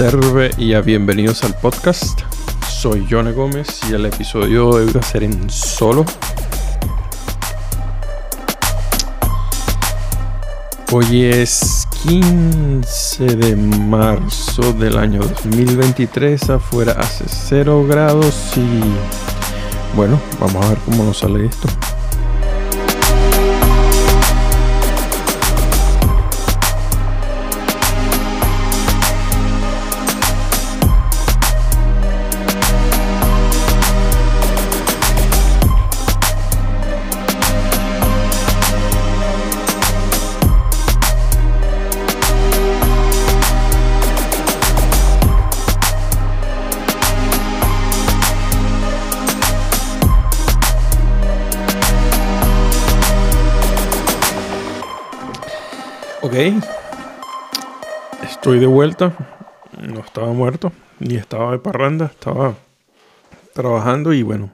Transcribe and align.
Terve 0.00 0.50
y 0.56 0.72
a 0.72 0.80
bienvenidos 0.80 1.44
al 1.44 1.54
podcast. 1.56 2.20
Soy 2.66 3.06
Jone 3.10 3.32
Gómez 3.32 3.80
y 3.90 3.94
el 3.94 4.06
episodio 4.06 4.72
de 4.72 4.84
hoy 4.86 4.92
va 4.92 5.02
en 5.22 5.50
solo. 5.50 6.06
Hoy 10.90 11.24
es 11.24 11.79
15 12.02 13.26
de 13.36 13.56
marzo 13.56 14.72
del 14.72 14.96
año 14.96 15.20
2023. 15.20 16.50
Afuera 16.50 16.92
hace 16.98 17.24
0 17.28 17.86
grados 17.86 18.52
y 18.56 19.96
bueno, 19.96 20.18
vamos 20.40 20.64
a 20.64 20.70
ver 20.70 20.78
cómo 20.78 21.04
nos 21.04 21.18
sale 21.18 21.44
esto. 21.46 21.68
Estoy 58.50 58.58
de 58.58 58.66
vuelta. 58.66 59.14
No 59.80 60.00
estaba 60.00 60.32
muerto. 60.32 60.72
Ni 60.98 61.14
estaba 61.14 61.52
de 61.52 61.60
parranda. 61.60 62.06
Estaba 62.06 62.58
trabajando 63.54 64.12
y 64.12 64.24
bueno. 64.24 64.50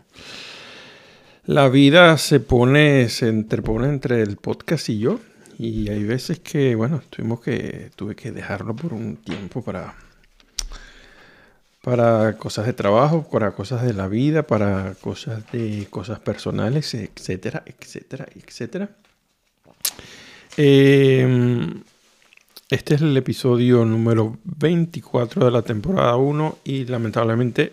La 1.46 1.70
vida 1.70 2.18
se 2.18 2.38
pone, 2.38 3.08
se 3.08 3.28
interpone 3.28 3.88
entre 3.88 4.20
el 4.20 4.36
podcast 4.36 4.90
y 4.90 4.98
yo. 4.98 5.18
Y 5.58 5.88
hay 5.88 6.04
veces 6.04 6.40
que, 6.40 6.74
bueno, 6.74 7.00
tuvimos 7.08 7.40
que, 7.40 7.90
tuve 7.96 8.14
que 8.14 8.32
dejarlo 8.32 8.76
por 8.76 8.92
un 8.92 9.16
tiempo 9.16 9.64
para, 9.64 9.94
para 11.80 12.36
cosas 12.36 12.66
de 12.66 12.74
trabajo, 12.74 13.26
para 13.32 13.52
cosas 13.52 13.82
de 13.82 13.94
la 13.94 14.08
vida, 14.08 14.42
para 14.42 14.94
cosas 15.00 15.50
de 15.52 15.86
cosas 15.88 16.20
personales, 16.20 16.92
etcétera, 16.92 17.62
etcétera, 17.64 18.26
etcétera. 18.34 18.90
Em, 20.58 21.82
este 22.68 22.96
es 22.96 23.02
el 23.02 23.16
episodio 23.16 23.84
número 23.84 24.38
24 24.44 25.44
de 25.44 25.50
la 25.52 25.62
temporada 25.62 26.16
1 26.16 26.58
y 26.64 26.84
lamentablemente, 26.84 27.72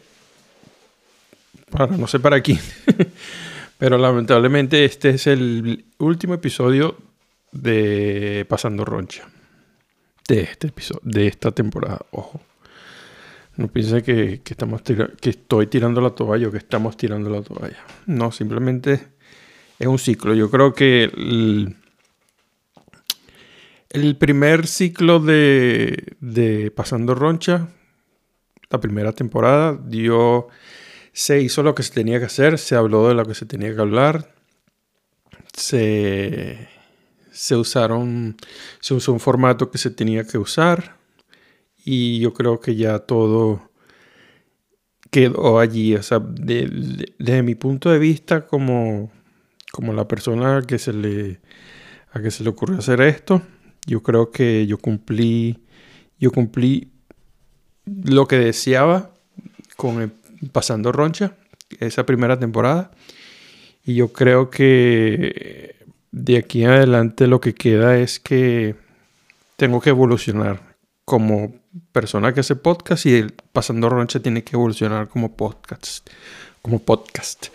para 1.71 1.87
no 1.97 2.07
sé 2.07 2.19
para 2.19 2.41
quién, 2.41 2.59
pero 3.79 3.97
lamentablemente 3.97 4.85
este 4.85 5.09
es 5.11 5.25
el 5.25 5.85
último 5.97 6.35
episodio 6.35 6.95
de 7.51 8.45
Pasando 8.47 8.85
Roncha. 8.85 9.27
De 10.27 10.41
este 10.41 10.67
episodio, 10.67 11.01
de 11.03 11.27
esta 11.27 11.51
temporada, 11.51 11.99
ojo. 12.11 12.39
No 13.57 13.67
piense 13.67 14.03
que, 14.03 14.41
estamos 14.45 14.81
que 14.83 15.29
estoy 15.29 15.67
tirando 15.67 16.01
la 16.01 16.11
toalla 16.11 16.47
o 16.47 16.51
que 16.51 16.57
estamos 16.57 16.97
tirando 16.97 17.29
la 17.29 17.41
toalla. 17.41 17.83
No, 18.05 18.31
simplemente 18.31 19.07
es 19.77 19.87
un 19.87 19.99
ciclo. 19.99 20.33
Yo 20.33 20.49
creo 20.49 20.73
que 20.73 21.11
el 23.93 24.17
primer 24.17 24.67
ciclo 24.67 25.19
de, 25.19 26.71
Pasando 26.75 27.13
Roncha, 27.13 27.69
la 28.69 28.79
primera 28.79 29.13
temporada, 29.13 29.79
dio, 29.85 30.47
se 31.13 31.41
hizo 31.41 31.61
lo 31.61 31.75
que 31.75 31.83
se 31.83 31.93
tenía 31.93 32.19
que 32.19 32.25
hacer, 32.25 32.57
se 32.57 32.75
habló 32.75 33.07
de 33.07 33.13
lo 33.13 33.25
que 33.25 33.35
se 33.35 33.45
tenía 33.45 33.73
que 33.73 33.79
hablar, 33.79 34.33
se, 35.53 36.67
se 37.31 37.55
usaron, 37.55 38.35
se 38.79 38.95
usó 38.95 39.13
un 39.13 39.19
formato 39.19 39.69
que 39.69 39.77
se 39.77 39.91
tenía 39.91 40.25
que 40.25 40.39
usar 40.39 40.97
y 41.85 42.19
yo 42.19 42.33
creo 42.33 42.59
que 42.59 42.75
ya 42.75 42.97
todo 42.97 43.69
quedó 45.11 45.59
allí. 45.59 45.93
O 45.95 46.01
sea, 46.01 46.19
desde 46.19 47.43
mi 47.43 47.53
punto 47.53 47.91
de 47.91 47.99
vista 47.99 48.47
como, 48.47 49.11
como 49.71 49.93
la 49.93 50.07
persona 50.07 50.63
que 50.67 50.79
se 50.79 50.93
le, 50.93 51.41
a 52.11 52.21
que 52.21 52.31
se 52.31 52.43
le 52.43 52.49
ocurrió 52.49 52.79
hacer 52.79 52.99
esto, 53.01 53.43
yo 53.85 54.01
creo 54.01 54.31
que 54.31 54.65
yo 54.67 54.77
cumplí, 54.77 55.59
yo 56.19 56.31
cumplí 56.31 56.91
lo 57.85 58.27
que 58.27 58.37
deseaba 58.37 59.11
con 59.75 60.13
Pasando 60.51 60.91
Roncha, 60.91 61.35
esa 61.79 62.05
primera 62.05 62.39
temporada. 62.39 62.91
Y 63.85 63.95
yo 63.95 64.13
creo 64.13 64.49
que 64.49 65.75
de 66.11 66.37
aquí 66.37 66.63
en 66.63 66.69
adelante 66.69 67.27
lo 67.27 67.41
que 67.41 67.53
queda 67.53 67.97
es 67.97 68.19
que 68.19 68.75
tengo 69.57 69.81
que 69.81 69.89
evolucionar 69.89 70.75
como 71.05 71.53
persona 71.91 72.33
que 72.33 72.39
hace 72.39 72.55
podcast 72.55 73.05
y 73.05 73.15
el 73.15 73.33
Pasando 73.51 73.89
Roncha 73.89 74.21
tiene 74.21 74.43
que 74.43 74.55
evolucionar 74.55 75.09
como 75.09 75.35
podcast. 75.35 76.09
Como 76.61 76.79
podcast. 76.79 77.47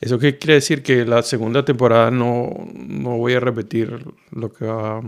¿Eso 0.00 0.18
qué 0.18 0.38
quiere 0.38 0.54
decir? 0.54 0.82
Que 0.82 1.04
la 1.04 1.22
segunda 1.22 1.64
temporada 1.64 2.10
no, 2.10 2.50
no 2.72 3.16
voy 3.16 3.34
a 3.34 3.40
repetir 3.40 4.04
lo 4.30 4.52
que 4.52 4.64
va 4.64 5.02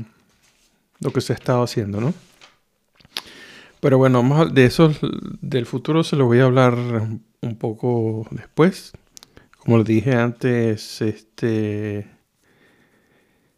lo 1.03 1.13
que 1.13 1.21
se 1.21 1.33
ha 1.33 1.37
estado 1.37 1.63
haciendo, 1.63 2.01
¿no? 2.01 2.15
Pero 3.81 3.99
bueno, 3.99 4.23
vamos 4.23 4.55
de 4.55 4.65
eso, 4.65 4.95
del 5.41 5.67
futuro 5.67 6.05
se 6.05 6.17
lo 6.17 6.27
voy 6.27 6.39
a 6.39 6.45
hablar 6.45 6.75
un 6.75 7.57
poco 7.57 8.27
después. 8.31 8.93
Como 9.59 9.79
lo 9.79 9.85
dije 9.85 10.15
antes, 10.15 11.03
este 11.03 12.07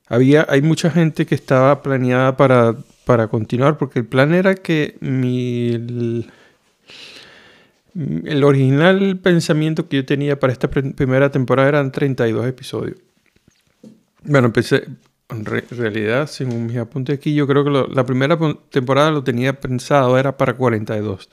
había, 0.07 0.47
hay 0.49 0.63
mucha 0.63 0.91
gente 0.91 1.27
que 1.27 1.35
estaba 1.35 1.83
planeada 1.83 2.37
para, 2.37 2.77
para 3.05 3.29
continuar, 3.29 3.79
porque 3.79 4.01
el 4.01 4.07
plan 4.07 4.35
era 4.35 4.55
que 4.55 4.97
mi, 5.01 5.71
el, 7.95 8.45
original 8.45 9.19
pensamiento 9.23 9.89
que 9.89 9.97
yo 9.97 10.05
tenía 10.05 10.39
para 10.39 10.53
esta 10.53 10.69
primera 10.69 11.31
temporada 11.31 11.69
eran 11.69 11.93
32 11.93 12.47
episodios. 12.47 12.99
Bueno, 14.23 14.47
empecé, 14.47 14.85
en 15.31 15.45
realidad, 15.45 16.27
según 16.27 16.67
mis 16.67 16.77
apuntes 16.77 17.19
aquí, 17.19 17.35
yo 17.35 17.47
creo 17.47 17.65
que 17.65 17.95
la 17.95 18.07
primera 18.07 18.39
temporada 18.71 19.11
lo 19.11 19.25
tenía 19.25 19.59
pensado, 19.59 20.19
era 20.19 20.37
para 20.37 20.55
42. 20.55 21.31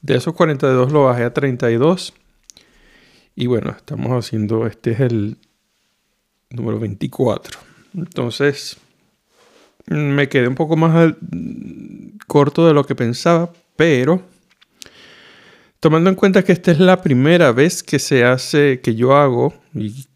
De 0.00 0.16
esos 0.16 0.34
42 0.34 0.92
lo 0.92 1.04
bajé 1.04 1.24
a 1.24 1.34
32. 1.34 2.14
Y 3.36 3.46
bueno, 3.46 3.70
estamos 3.76 4.12
haciendo, 4.12 4.66
este 4.66 4.92
es 4.92 5.00
el 5.00 5.36
número 6.50 6.78
24. 6.78 7.58
Entonces, 7.94 8.78
me 9.86 10.28
quedé 10.28 10.48
un 10.48 10.54
poco 10.54 10.76
más 10.76 11.14
corto 12.26 12.66
de 12.66 12.74
lo 12.74 12.84
que 12.84 12.94
pensaba, 12.94 13.52
pero 13.76 14.22
tomando 15.80 16.10
en 16.10 16.16
cuenta 16.16 16.42
que 16.42 16.52
esta 16.52 16.70
es 16.72 16.80
la 16.80 17.02
primera 17.02 17.52
vez 17.52 17.82
que 17.82 17.98
se 17.98 18.24
hace, 18.24 18.80
que 18.80 18.94
yo 18.94 19.14
hago, 19.16 19.54
y 19.74 20.06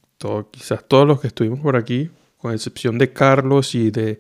quizás 0.51 0.85
todos 0.87 1.07
los 1.07 1.21
que 1.21 1.27
estuvimos 1.27 1.61
por 1.61 1.77
aquí 1.77 2.11
con 2.43 2.53
excepción 2.53 2.99
de 2.99 3.13
Carlos 3.13 3.77
y 3.77 3.93
de 3.93 4.19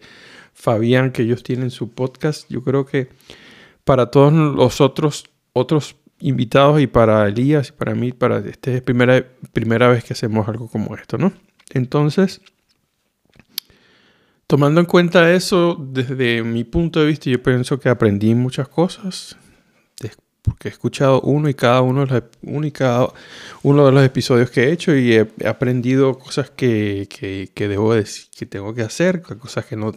Fabián, 0.55 1.10
que 1.10 1.22
ellos 1.22 1.43
tienen 1.43 1.72
su 1.72 1.91
podcast, 1.91 2.49
yo 2.49 2.62
creo 2.62 2.87
que 2.87 3.09
para 3.83 4.12
todos 4.12 4.33
los 4.33 4.81
otros, 4.81 5.25
otros 5.53 5.97
invitados 6.21 6.80
y 6.80 6.86
para 6.86 7.27
Elías 7.27 7.71
y 7.71 7.72
para 7.72 7.97
mí, 7.97 8.13
para 8.13 8.39
esta 8.39 8.71
es 8.71 8.80
primera, 8.80 9.27
primera 9.53 9.89
vez 9.89 10.04
que 10.04 10.13
hacemos 10.13 10.47
algo 10.48 10.69
como 10.69 10.95
esto, 10.95 11.19
¿no? 11.19 11.33
Entonces, 11.71 12.41
tomando 14.47 14.78
en 14.80 14.86
cuenta 14.86 15.33
eso, 15.33 15.77
desde 15.77 16.45
mi 16.45 16.63
punto 16.63 17.01
de 17.01 17.07
vista, 17.07 17.28
yo 17.28 17.42
pienso 17.42 17.80
que 17.80 17.89
aprendí 17.89 18.36
muchas 18.36 18.68
cosas 18.68 19.36
porque 20.42 20.68
he 20.68 20.71
escuchado 20.72 21.21
uno 21.22 21.48
y 21.48 21.54
cada 21.54 21.80
uno, 21.83 22.04
de 22.04 22.22
los, 22.42 23.12
uno 23.62 23.86
de 23.86 23.92
los 23.92 24.04
episodios 24.04 24.50
que 24.50 24.65
he 24.65 24.72
hecho 24.72 24.94
y 24.94 25.15
he, 25.15 25.28
aprendido 25.47 26.18
cosas 26.18 26.50
que, 26.50 27.09
que, 27.54 27.68
debo 27.68 27.94
decir, 27.94 28.27
que 28.36 28.47
tengo 28.47 28.74
que 28.74 28.83
hacer, 28.83 29.22
cosas 29.22 29.65
que 29.66 29.77
no 29.77 29.92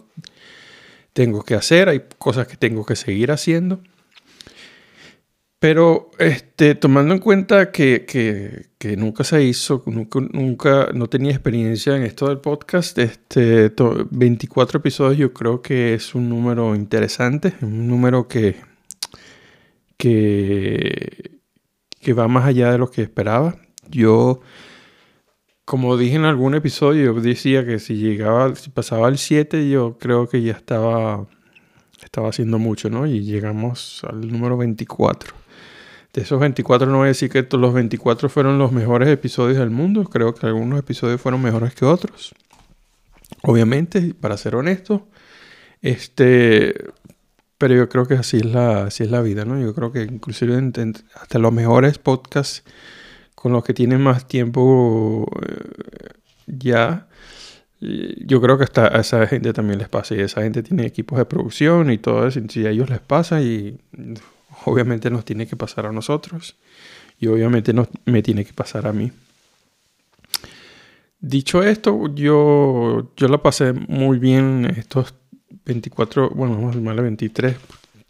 tengo 1.12 1.42
que 1.42 1.54
hacer, 1.54 1.88
hay 1.88 2.02
cosas 2.18 2.46
que 2.46 2.56
tengo 2.56 2.86
que 2.86 2.94
seguir 2.94 3.32
haciendo. 3.32 3.80
Pero 5.58 6.10
este, 6.18 6.74
tomando 6.74 7.14
en 7.14 7.20
cuenta 7.20 7.72
que, 7.72 8.04
que, 8.06 8.96
nunca 8.96 9.24
se 9.24 9.42
hizo, 9.42 9.82
nunca, 9.86 10.20
nunca, 10.32 10.90
no 10.94 11.08
tenía 11.08 11.32
experiencia 11.32 11.96
en 11.96 12.04
esto 12.04 12.28
del 12.28 12.38
podcast, 12.38 12.96
este, 12.98 13.72
24 14.10 14.78
episodios 14.78 15.18
yo 15.18 15.32
creo 15.32 15.62
que 15.62 15.94
es 15.94 16.14
un 16.14 16.28
número 16.28 16.76
interesante, 16.76 17.54
un 17.62 17.88
número 17.88 18.28
que, 18.28 18.56
que, 19.96 21.40
que 22.00 22.12
va 22.12 22.28
más 22.28 22.46
allá 22.46 22.72
de 22.72 22.78
lo 22.78 22.90
que 22.90 23.02
esperaba. 23.02 23.56
Yo, 23.88 24.40
como 25.64 25.96
dije 25.96 26.16
en 26.16 26.24
algún 26.24 26.54
episodio, 26.54 27.14
decía 27.14 27.64
que 27.64 27.78
si 27.78 27.96
llegaba, 27.96 28.54
si 28.54 28.70
pasaba 28.70 29.08
al 29.08 29.18
7, 29.18 29.68
yo 29.68 29.98
creo 29.98 30.28
que 30.28 30.42
ya 30.42 30.52
estaba, 30.52 31.26
estaba 32.02 32.28
haciendo 32.28 32.58
mucho, 32.58 32.90
¿no? 32.90 33.06
Y 33.06 33.24
llegamos 33.24 34.02
al 34.04 34.28
número 34.30 34.56
24. 34.56 35.34
De 36.12 36.22
esos 36.22 36.40
24 36.40 36.86
no 36.86 36.98
voy 36.98 37.04
a 37.04 37.08
decir 37.08 37.28
que 37.28 37.46
los 37.58 37.74
24 37.74 38.30
fueron 38.30 38.58
los 38.58 38.72
mejores 38.72 39.08
episodios 39.08 39.58
del 39.58 39.70
mundo. 39.70 40.04
Creo 40.04 40.34
que 40.34 40.46
algunos 40.46 40.78
episodios 40.78 41.20
fueron 41.20 41.42
mejores 41.42 41.74
que 41.74 41.84
otros. 41.84 42.34
Obviamente, 43.42 44.14
para 44.18 44.36
ser 44.38 44.54
honesto, 44.54 45.08
este, 45.82 46.74
pero 47.58 47.74
yo 47.74 47.88
creo 47.88 48.06
que 48.06 48.14
así 48.14 48.38
es 48.38 48.44
la, 48.44 48.84
así 48.84 49.04
es 49.04 49.10
la 49.10 49.22
vida, 49.22 49.44
¿no? 49.44 49.60
Yo 49.60 49.74
creo 49.74 49.92
que 49.92 50.02
inclusive 50.02 50.56
hasta 51.14 51.38
los 51.38 51.52
mejores 51.52 51.98
podcasts 51.98 52.64
con 53.34 53.52
los 53.52 53.64
que 53.64 53.74
tienen 53.74 54.00
más 54.00 54.26
tiempo 54.26 55.26
eh, 55.46 56.10
ya, 56.46 57.08
yo 57.80 58.40
creo 58.40 58.56
que 58.58 58.64
hasta 58.64 58.96
a 58.96 59.00
esa 59.00 59.26
gente 59.26 59.52
también 59.52 59.78
les 59.78 59.88
pasa. 59.88 60.14
Y 60.14 60.20
esa 60.20 60.42
gente 60.42 60.62
tiene 60.62 60.86
equipos 60.86 61.18
de 61.18 61.24
producción 61.24 61.90
y 61.90 61.98
todo 61.98 62.26
eso. 62.26 62.40
Y 62.40 62.48
si 62.48 62.66
a 62.66 62.70
ellos 62.70 62.88
les 62.90 63.00
pasa, 63.00 63.40
y 63.42 63.78
obviamente 64.64 65.10
nos 65.10 65.24
tiene 65.24 65.46
que 65.46 65.56
pasar 65.56 65.86
a 65.86 65.92
nosotros. 65.92 66.56
Y 67.18 67.26
obviamente 67.28 67.72
nos, 67.72 67.88
me 68.04 68.22
tiene 68.22 68.44
que 68.44 68.52
pasar 68.52 68.86
a 68.86 68.92
mí. 68.92 69.12
Dicho 71.18 71.62
esto, 71.62 72.14
yo, 72.14 73.12
yo 73.16 73.28
la 73.28 73.42
pasé 73.42 73.72
muy 73.72 74.18
bien 74.18 74.66
estos 74.76 75.14
24, 75.64 76.30
bueno, 76.30 76.54
vamos 76.54 76.74
a 76.74 76.78
llamarle 76.78 77.02
23 77.02 77.56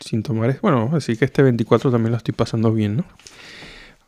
sin 0.01 0.23
tomar, 0.23 0.59
bueno, 0.61 0.91
así 0.95 1.17
que 1.17 1.25
este 1.25 1.43
24 1.43 1.91
también 1.91 2.13
lo 2.13 2.19
estoy 2.19 2.35
pasando 2.35 2.73
bien, 2.73 2.99
¿no? 2.99 3.05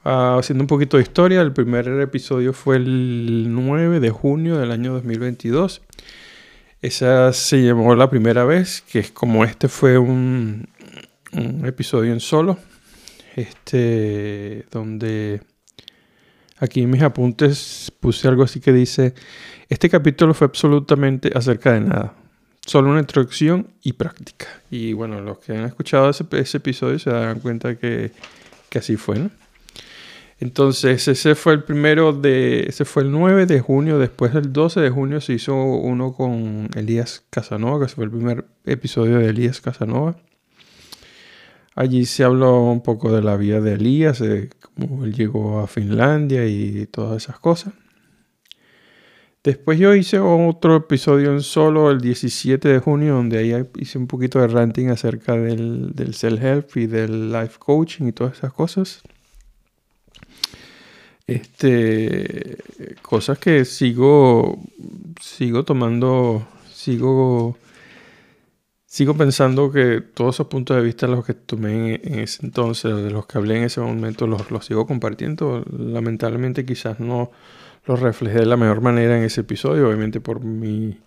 Ah, 0.04 0.36
haciendo 0.38 0.62
un 0.62 0.68
poquito 0.68 0.96
de 0.96 1.02
historia, 1.02 1.40
el 1.40 1.52
primer 1.52 1.88
episodio 2.00 2.52
fue 2.52 2.76
el 2.76 3.46
9 3.50 4.00
de 4.00 4.10
junio 4.10 4.58
del 4.58 4.70
año 4.70 4.92
2022. 4.94 5.82
Esa 6.80 7.32
se 7.32 7.62
llamó 7.62 7.94
la 7.94 8.08
primera 8.08 8.44
vez, 8.44 8.82
que 8.82 9.00
es 9.00 9.10
como 9.10 9.44
este 9.44 9.68
fue 9.68 9.98
un, 9.98 10.68
un 11.32 11.66
episodio 11.66 12.12
en 12.12 12.20
solo, 12.20 12.58
este, 13.34 14.66
donde 14.70 15.42
aquí 16.58 16.82
en 16.82 16.90
mis 16.90 17.02
apuntes 17.02 17.92
puse 18.00 18.28
algo 18.28 18.44
así 18.44 18.60
que 18.60 18.72
dice, 18.72 19.14
este 19.68 19.90
capítulo 19.90 20.32
fue 20.32 20.46
absolutamente 20.46 21.32
acerca 21.34 21.72
de 21.72 21.80
nada 21.80 22.14
solo 22.68 22.90
una 22.90 23.00
introducción 23.00 23.68
y 23.82 23.94
práctica. 23.94 24.46
Y 24.70 24.92
bueno, 24.92 25.20
los 25.20 25.38
que 25.38 25.56
han 25.56 25.64
escuchado 25.64 26.10
ese, 26.10 26.56
episodio 26.58 26.98
se 26.98 27.10
darán 27.10 27.40
cuenta 27.40 27.76
que, 27.76 28.12
que 28.68 28.78
así 28.78 28.96
fue, 28.96 29.18
¿no? 29.18 29.30
Entonces, 30.40 31.08
ese 31.08 31.34
fue 31.34 31.54
el 31.54 31.64
primero 31.64 32.12
de. 32.12 32.60
Ese 32.68 32.84
fue 32.84 33.02
el 33.02 33.10
9 33.10 33.46
de 33.46 33.60
junio. 33.60 33.98
Después 33.98 34.32
del 34.34 34.52
12 34.52 34.80
de 34.80 34.90
junio 34.90 35.20
se 35.20 35.32
hizo 35.32 35.56
uno 35.56 36.12
con 36.12 36.68
Elías 36.76 37.24
Casanova, 37.30 37.84
que 37.84 37.92
fue 37.92 38.04
el 38.04 38.10
primer 38.10 38.44
episodio 38.64 39.18
de 39.18 39.30
Elías 39.30 39.60
Casanova. 39.60 40.16
Allí 41.74 42.06
se 42.06 42.22
habló 42.22 42.62
un 42.70 42.82
poco 42.82 43.12
de 43.12 43.22
la 43.22 43.36
vida 43.36 43.60
de 43.60 43.74
Elías, 43.74 44.22
cómo 44.60 45.04
él 45.04 45.12
llegó 45.12 45.60
a 45.60 45.66
Finlandia 45.66 46.46
y 46.46 46.86
todas 46.86 47.24
esas 47.24 47.40
cosas. 47.40 47.72
Después 49.44 49.78
yo 49.78 49.94
hice 49.94 50.18
otro 50.18 50.76
episodio 50.76 51.32
en 51.32 51.42
solo 51.42 51.90
el 51.90 52.00
17 52.00 52.68
de 52.68 52.78
junio, 52.80 53.14
donde 53.14 53.38
ahí 53.38 53.54
hice 53.76 53.96
un 53.98 54.06
poquito 54.06 54.40
de 54.40 54.48
ranting 54.48 54.88
acerca 54.88 55.34
del, 55.34 55.92
del 55.94 56.14
self-help 56.14 56.76
y 56.76 56.86
del 56.86 57.32
life 57.32 57.56
coaching 57.58 58.08
y 58.08 58.12
todas 58.12 58.36
esas 58.38 58.52
cosas. 58.52 59.02
Este, 61.28 62.56
cosas 63.02 63.38
que 63.38 63.66
sigo, 63.66 64.58
sigo 65.20 65.62
tomando, 65.62 66.48
sigo, 66.72 67.58
sigo 68.86 69.14
pensando 69.14 69.70
que 69.70 70.00
todos 70.00 70.36
esos 70.36 70.46
puntos 70.46 70.78
de 70.78 70.82
vista 70.82 71.06
los 71.06 71.26
que 71.26 71.34
tomé 71.34 71.96
en, 71.96 72.20
ese 72.20 72.46
entonces, 72.46 72.96
de 72.96 73.10
los 73.10 73.26
que 73.26 73.36
hablé 73.36 73.58
en 73.58 73.64
ese 73.64 73.82
momento, 73.82 74.26
los, 74.26 74.50
los 74.50 74.64
sigo 74.64 74.86
compartiendo. 74.86 75.64
Lamentablemente 75.70 76.64
quizás 76.64 76.98
no 76.98 77.30
lo 77.88 77.96
reflejé 77.96 78.40
de 78.40 78.46
la 78.46 78.56
mejor 78.56 78.82
manera 78.82 79.18
en 79.18 79.24
ese 79.24 79.40
episodio, 79.40 79.88
obviamente 79.88 80.20
por 80.20 80.44
mi 80.44 80.98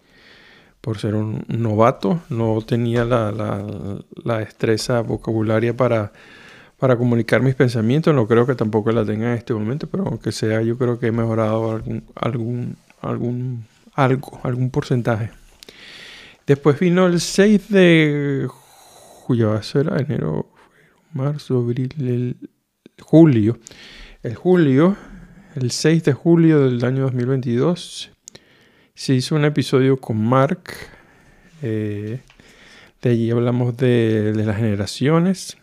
por 0.82 0.98
ser 0.98 1.14
un 1.14 1.46
novato, 1.48 2.22
no 2.30 2.60
tenía 2.62 3.06
la, 3.06 3.32
la, 3.32 4.38
destreza 4.40 5.02
vocabularia 5.02 5.78
para, 5.78 6.12
para 6.80 6.98
comunicar 6.98 7.44
mis 7.44 7.54
pensamientos, 7.54 8.16
no 8.16 8.28
creo 8.28 8.48
que 8.48 8.56
tampoco 8.56 8.92
la 8.92 9.06
tenga 9.06 9.32
en 9.32 9.38
este 9.38 9.54
momento, 9.54 9.86
pero 9.86 10.08
aunque 10.08 10.32
sea, 10.32 10.64
yo 10.64 10.80
creo 10.80 10.98
que 10.98 11.08
he 11.08 11.12
mejorado 11.12 11.72
algún, 11.72 12.04
algún, 12.16 12.78
algún, 13.00 13.66
algo, 13.94 14.40
algún 14.42 14.72
porcentaje. 14.72 15.30
Después 16.48 16.80
vino 16.80 17.06
el 17.06 17.22
6 17.22 17.70
de 17.70 18.48
julio, 18.50 19.62
era 19.76 20.00
enero, 20.00 20.50
marzo, 21.14 21.60
abril, 21.60 21.94
el, 22.00 22.38
julio. 23.00 23.60
El 24.24 24.34
julio 24.34 24.98
el 25.56 25.72
6 25.72 26.04
de 26.04 26.14
julio 26.14 26.62
del 26.62 26.84
año 26.86 27.04
2022 27.04 28.12
se 28.94 29.14
hizo 29.14 29.36
un 29.36 29.46
episodio 29.46 29.98
con 29.98 30.24
Mark. 30.24 30.64
Eh, 31.62 32.22
de 33.02 33.10
allí 33.10 33.32
hablamos 33.32 33.76
de, 33.78 34.34
las 34.36 34.56
generaciones, 34.56 35.58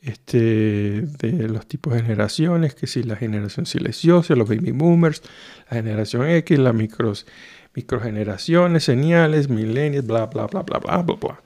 este, 0.00 1.02
de 1.02 1.48
los 1.48 1.66
tipos 1.66 1.94
de 1.94 2.02
generaciones, 2.02 2.74
que 2.74 2.86
si 2.86 3.02
la 3.02 3.16
generación 3.16 3.66
silenciosa, 3.66 4.34
los 4.34 4.48
baby 4.48 4.72
boomers, 4.72 5.22
la 5.70 5.76
generación 5.76 6.28
X, 6.28 6.58
las 6.58 6.74
micros, 6.74 7.26
microgeneraciones, 7.74 8.84
señales, 8.84 9.48
millennials, 9.48 10.06
bla, 10.06 10.26
bla, 10.26 10.46
bla, 10.46 10.62
bla, 10.62 10.78
bla, 10.78 11.02
bla, 11.02 11.16
bla. 11.16 11.42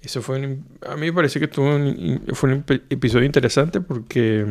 Eso 0.00 0.22
fue, 0.22 0.58
a 0.86 0.94
mí 0.94 1.06
me 1.06 1.12
parece 1.12 1.40
que 1.40 1.48
tuvo 1.48 1.78
fue 2.32 2.52
un 2.52 2.64
episodio 2.90 3.26
interesante 3.26 3.80
porque 3.80 4.46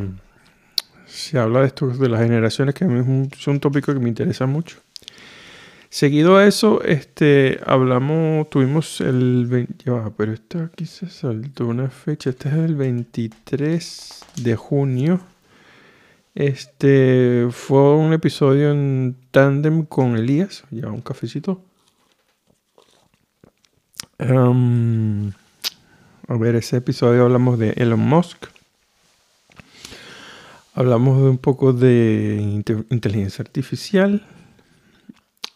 se 1.15 1.39
habla 1.39 1.61
de 1.61 1.67
esto 1.67 1.87
de 1.87 2.09
las 2.09 2.21
generaciones, 2.21 2.75
que 2.75 2.85
es 2.85 3.47
un, 3.47 3.59
tópico 3.59 3.93
que 3.93 3.99
me 3.99 4.09
interesa 4.09 4.45
mucho. 4.45 4.77
Seguido 5.89 6.35
a 6.37 6.45
eso, 6.45 6.83
este, 6.83 7.59
hablamos, 7.65 8.49
tuvimos 8.49 8.99
el 8.99 9.67
pero 10.17 10.33
esto 10.33 10.59
aquí 10.59 10.85
se 10.85 11.09
saltó 11.09 11.67
una 11.67 11.89
fecha, 11.89 12.31
este 12.31 12.49
es 12.49 12.55
el 12.55 12.75
23 12.75 14.25
de 14.43 14.55
junio. 14.55 15.21
Este 16.33 17.47
fue 17.49 17.95
un 17.95 18.11
episodio 18.11 18.71
en 18.71 19.15
tándem 19.31 19.85
con 19.85 20.17
Elías, 20.17 20.65
ya 20.69 20.87
un 20.87 20.99
cafecito. 20.99 21.61
a 24.19 24.53
ver, 26.37 26.55
ese 26.55 26.77
episodio 26.77 27.23
hablamos 27.23 27.57
de 27.57 27.69
Elon 27.77 28.01
Musk. 28.01 28.54
Hablamos 30.77 31.21
de 31.21 31.29
un 31.29 31.37
poco 31.37 31.71
de 31.71 32.61
inteligencia 32.89 33.41
artificial. 33.41 34.27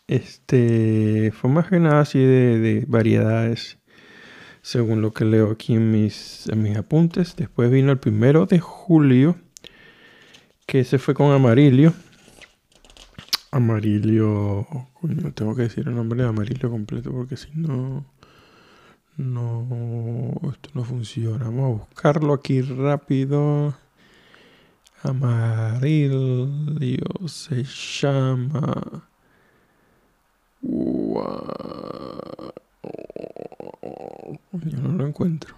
Este 0.07 1.33
fue 1.35 1.49
más 1.49 1.69
nada 1.73 1.99
así 1.99 2.19
de, 2.19 2.85
variedades, 2.87 3.79
según 4.61 5.01
lo 5.01 5.11
que 5.11 5.25
leo 5.25 5.51
aquí 5.51 5.73
en 5.73 5.91
mis, 5.91 6.47
en 6.47 6.63
mis 6.63 6.77
apuntes. 6.77 7.35
Después 7.35 7.69
vino 7.69 7.91
el 7.91 7.99
primero 7.99 8.45
de 8.45 8.61
julio, 8.61 9.35
que 10.65 10.85
se 10.85 10.99
fue 10.99 11.13
con 11.15 11.33
Amarillo. 11.33 11.91
Amarillo, 13.51 14.65
coño, 14.93 15.33
tengo 15.33 15.53
que 15.53 15.63
decir 15.63 15.85
el 15.89 15.95
nombre 15.95 16.23
de 16.23 16.29
Amarillo 16.29 16.71
completo 16.71 17.11
porque 17.11 17.35
si 17.35 17.49
no, 17.55 18.05
no, 19.17 20.39
esto 20.49 20.69
no 20.75 20.85
funciona. 20.85 21.43
Vamos 21.43 21.65
a 21.65 21.83
buscarlo 21.83 22.33
aquí 22.33 22.61
rápido. 22.61 23.75
Amarillo 25.03 26.47
se 27.27 27.63
llama. 27.63 29.03
Yo 34.51 34.77
no 34.81 34.89
lo 34.93 35.07
encuentro. 35.07 35.55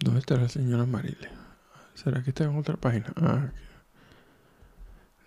¿Dónde 0.00 0.20
está 0.20 0.36
la 0.36 0.48
señora 0.48 0.84
Amarillo? 0.84 1.28
¿Será 1.94 2.22
que 2.22 2.30
está 2.30 2.44
en 2.44 2.56
otra 2.56 2.76
página? 2.76 3.12
Ah, 3.16 3.50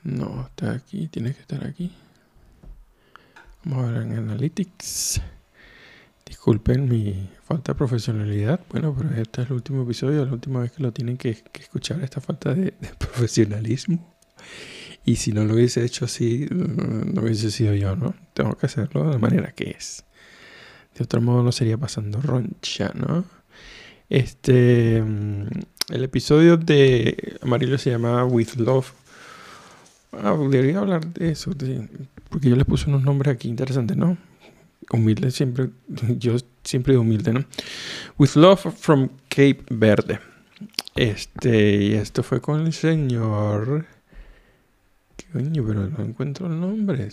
no, 0.03 0.47
está 0.47 0.71
aquí. 0.71 1.07
Tiene 1.07 1.33
que 1.33 1.41
estar 1.41 1.65
aquí. 1.65 1.93
Vamos 3.63 3.85
a 3.85 3.91
ver 3.91 4.01
en 4.03 4.17
Analytics. 4.17 5.21
Disculpen 6.27 6.89
mi 6.89 7.29
falta 7.43 7.71
de 7.71 7.77
profesionalidad. 7.77 8.59
Bueno, 8.69 8.93
pero 8.97 9.21
este 9.21 9.41
es 9.41 9.47
el 9.47 9.53
último 9.53 9.83
episodio, 9.83 10.25
la 10.25 10.33
última 10.33 10.59
vez 10.59 10.73
que 10.73 10.83
lo 10.83 10.91
tienen 10.91 11.17
que, 11.17 11.29
escuchar, 11.59 12.03
esta 12.03 12.19
falta 12.19 12.53
de, 12.53 12.73
profesionalismo. 12.99 14.13
Y 15.05 15.15
si 15.15 15.31
no 15.31 15.45
lo 15.45 15.53
hubiese 15.53 15.85
hecho 15.85 16.03
así, 16.03 16.45
no 16.51 17.21
hubiese 17.21 17.49
sido 17.49 17.73
yo, 17.75 17.95
¿no? 17.95 18.13
Tengo 18.33 18.57
que 18.57 18.65
hacerlo 18.65 19.09
de 19.09 19.17
manera 19.17 19.53
que 19.53 19.71
es. 19.71 20.03
De 20.97 21.05
otro 21.05 21.21
modo 21.21 21.43
no 21.43 21.53
sería 21.53 21.77
pasando 21.77 22.19
roncha, 22.19 22.91
¿no? 22.93 23.23
Este, 24.09 24.97
El 24.97 26.03
episodio 26.03 26.57
de 26.57 27.37
Amarillo 27.41 27.77
se 27.77 27.91
llama 27.91 28.25
With 28.25 28.55
Love. 28.57 28.91
Ah, 30.11 30.35
debería 30.49 30.79
hablar 30.79 31.07
de 31.07 31.31
eso, 31.31 31.51
porque 32.29 32.49
yo 32.49 32.55
le 32.57 32.65
puse 32.65 32.89
unos 32.89 33.03
nombres 33.03 33.33
aquí 33.33 33.47
interesantes, 33.47 33.95
¿no? 33.95 34.17
Humilde 34.91 35.31
siempre, 35.31 35.69
yo 36.17 36.37
siempre 36.63 36.97
humilde, 36.97 37.33
¿no? 37.33 37.45
With 38.17 38.35
Love 38.35 38.73
from 38.75 39.09
Cape 39.29 39.63
Verde. 39.69 40.19
Este, 40.95 41.97
esto 41.97 42.23
fue 42.23 42.41
con 42.41 42.65
el 42.65 42.73
señor. 42.73 43.85
¿Qué 45.15 45.25
coño? 45.31 45.63
Pero 45.65 45.87
no 45.89 46.03
encuentro 46.03 46.47
el 46.47 46.59
nombre 46.59 47.09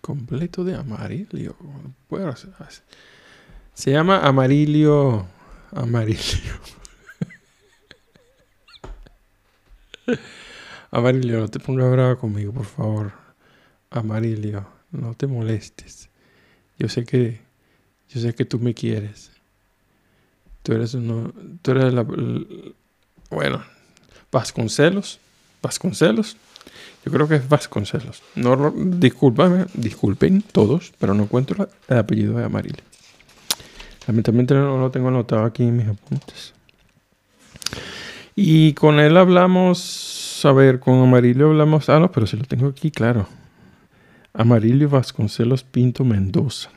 completo 0.00 0.64
de 0.64 0.74
Amarillo. 0.74 1.56
Se 3.74 3.90
llama 3.90 4.20
Amarillo. 4.20 5.26
Amarillo. 5.72 6.54
Amarillo, 10.90 11.40
no 11.40 11.48
te 11.48 11.60
pongas 11.60 11.90
brava 11.90 12.16
conmigo, 12.16 12.52
por 12.52 12.64
favor. 12.64 13.12
Amarillo, 13.90 14.66
no 14.90 15.14
te 15.14 15.26
molestes. 15.26 16.07
Yo 16.78 16.88
sé 16.88 17.04
que. 17.04 17.40
Yo 18.08 18.20
sé 18.20 18.34
que 18.34 18.44
tú 18.44 18.58
me 18.58 18.74
quieres. 18.74 19.30
Tú 20.62 20.72
eres 20.72 20.94
uno. 20.94 21.32
Tú 21.62 21.72
eres 21.72 21.92
la. 21.92 22.06
Bueno, 23.30 23.62
Vasconcelos. 24.30 25.18
Vasconcelos. 25.62 26.36
Yo 27.04 27.12
creo 27.12 27.28
que 27.28 27.36
es 27.36 27.48
Vasconcelos. 27.48 28.22
No, 28.34 28.72
discúlpame, 28.76 29.66
disculpen 29.74 30.42
todos, 30.42 30.92
pero 30.98 31.14
no 31.14 31.24
encuentro 31.24 31.68
el 31.88 31.98
apellido 31.98 32.36
de 32.36 32.44
Amarillo. 32.44 32.82
Lamentablemente 34.06 34.54
no 34.54 34.78
lo 34.78 34.90
tengo 34.90 35.08
anotado 35.08 35.44
aquí 35.44 35.64
en 35.64 35.76
mis 35.76 35.88
apuntes. 35.88 36.54
Y 38.34 38.72
con 38.74 39.00
él 39.00 39.16
hablamos, 39.16 40.40
a 40.44 40.52
ver, 40.52 40.80
con 40.80 41.02
Amarillo 41.02 41.48
hablamos, 41.48 41.88
ah, 41.88 41.98
no, 41.98 42.12
pero 42.12 42.26
si 42.26 42.36
lo 42.36 42.44
tengo 42.44 42.68
aquí, 42.68 42.90
claro. 42.90 43.28
Amarillo 44.38 44.88
Vasconcelos 44.88 45.64
Pinto 45.64 46.04
Mendoza. 46.04 46.70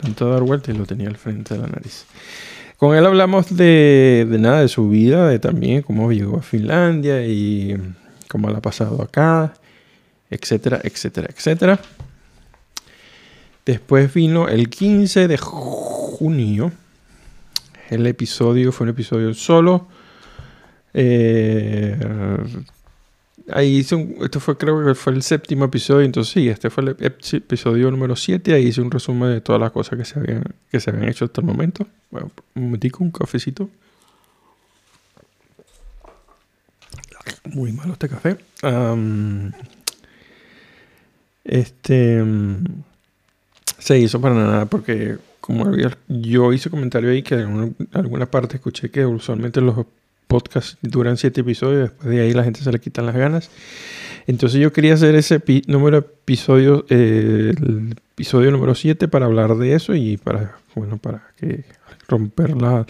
Tanto, 0.00 0.30
dar 0.30 0.42
vuelta 0.42 0.70
y 0.70 0.76
lo 0.76 0.86
tenía 0.86 1.08
al 1.08 1.16
frente 1.16 1.54
de 1.54 1.60
la 1.60 1.66
nariz. 1.66 2.06
Con 2.76 2.96
él 2.96 3.04
hablamos 3.04 3.56
de, 3.56 4.26
nada, 4.38 4.60
de 4.60 4.68
su 4.68 4.88
vida, 4.88 5.28
de 5.28 5.40
también 5.40 5.82
cómo 5.82 6.12
llegó 6.12 6.38
a 6.38 6.42
Finlandia 6.42 7.26
y 7.26 7.76
cómo 8.28 8.48
le 8.48 8.58
ha 8.58 8.62
pasado 8.62 9.02
acá, 9.02 9.52
etcétera, 10.30 10.80
etcétera, 10.84 11.28
etcétera. 11.34 11.80
Después 13.66 14.14
vino 14.14 14.46
el 14.46 14.70
15 14.70 15.26
de 15.26 15.36
junio. 15.36 16.70
El 17.88 18.06
episodio 18.06 18.70
fue 18.70 18.84
un 18.84 18.90
episodio 18.90 19.34
solo. 19.34 19.88
Eh, 20.94 21.98
ahí 23.52 23.78
hice 23.78 24.16
esto 24.20 24.40
fue 24.40 24.56
creo 24.56 24.84
que 24.84 24.94
fue 24.94 25.12
el 25.12 25.22
séptimo 25.22 25.64
episodio, 25.64 26.04
entonces 26.04 26.32
sí, 26.32 26.48
este 26.48 26.70
fue 26.70 26.84
el 26.84 26.96
episodio 27.00 27.90
número 27.90 28.16
7, 28.16 28.54
ahí 28.54 28.66
hice 28.66 28.80
un 28.80 28.90
resumen 28.90 29.30
de 29.30 29.40
todas 29.40 29.60
las 29.60 29.70
cosas 29.72 29.98
que 29.98 30.04
se 30.04 30.18
habían, 30.18 30.44
que 30.70 30.80
se 30.80 30.90
habían 30.90 31.08
hecho 31.08 31.24
hasta 31.24 31.40
el 31.40 31.46
momento. 31.46 31.86
Bueno, 32.10 32.30
un 32.54 32.64
momentico, 32.64 33.04
un 33.04 33.10
cafecito. 33.10 33.70
Muy 37.44 37.72
malo 37.72 37.94
este 37.94 38.08
café. 38.08 38.36
este 41.44 42.24
se 43.78 43.98
hizo 43.98 44.20
para 44.20 44.34
nada 44.34 44.66
porque 44.66 45.18
como 45.40 45.66
había, 45.66 45.96
yo 46.06 46.52
hice 46.52 46.70
comentario 46.70 47.10
ahí 47.10 47.22
que 47.22 47.34
en 47.34 47.74
alguna 47.92 48.30
parte 48.30 48.56
escuché 48.56 48.90
que 48.90 49.04
usualmente 49.06 49.60
los 49.60 49.86
podcasts 50.30 50.78
duran 50.80 51.16
siete 51.16 51.40
episodios, 51.42 51.90
después 51.90 52.08
de 52.08 52.20
ahí 52.22 52.32
la 52.32 52.44
gente 52.44 52.60
se 52.60 52.70
le 52.72 52.78
quitan 52.78 53.04
las 53.04 53.16
ganas. 53.16 53.50
Entonces 54.26 54.60
yo 54.60 54.72
quería 54.72 54.94
hacer 54.94 55.16
ese 55.16 55.42
número 55.66 56.00
de 56.00 56.06
episodios, 56.06 56.84
eh, 56.88 57.52
el 57.56 57.96
episodio 58.12 58.52
número 58.52 58.74
7 58.74 59.08
para 59.08 59.26
hablar 59.26 59.56
de 59.56 59.74
eso 59.74 59.94
y 59.94 60.16
para, 60.18 60.56
bueno, 60.76 60.98
para 60.98 61.32
que 61.36 61.64
romper 62.06 62.56
la, 62.56 62.86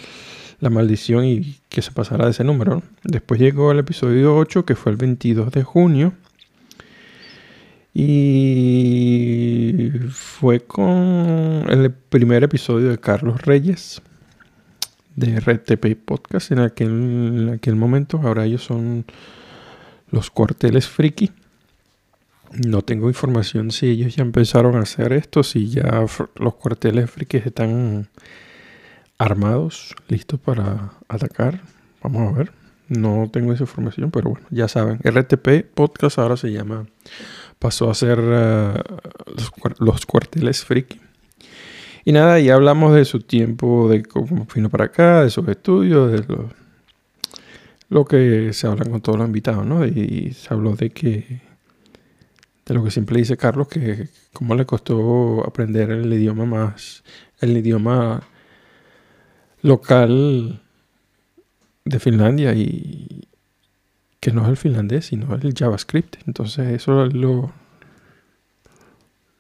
la 0.61 0.71
maldición 0.71 1.25
y 1.25 1.57
que 1.71 1.81
se 1.81 1.93
pasara 1.93 2.27
de 2.27 2.33
ese 2.33 2.45
número. 2.45 2.83
Después 3.05 3.41
llegó 3.41 3.73
el 3.73 3.79
episodio 3.79 4.37
8 4.37 4.67
que 4.67 4.75
fue 4.75 4.93
el 4.93 4.99
22 4.99 5.51
de 5.51 5.63
junio 5.63 6.13
y 7.95 9.91
fue 10.11 10.61
con 10.61 11.65
el 11.71 11.91
primer 11.91 12.45
episodio 12.45 12.91
de 12.91 12.99
Carlos 12.99 13.41
Reyes 13.43 14.03
de 15.17 15.41
Red 15.41 15.61
TP 15.61 15.97
Podcast 15.97 16.53
en 16.53 16.61
aquel, 16.61 16.89
en 16.89 17.49
aquel 17.51 17.77
momento. 17.77 18.21
Ahora 18.23 18.45
ellos 18.45 18.65
son 18.65 19.05
los 20.11 20.31
cuarteles 20.31 20.89
friki. 20.89 21.31
No 22.53 22.83
tengo 22.83 23.09
información 23.09 23.71
si 23.71 23.87
ellos 23.87 24.17
ya 24.17 24.23
empezaron 24.23 24.77
a 24.77 24.81
hacer 24.81 25.13
esto, 25.13 25.43
si 25.43 25.69
ya 25.69 26.05
los 26.37 26.55
cuarteles 26.55 27.11
friki 27.11 27.37
están 27.37 28.09
armados, 29.19 29.95
listos 30.09 30.41
para 30.41 30.93
atacar. 31.09 31.61
Vamos 32.03 32.33
a 32.33 32.39
ver. 32.39 32.53
No 32.89 33.31
tengo 33.33 33.53
esa 33.53 33.63
información, 33.63 34.11
pero 34.11 34.31
bueno, 34.31 34.47
ya 34.51 34.67
saben. 34.67 34.99
RTP 35.05 35.65
Podcast 35.75 36.19
ahora 36.19 36.37
se 36.37 36.51
llama 36.51 36.87
pasó 37.61 37.91
a 37.91 37.95
ser 37.95 38.19
eh, 38.21 38.83
los, 39.79 40.07
cuarteles 40.07 40.65
friki. 40.65 40.99
Y 42.05 42.13
nada, 42.13 42.41
ya 42.41 42.55
hablamos 42.55 42.95
de 42.95 43.05
su 43.05 43.21
tiempo, 43.21 43.89
de 43.89 44.03
cómo 44.03 44.47
vino 44.55 44.71
para 44.71 44.87
acá, 44.87 45.23
de 45.23 45.31
sus 45.31 45.47
estudios, 45.49 46.13
de 46.13 46.25
lo, 47.89 48.05
que 48.05 48.53
se 48.53 48.67
habla 48.67 48.85
con 48.85 49.01
todos 49.01 49.19
los 49.19 49.27
invitados, 49.27 49.67
¿no? 49.67 49.85
Y 49.85 50.33
se 50.33 50.53
habló 50.55 50.77
de 50.77 50.91
que, 50.91 51.43
de 52.67 52.75
lo 52.75 52.85
que 52.85 52.91
siempre 52.91 53.19
dice 53.19 53.37
Carlos, 53.37 53.69
que 53.69 54.09
cómo 54.33 54.55
le 54.55 54.67
costó 54.67 55.47
aprender 55.47 55.91
el 55.91 56.13
idioma 56.13 56.45
más, 56.45 57.05
el 57.41 57.57
idioma 57.57 58.23
local 59.63 60.63
de 61.85 61.99
Finlandia 61.99 62.55
y, 62.55 63.29
que 64.21 64.33
no 64.33 64.43
es 64.43 64.49
el 64.49 64.57
finlandés, 64.57 65.07
sino 65.07 65.35
el 65.35 65.55
JavaScript. 65.55 66.17
Entonces 66.27 66.69
eso 66.69 67.07
lo, 67.07 67.53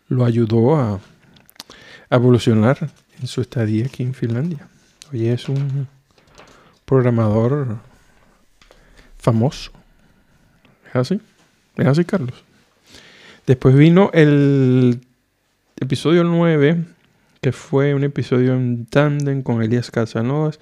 lo 0.08 0.24
ayudó 0.24 0.76
a, 0.76 1.00
evolucionar 2.16 2.90
en 3.20 3.26
su 3.26 3.40
estadía 3.40 3.86
aquí 3.86 4.02
en 4.02 4.14
Finlandia. 4.14 4.68
Hoy 5.12 5.28
es 5.28 5.48
un 5.48 5.86
programador 6.84 7.78
famoso. 9.16 9.70
¿Es 10.88 10.96
así? 10.96 11.20
¿Es 11.76 11.86
así, 11.86 12.04
Carlos? 12.04 12.44
Después 13.46 13.74
vino 13.74 14.10
el 14.12 15.00
episodio 15.80 16.24
9, 16.24 16.84
que 17.40 17.52
fue 17.52 17.94
un 17.94 18.04
episodio 18.04 18.54
en 18.54 18.86
tandem 18.86 19.42
con 19.42 19.62
Elías 19.62 19.90
Casanova, 19.90 20.52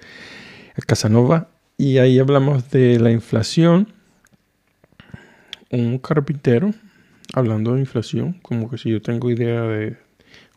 Casanova, 0.85 1.49
y 1.77 1.97
ahí 1.97 2.19
hablamos 2.19 2.71
de 2.71 2.99
la 2.99 3.11
inflación 3.11 3.93
un 5.71 5.99
carpintero 5.99 6.73
hablando 7.33 7.73
de 7.73 7.81
inflación, 7.81 8.33
como 8.41 8.69
que 8.69 8.77
si 8.77 8.89
yo 8.89 9.01
tengo 9.01 9.29
idea 9.29 9.61
de... 9.61 9.97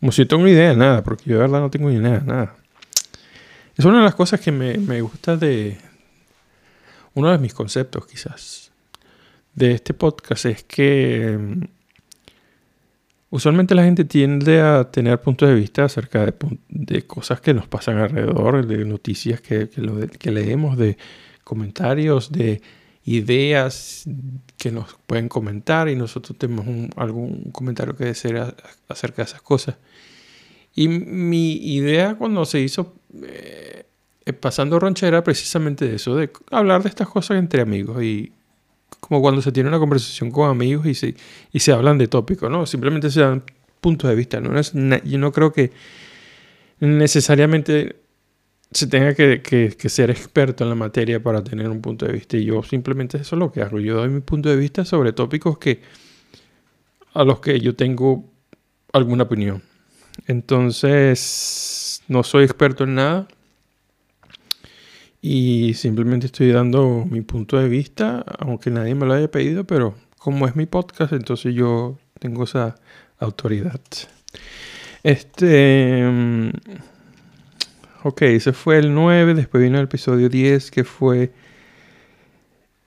Como 0.03 0.11
si 0.11 0.23
yo 0.23 0.27
tengo 0.27 0.49
idea 0.49 0.71
de 0.71 0.77
nada, 0.77 1.05
porque 1.05 1.31
yo 1.31 1.37
de 1.37 1.43
verdad 1.43 1.61
no 1.61 1.71
tengo 1.71 1.89
idea 1.89 2.19
de 2.19 2.27
nada. 2.27 2.57
Es 3.77 3.85
una 3.85 3.99
de 3.99 4.03
las 4.03 4.17
cosas 4.17 4.41
que 4.41 4.51
me, 4.51 4.77
me 4.77 5.01
gusta 5.01 5.37
de... 5.37 5.79
Uno 7.15 7.31
de 7.31 7.39
mis 7.39 7.55
conceptos 7.55 8.05
quizás 8.09 8.73
de 9.55 9.71
este 9.71 9.95
podcast 9.95 10.47
es 10.47 10.65
que 10.65 11.39
mm, 11.39 11.63
usualmente 13.31 13.77
la 13.77 13.85
gente 13.85 14.05
tiende 14.05 14.61
a 14.61 14.91
tener 14.91 15.21
puntos 15.21 15.49
de 15.49 15.55
vista 15.55 15.85
acerca 15.85 16.27
de, 16.69 17.07
cosas 17.07 17.41
que 17.41 17.55
nos 17.55 17.69
pasan 17.69 17.99
alrededor, 17.99 18.67
de 18.67 18.85
noticias 18.85 19.41
que, 19.41 19.69
que 19.69 20.31
leemos, 20.33 20.77
de 20.77 20.99
comentarios, 21.45 22.33
de 22.33 22.61
ideas 23.05 24.05
que 24.59 24.71
nos 24.71 24.97
pueden 25.07 25.29
comentar 25.29 25.89
y 25.89 25.97
nosotros 25.97 26.39
tenemos 26.39 26.67
algún 26.97 27.51
comentario 27.53 27.97
que 27.97 28.05
decir 28.05 28.41
acerca 28.89 29.23
de 29.23 29.27
esas 29.29 29.43
cosas. 29.43 29.77
Y 30.75 30.89
mi 30.89 31.55
idea 31.55 32.15
cuando 32.15 32.45
se 32.45 32.61
hizo 32.61 32.95
eh, 33.25 33.85
Pasando 34.41 34.79
Roncha 34.79 35.09
era 35.09 35.25
precisamente 35.25 35.87
de 35.87 35.97
eso, 35.97 36.15
de 36.15 36.31
hablar 36.51 36.83
de 36.83 36.89
estas 36.89 37.09
cosas 37.09 37.39
entre 37.39 37.61
amigos 37.61 38.03
y 38.03 38.33
como 39.01 39.21
cuando 39.21 39.43
se 39.43 39.51
tiene 39.51 39.69
una 39.69 39.81
conversación 39.81 40.31
con 40.31 40.49
amigos 40.49 40.87
y 40.87 40.95
se, 40.95 41.17
y 41.53 41.59
se 41.59 41.73
hablan 41.73 41.99
de 41.99 42.07
tópicos, 42.07 42.49
¿no? 42.49 42.65
Simplemente 42.67 43.11
se 43.11 43.21
dan 43.21 43.43
puntos 43.81 44.09
de 44.09 44.15
vista, 44.15 44.41
¿no? 44.41 44.57
Es, 44.59 44.73
yo 44.73 45.19
no 45.19 45.33
creo 45.33 45.53
que 45.53 45.73
necesariamente 46.79 47.97
se 48.73 48.87
tenga 48.87 49.15
que, 49.15 49.77
ser 49.89 50.11
experto 50.11 50.65
en 50.65 50.71
la 50.71 50.77
materia 50.77 51.23
para 51.23 51.43
tener 51.43 51.69
un 51.69 51.81
punto 51.81 52.07
de 52.07 52.13
vista. 52.13 52.37
Y 52.37 52.45
yo 52.47 52.63
simplemente 52.63 53.19
eso 53.19 53.37
es 53.37 53.39
lo 53.41 53.53
que 53.53 53.63
hago. 53.63 53.79
Yo 53.81 53.97
doy 53.97 54.09
mi 54.09 54.21
punto 54.21 54.49
de 54.49 54.57
vista 54.57 54.85
sobre 54.85 55.13
tópicos 55.13 55.59
que 55.59 55.81
a 57.15 57.25
los 57.25 57.41
que 57.41 57.61
yo 57.61 57.75
tengo 57.75 58.31
alguna 58.93 59.25
opinión. 59.25 59.63
Entonces, 60.27 62.03
no 62.09 62.23
soy 62.23 62.45
experto 62.45 62.85
en 62.85 62.95
nada. 62.95 63.29
Y 65.21 65.75
simplemente 65.75 66.27
estoy 66.27 66.51
dando 66.51 67.07
mi 67.09 67.21
punto 67.21 67.57
de 67.59 67.69
vista, 67.69 68.25
aunque 68.39 68.71
nadie 68.71 68.95
me 68.95 69.07
lo 69.07 69.15
haya 69.15 69.31
pedido, 69.31 69.65
pero 69.65 69.95
como 70.19 70.47
es 70.49 70.57
mi 70.57 70.67
podcast, 70.67 71.13
entonces 71.13 71.55
yo 71.55 71.99
tengo 72.19 72.45
esa 72.45 72.75
autoridad. 73.19 73.81
Este. 75.03 76.53
Ok, 78.05 78.23
ese 78.23 78.53
fue 78.53 78.79
el 78.79 78.93
9. 78.95 79.35
Después 79.35 79.63
vino 79.63 79.79
el 79.79 79.85
episodio 79.85 80.29
10, 80.29 80.73
que 80.73 80.83
fue 80.83 81.31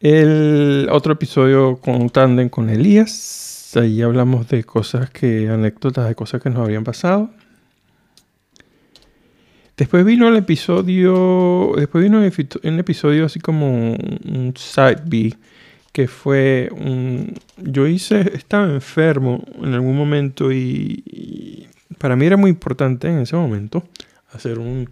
el 0.01 0.89
otro 0.91 1.13
episodio 1.13 1.77
con 1.77 2.09
Tandem 2.09 2.49
con 2.49 2.69
Elías. 2.69 3.71
Ahí 3.75 4.01
hablamos 4.01 4.49
de 4.49 4.65
cosas 4.65 5.09
que, 5.09 5.47
anécdotas 5.47 6.09
de 6.09 6.15
cosas 6.15 6.41
que 6.41 6.49
nos 6.49 6.65
habían 6.65 6.83
pasado. 6.83 7.29
Después 9.77 10.03
vino 10.03 10.27
el 10.27 10.35
episodio. 10.35 11.71
Después 11.77 12.03
vino 12.03 12.17
un 12.19 12.79
episodio 12.79 13.25
así 13.25 13.39
como 13.39 13.93
un 13.93 14.53
side 14.57 15.01
B. 15.05 15.33
Que 15.93 16.09
fue 16.09 16.69
un. 16.73 17.35
Yo 17.55 17.87
hice. 17.87 18.31
Estaba 18.35 18.65
enfermo 18.65 19.45
en 19.63 19.73
algún 19.73 19.95
momento 19.95 20.51
y 20.51 21.69
para 21.99 22.17
mí 22.17 22.25
era 22.25 22.35
muy 22.35 22.49
importante 22.49 23.07
en 23.07 23.19
ese 23.19 23.37
momento 23.37 23.81
hacer 24.35 24.59
un 24.59 24.89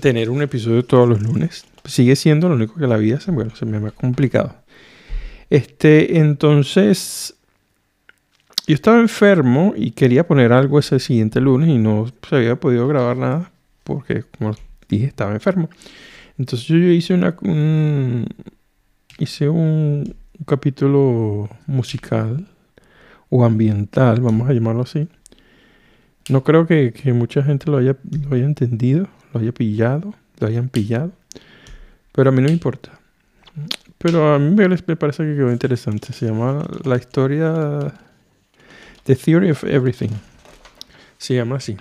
tener 0.00 0.30
un 0.30 0.42
episodio 0.42 0.84
todos 0.84 1.08
los 1.08 1.22
lunes. 1.22 1.64
Sigue 1.84 2.16
siendo 2.16 2.48
lo 2.48 2.54
único 2.54 2.74
que 2.74 2.86
la 2.86 2.96
vida 2.96 3.20
se, 3.20 3.30
bueno, 3.30 3.54
se 3.54 3.66
me 3.66 3.86
ha 3.86 3.90
complicado. 3.90 4.54
Este, 5.50 6.18
entonces 6.18 7.34
yo 8.66 8.74
estaba 8.74 9.00
enfermo 9.00 9.74
y 9.76 9.90
quería 9.90 10.26
poner 10.26 10.52
algo 10.52 10.78
ese 10.78 10.98
siguiente 10.98 11.40
lunes 11.40 11.68
y 11.68 11.78
no 11.78 12.06
se 12.28 12.36
había 12.36 12.56
podido 12.56 12.88
grabar 12.88 13.16
nada 13.16 13.52
porque 13.84 14.22
como 14.22 14.54
dije 14.88 15.06
estaba 15.06 15.32
enfermo. 15.32 15.68
Entonces 16.38 16.66
yo 16.68 16.76
hice 16.76 17.12
una 17.14 17.36
un, 17.42 18.26
hice 19.18 19.48
un 19.48 20.14
capítulo 20.46 21.50
musical 21.66 22.46
o 23.28 23.44
ambiental, 23.44 24.20
vamos 24.20 24.48
a 24.48 24.52
llamarlo 24.52 24.82
así 24.82 25.08
no 26.28 26.44
creo 26.44 26.66
que, 26.66 26.92
mucha 27.12 27.42
gente 27.42 27.70
lo 27.70 27.78
haya, 27.78 27.96
lo 28.28 28.36
haya 28.36 28.44
entendido, 28.44 29.08
lo 29.32 29.40
haya 29.40 29.52
pillado, 29.52 30.14
lo 30.38 30.46
hayan 30.46 30.68
pillado. 30.68 31.12
Pero 32.12 32.30
a 32.30 32.32
mí 32.32 32.42
no 32.42 32.48
me 32.48 32.52
importa. 32.52 32.98
Pero 33.98 34.34
a 34.34 34.38
mí 34.38 34.54
me, 34.54 34.96
parece 34.96 35.24
que 35.24 35.34
quedó 35.34 35.52
interesante. 35.52 36.12
Se 36.12 36.26
llama 36.26 36.66
La 36.84 36.96
historia. 36.96 37.94
The 39.04 39.16
Theory 39.16 39.50
of 39.50 39.64
Everything. 39.64 40.10
Se 41.18 41.34
llama 41.34 41.56
así. 41.56 41.76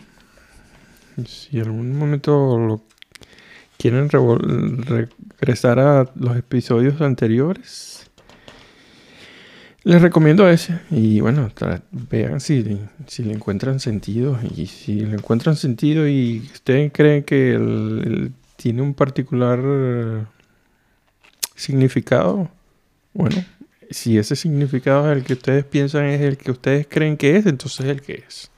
Si 1.25 1.59
en 1.59 1.65
algún 1.65 1.97
momento 1.97 2.57
lo 2.57 2.83
quieren 3.77 4.09
regresar 4.09 5.79
a 5.79 6.11
los 6.15 6.37
episodios 6.37 7.01
anteriores, 7.01 8.10
les 9.83 10.01
recomiendo 10.01 10.47
ese. 10.47 10.79
Y 10.89 11.21
bueno, 11.21 11.49
vean 11.91 12.39
si, 12.39 12.79
si 13.07 13.23
le 13.23 13.33
encuentran 13.33 13.79
sentido. 13.79 14.37
Y 14.55 14.67
si 14.67 15.01
le 15.01 15.15
encuentran 15.15 15.55
sentido 15.55 16.07
y 16.07 16.49
ustedes 16.53 16.91
creen 16.93 17.23
que 17.23 18.31
tiene 18.55 18.81
un 18.81 18.93
particular 18.93 20.27
significado, 21.55 22.49
bueno, 23.13 23.43
si 23.89 24.17
ese 24.17 24.35
significado 24.35 25.11
es 25.11 25.17
el 25.17 25.23
que 25.23 25.33
ustedes 25.33 25.65
piensan 25.65 26.05
es 26.05 26.21
el 26.21 26.37
que 26.37 26.51
ustedes 26.51 26.87
creen 26.87 27.17
que 27.17 27.37
es, 27.37 27.45
entonces 27.45 27.85
es 27.85 27.91
el 27.91 28.01
que 28.01 28.23
es. 28.27 28.51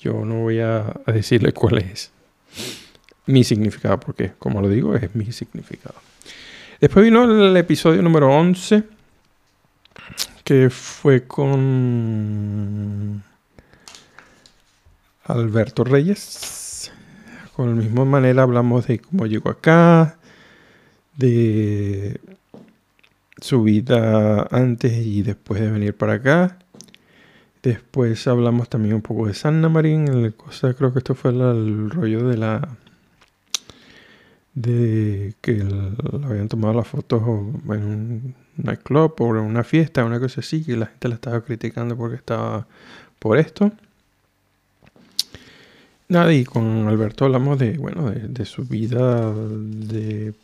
Yo 0.00 0.24
no 0.24 0.40
voy 0.40 0.58
a, 0.58 1.00
a 1.06 1.12
decirle 1.12 1.52
cuál 1.52 1.78
es 1.78 2.10
mi 3.26 3.44
significado, 3.44 4.00
porque 4.00 4.32
como 4.38 4.60
lo 4.60 4.68
digo, 4.68 4.96
es 4.96 5.14
mi 5.14 5.30
significado. 5.30 5.94
Después 6.80 7.04
vino 7.04 7.24
el 7.24 7.56
episodio 7.56 8.02
número 8.02 8.28
11 8.28 8.82
que 10.44 10.70
fue 10.70 11.26
con 11.26 13.22
Alberto 15.24 15.84
Reyes. 15.84 16.92
Con 17.54 17.76
la 17.76 17.82
misma 17.82 18.04
manera 18.04 18.42
hablamos 18.42 18.86
de 18.86 18.98
cómo 18.98 19.26
llegó 19.26 19.50
acá, 19.50 20.18
de 21.16 22.20
su 23.40 23.62
vida 23.62 24.46
antes 24.50 24.92
y 24.92 25.22
después 25.22 25.60
de 25.60 25.70
venir 25.70 25.96
para 25.96 26.14
acá. 26.14 26.58
Después 27.62 28.26
hablamos 28.26 28.68
también 28.68 28.94
un 28.96 29.02
poco 29.02 29.26
de 29.26 29.34
Sanna 29.34 29.68
Marín, 29.68 30.32
cosa, 30.32 30.74
creo 30.74 30.92
que 30.92 30.98
esto 30.98 31.14
fue 31.14 31.30
el 31.30 31.90
rollo 31.90 32.26
de 32.26 32.36
la 32.36 32.76
de 34.54 35.34
que 35.40 35.62
habían 36.24 36.48
tomado 36.48 36.74
las 36.74 36.88
fotos 36.88 37.22
en 37.22 37.84
un 37.84 38.34
nightclub 38.56 39.14
o 39.20 39.24
una 39.26 39.64
fiesta, 39.64 40.04
una 40.04 40.20
cosa 40.20 40.40
así, 40.40 40.64
que 40.64 40.76
la 40.76 40.86
gente 40.86 41.08
la 41.08 41.14
estaba 41.14 41.40
criticando 41.42 41.96
porque 41.96 42.16
estaba 42.16 42.66
por 43.18 43.38
esto. 43.38 43.72
Nada, 46.08 46.32
y 46.34 46.44
con 46.44 46.88
Alberto 46.88 47.24
hablamos 47.24 47.58
de, 47.58 47.78
bueno, 47.78 48.10
de, 48.10 48.44
su 48.44 48.64
vida, 48.64 49.32
de 49.32 50.34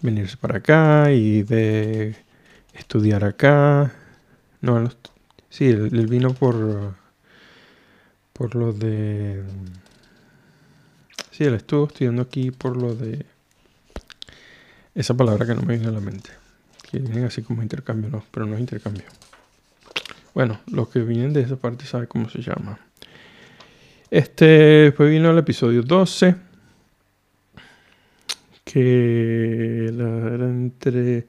venirse 0.00 0.36
para 0.36 0.58
acá 0.58 1.10
y 1.10 1.42
de 1.42 2.14
estudiar 2.74 3.24
acá. 3.24 3.92
No, 4.60 4.88
sí, 5.50 5.66
él, 5.66 6.06
vino 6.06 6.32
por, 6.32 6.94
por 8.32 8.54
lo 8.54 8.72
de... 8.72 9.42
Sí, 11.32 11.44
él 11.44 11.54
estuvo 11.54 11.86
estudiando 11.86 12.22
aquí 12.22 12.52
por 12.52 12.76
lo 12.76 12.94
de 12.94 13.26
esa 14.94 15.14
palabra 15.14 15.44
que 15.44 15.54
no 15.54 15.62
me 15.62 15.74
viene 15.74 15.88
a 15.88 15.92
la 15.92 16.00
mente. 16.00 16.30
Vienen 17.00 17.24
así 17.24 17.42
como 17.42 17.62
intercambio, 17.62 18.10
no, 18.10 18.24
pero 18.30 18.46
no 18.46 18.54
es 18.54 18.60
intercambio. 18.60 19.04
Bueno, 20.34 20.60
los 20.70 20.88
que 20.88 21.00
vienen 21.00 21.32
de 21.32 21.40
esa 21.40 21.56
parte 21.56 21.86
saben 21.86 22.06
cómo 22.06 22.28
se 22.28 22.42
llama. 22.42 22.78
Este, 24.10 24.44
después 24.44 25.10
vino 25.10 25.30
el 25.30 25.38
episodio 25.38 25.82
12. 25.82 26.34
Que 28.64 29.86
era 29.86 30.46
entre. 30.46 31.26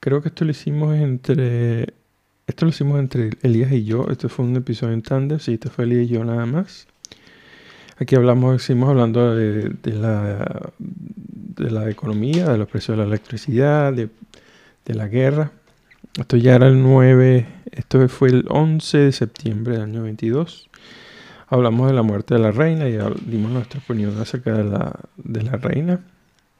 Creo 0.00 0.20
que 0.20 0.28
esto 0.28 0.44
lo 0.44 0.50
hicimos 0.50 0.96
entre. 0.96 1.94
Esto 2.46 2.66
lo 2.66 2.68
hicimos 2.68 2.98
entre 3.00 3.30
Elías 3.42 3.72
y 3.72 3.84
yo. 3.84 4.06
Este 4.10 4.28
fue 4.28 4.44
un 4.44 4.54
episodio 4.56 4.92
en 4.92 5.02
tándem. 5.02 5.38
Sí, 5.38 5.54
este 5.54 5.70
fue 5.70 5.84
Elías 5.84 6.04
y 6.04 6.08
yo 6.08 6.24
nada 6.24 6.46
más. 6.46 6.86
Aquí 7.98 8.14
hablamos, 8.14 8.62
seguimos 8.62 8.90
hablando 8.90 9.34
de, 9.34 9.70
de, 9.70 9.92
la, 9.94 10.70
de 10.78 11.70
la 11.70 11.88
economía, 11.88 12.50
de 12.50 12.58
los 12.58 12.68
precios 12.68 12.98
de 12.98 13.02
la 13.02 13.08
electricidad, 13.08 13.94
de, 13.94 14.10
la 14.94 15.08
guerra. 15.08 15.52
Esto 16.18 16.36
ya 16.36 16.54
era 16.54 16.66
el 16.66 16.82
9, 16.82 17.46
esto 17.72 18.08
fue 18.08 18.28
el 18.28 18.46
11 18.48 18.98
de 18.98 19.12
septiembre 19.12 19.74
del 19.74 19.82
año 19.82 20.02
22. 20.02 20.70
Hablamos 21.48 21.88
de 21.88 21.94
la 21.94 22.02
muerte 22.02 22.34
de 22.34 22.40
la 22.40 22.52
reina 22.52 22.88
y 22.88 22.98
dimos 23.26 23.50
nuestra 23.50 23.80
opinión 23.80 24.18
acerca 24.20 24.52
de 24.52 24.64
la, 24.64 24.98
de 25.16 25.42
la 25.42 25.52
reina 25.52 26.00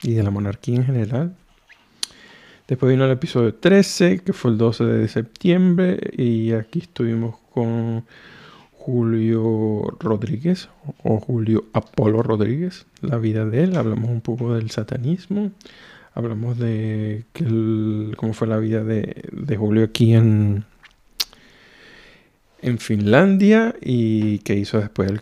y 0.02 0.14
de 0.14 0.22
la 0.22 0.30
monarquía 0.30 0.76
en 0.76 0.84
general. 0.84 1.34
Después 2.68 2.90
vino 2.90 3.04
el 3.04 3.12
episodio 3.12 3.54
13, 3.54 4.20
que 4.20 4.32
fue 4.32 4.50
el 4.50 4.58
12 4.58 4.84
de 4.84 5.08
septiembre, 5.08 6.00
y 6.16 6.52
aquí 6.52 6.80
estuvimos 6.80 7.36
con 7.54 8.04
Julio 8.72 9.96
Rodríguez 9.98 10.68
o 11.02 11.18
Julio 11.18 11.64
Apolo 11.72 12.22
Rodríguez, 12.22 12.86
la 13.00 13.18
vida 13.18 13.44
de 13.44 13.64
él, 13.64 13.76
hablamos 13.76 14.10
un 14.10 14.20
poco 14.20 14.54
del 14.54 14.70
satanismo, 14.70 15.52
hablamos 16.16 16.58
de 16.58 17.24
cómo 18.16 18.32
fue 18.32 18.48
la 18.48 18.56
vida 18.56 18.82
de, 18.82 19.56
Julio 19.56 19.84
aquí 19.84 20.14
en, 20.14 20.64
en 22.62 22.78
Finlandia 22.78 23.76
y 23.82 24.38
qué 24.38 24.54
hizo 24.54 24.80
después 24.80 25.12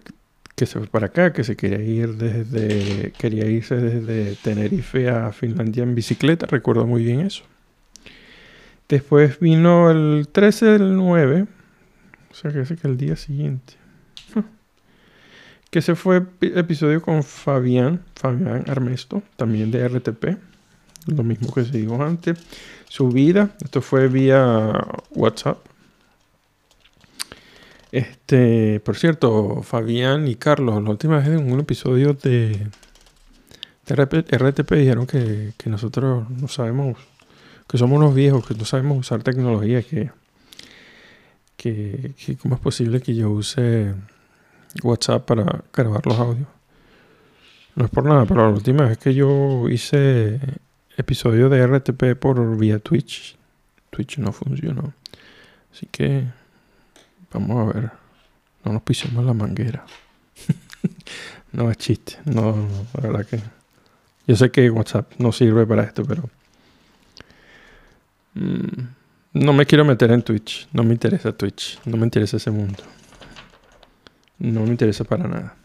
que 0.55 0.67
se 0.67 0.79
fue 0.79 0.87
para 0.87 1.07
acá, 1.07 1.33
que 1.33 1.43
se 1.43 1.57
quería 1.57 1.83
ir 1.83 2.15
desde, 2.15 3.13
quería 3.19 3.47
irse 3.47 3.75
desde 3.75 4.37
Tenerife 4.37 5.09
a 5.09 5.33
Finlandia 5.33 5.83
en 5.83 5.97
bicicleta, 5.97 6.47
recuerdo 6.47 6.87
muy 6.87 7.03
bien 7.03 7.23
eso. 7.23 7.43
Después 8.89 9.41
vino 9.41 9.91
el 9.91 10.29
13 10.31 10.67
del 10.67 10.97
9, 10.97 11.47
o 12.31 12.35
sea 12.35 12.53
que 12.53 12.61
ese 12.61 12.77
que 12.77 12.87
el 12.87 12.97
día 12.97 13.17
siguiente. 13.17 13.75
que 15.71 15.81
ese 15.81 15.97
fue 15.97 16.23
episodio 16.41 17.03
con 17.03 17.25
Fabián, 17.25 18.05
Fabián 18.15 18.63
Armesto, 18.69 19.25
también 19.37 19.73
de 19.73 19.89
RTP. 19.89 20.54
Lo 21.07 21.23
mismo 21.23 21.53
que 21.53 21.65
se 21.65 21.79
dijo 21.79 22.03
antes. 22.03 22.39
Su 22.89 23.09
vida, 23.09 23.55
esto 23.63 23.83
fue 23.83 24.09
vía 24.09 24.73
WhatsApp. 25.11 25.59
Este, 27.93 28.81
por 28.81 28.97
cierto, 28.97 29.63
Fabián 29.63 30.27
y 30.27 30.35
Carlos, 30.35 30.83
la 30.83 30.91
última 30.91 31.19
vez 31.19 31.29
en 31.29 31.53
un 31.53 31.61
episodio 31.61 32.15
de, 32.15 32.69
RTP 33.87 34.73
dijeron 34.73 35.07
que, 35.07 35.53
que 35.57 35.71
nosotros 35.71 36.29
no 36.31 36.49
sabemos, 36.49 36.97
que 37.69 37.79
somos 37.79 37.99
unos 37.99 38.15
viejos, 38.15 38.47
que 38.47 38.55
no 38.55 38.65
sabemos 38.65 38.99
usar 38.99 39.23
tecnología, 39.23 39.83
que 39.83 40.11
que, 41.73 42.37
cómo 42.43 42.57
es 42.57 42.61
posible 42.61 43.01
que 43.01 43.15
yo 43.15 43.31
use 43.31 43.95
WhatsApp 44.83 45.25
para 45.25 45.65
grabar 45.73 46.07
los 46.07 46.19
audios. 46.19 46.49
No 47.75 47.87
es 47.87 47.91
por 47.91 48.05
nada, 48.05 48.25
pero 48.27 48.43
la 48.43 48.55
última 48.55 48.85
vez 48.85 48.99
que 48.99 49.15
yo 49.15 49.69
hice 49.69 50.41
episodio 50.97 51.49
de 51.49 51.67
RTP 51.67 52.19
por 52.19 52.57
vía 52.57 52.79
Twitch, 52.79 53.37
Twitch 53.91 54.19
no 54.19 54.33
funcionó. 54.33 54.93
Así 55.73 55.87
que 55.91 56.25
vamos 57.33 57.57
a 57.75 57.79
ver. 57.79 57.91
No 58.65 58.73
nos 58.73 58.83
pisemos 58.83 59.25
la 59.25 59.35
manguera. 59.35 59.85
no 61.53 61.71
es 61.71 61.77
chiste. 61.77 62.19
No, 62.25 62.69
la 62.95 63.09
verdad 63.09 63.27
que. 63.27 63.41
Yo 64.27 64.37
sé 64.37 64.51
que 64.51 64.71
WhatsApp 64.71 65.13
no 65.19 65.33
sirve 65.33 65.67
para 65.67 65.83
esto, 65.83 66.05
pero. 66.05 66.31
Mm, 68.35 68.87
no 69.35 69.53
me 69.53 69.67
quiero 69.67 69.85
meter 69.85 70.11
en 70.13 70.23
Twitch. 70.23 70.69
No 70.73 70.83
me 70.83 70.93
interesa 70.93 71.33
Twitch. 71.33 71.79
No 71.85 71.97
me 71.97 72.05
interesa 72.05 72.37
ese 72.37 72.51
mundo. 72.51 72.83
No 74.39 74.63
me 74.63 74.71
interesa 74.71 75.05
para 75.05 75.29
nada. 75.29 75.57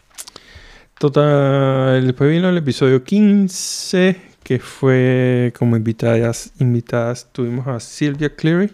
Total, 1.00 2.06
después 2.06 2.30
vino 2.30 2.50
el 2.50 2.58
episodio 2.58 3.04
15, 3.04 4.29
que 4.44 4.60
fue 4.60 5.54
como 5.58 5.76
invitadas, 5.78 6.54
invitadas 6.60 7.28
tuvimos 7.32 7.68
a 7.68 7.80
Silvia 7.80 8.36
Cleary. 8.36 8.72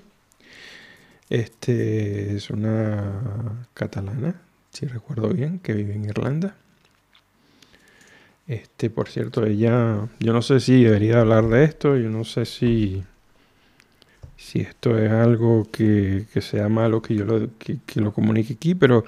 Este 1.29 2.35
es 2.35 2.49
una 2.49 3.67
catalana, 3.73 4.41
si 4.71 4.85
recuerdo 4.85 5.29
bien, 5.29 5.59
que 5.59 5.73
vive 5.73 5.95
en 5.95 6.05
Irlanda. 6.05 6.55
Este, 8.47 8.89
por 8.91 9.09
cierto, 9.09 9.45
ella, 9.45 10.07
yo 10.19 10.33
no 10.33 10.41
sé 10.41 10.59
si 10.59 10.83
debería 10.83 11.21
hablar 11.21 11.47
de 11.47 11.63
esto, 11.63 11.97
yo 11.97 12.09
no 12.09 12.23
sé 12.23 12.45
si, 12.45 13.03
si 14.37 14.59
esto 14.59 14.99
es 14.99 15.11
algo 15.11 15.67
que, 15.71 16.27
sea 16.41 16.69
malo 16.69 17.01
que 17.01 17.15
yo 17.15 17.25
lo, 17.25 17.49
que 17.57 18.01
lo 18.01 18.13
comunique 18.13 18.53
aquí, 18.53 18.75
pero 18.75 19.03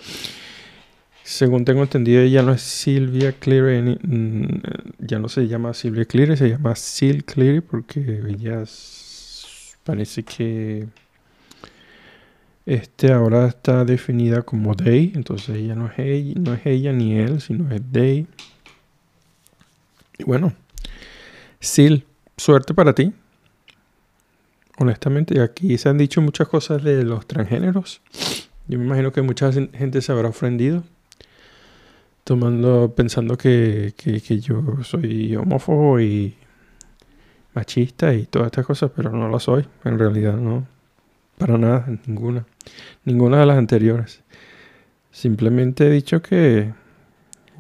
según 1.28 1.66
tengo 1.66 1.84
entendido, 1.84 2.22
ella 2.22 2.42
no 2.42 2.54
es 2.54 2.62
Silvia 2.62 3.34
Cleary, 3.34 4.00
ya 4.98 5.20
no 5.20 5.28
se 5.28 5.46
llama 5.46 5.74
Silvia 5.74 6.06
Cleary, 6.06 6.38
se 6.38 6.48
llama 6.48 6.74
Sil 6.80 7.26
Cleary 7.26 7.60
porque 7.60 8.00
ella 8.30 8.64
parece 9.84 10.24
que 10.24 10.88
este 12.66 13.12
ahora 13.12 13.48
está 13.48 13.84
definida 13.84 14.42
como 14.44 14.74
Day, 14.74 15.12
entonces 15.16 15.58
ella 15.58 15.76
no 15.76 15.88
es 15.88 16.00
ella, 16.00 16.62
ella 16.64 16.94
ni 16.94 17.18
él, 17.18 17.42
sino 17.42 17.70
es 17.76 17.82
Day. 17.92 18.26
Y 20.18 20.24
bueno, 20.24 20.54
Sil, 21.60 22.08
suerte 22.38 22.74
para 22.74 22.96
ti. 22.96 23.12
Honestamente, 24.78 25.42
aquí 25.42 25.78
se 25.78 25.90
han 25.90 25.98
dicho 25.98 26.22
muchas 26.22 26.48
cosas 26.48 26.82
de 26.86 27.04
los 27.04 27.28
transgéneros. 27.28 28.00
Yo 28.70 28.80
me 28.80 28.86
imagino 28.86 29.12
que 29.12 29.22
mucha 29.22 29.52
gente 29.52 30.02
se 30.02 30.12
habrá 30.14 30.30
ofendido 30.30 30.86
tomando, 32.28 32.94
pensando 32.94 33.38
que, 33.38 33.94
yo 34.42 34.84
soy 34.84 35.34
homófobo 35.38 36.02
y 36.02 36.36
machista 37.54 38.14
y 38.14 38.26
todas 38.26 38.48
estas 38.48 38.66
cosas, 38.66 38.92
pero 38.94 39.12
no 39.14 39.30
lo 39.30 39.40
soy, 39.40 39.66
en 39.86 39.98
realidad 39.98 40.34
no, 40.34 40.68
para 41.38 41.58
nada, 41.58 41.88
ninguna, 42.06 42.46
ninguna 43.06 43.40
de 43.40 43.46
las 43.46 43.58
anteriores. 43.58 44.24
Simplemente 45.10 45.88
he 45.88 45.90
dicho 45.90 46.22
que, 46.22 46.74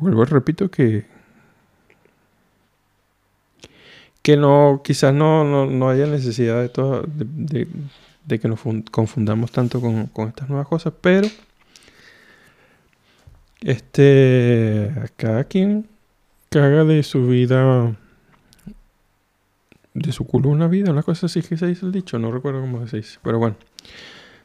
vuelvo 0.01 0.23
y 0.23 0.25
repito 0.25 0.69
que, 0.69 1.05
que 4.21 4.35
no, 4.35 4.81
quizás 4.83 5.13
no, 5.13 5.65
no, 5.65 5.89
haya 5.89 6.07
necesidad 6.07 6.61
de, 6.61 6.67
todo, 6.67 7.05
de, 7.07 8.39
que 8.39 8.47
nos 8.49 8.59
confundamos 8.91 9.53
tanto 9.53 9.79
con, 9.79 10.07
con 10.07 10.27
estas 10.27 10.49
nuevas 10.49 10.67
cosas, 10.67 10.91
pero 10.99 11.29
este, 13.61 14.93
cada 15.15 15.43
quien 15.45 15.87
caga 16.49 16.83
de 16.83 17.03
su 17.03 17.27
vida, 17.27 17.95
de 19.93 20.11
su 20.11 20.25
culo 20.25 20.49
una 20.49 20.67
vida, 20.67 20.91
una 20.91 21.03
cosa 21.03 21.25
así 21.25 21.41
que 21.41 21.57
se 21.57 21.67
dice 21.67 21.85
el 21.85 21.91
dicho, 21.91 22.19
no 22.19 22.31
recuerdo 22.31 22.61
cómo 22.61 22.85
se 22.87 22.97
dice, 22.97 23.19
pero 23.23 23.39
bueno. 23.39 23.57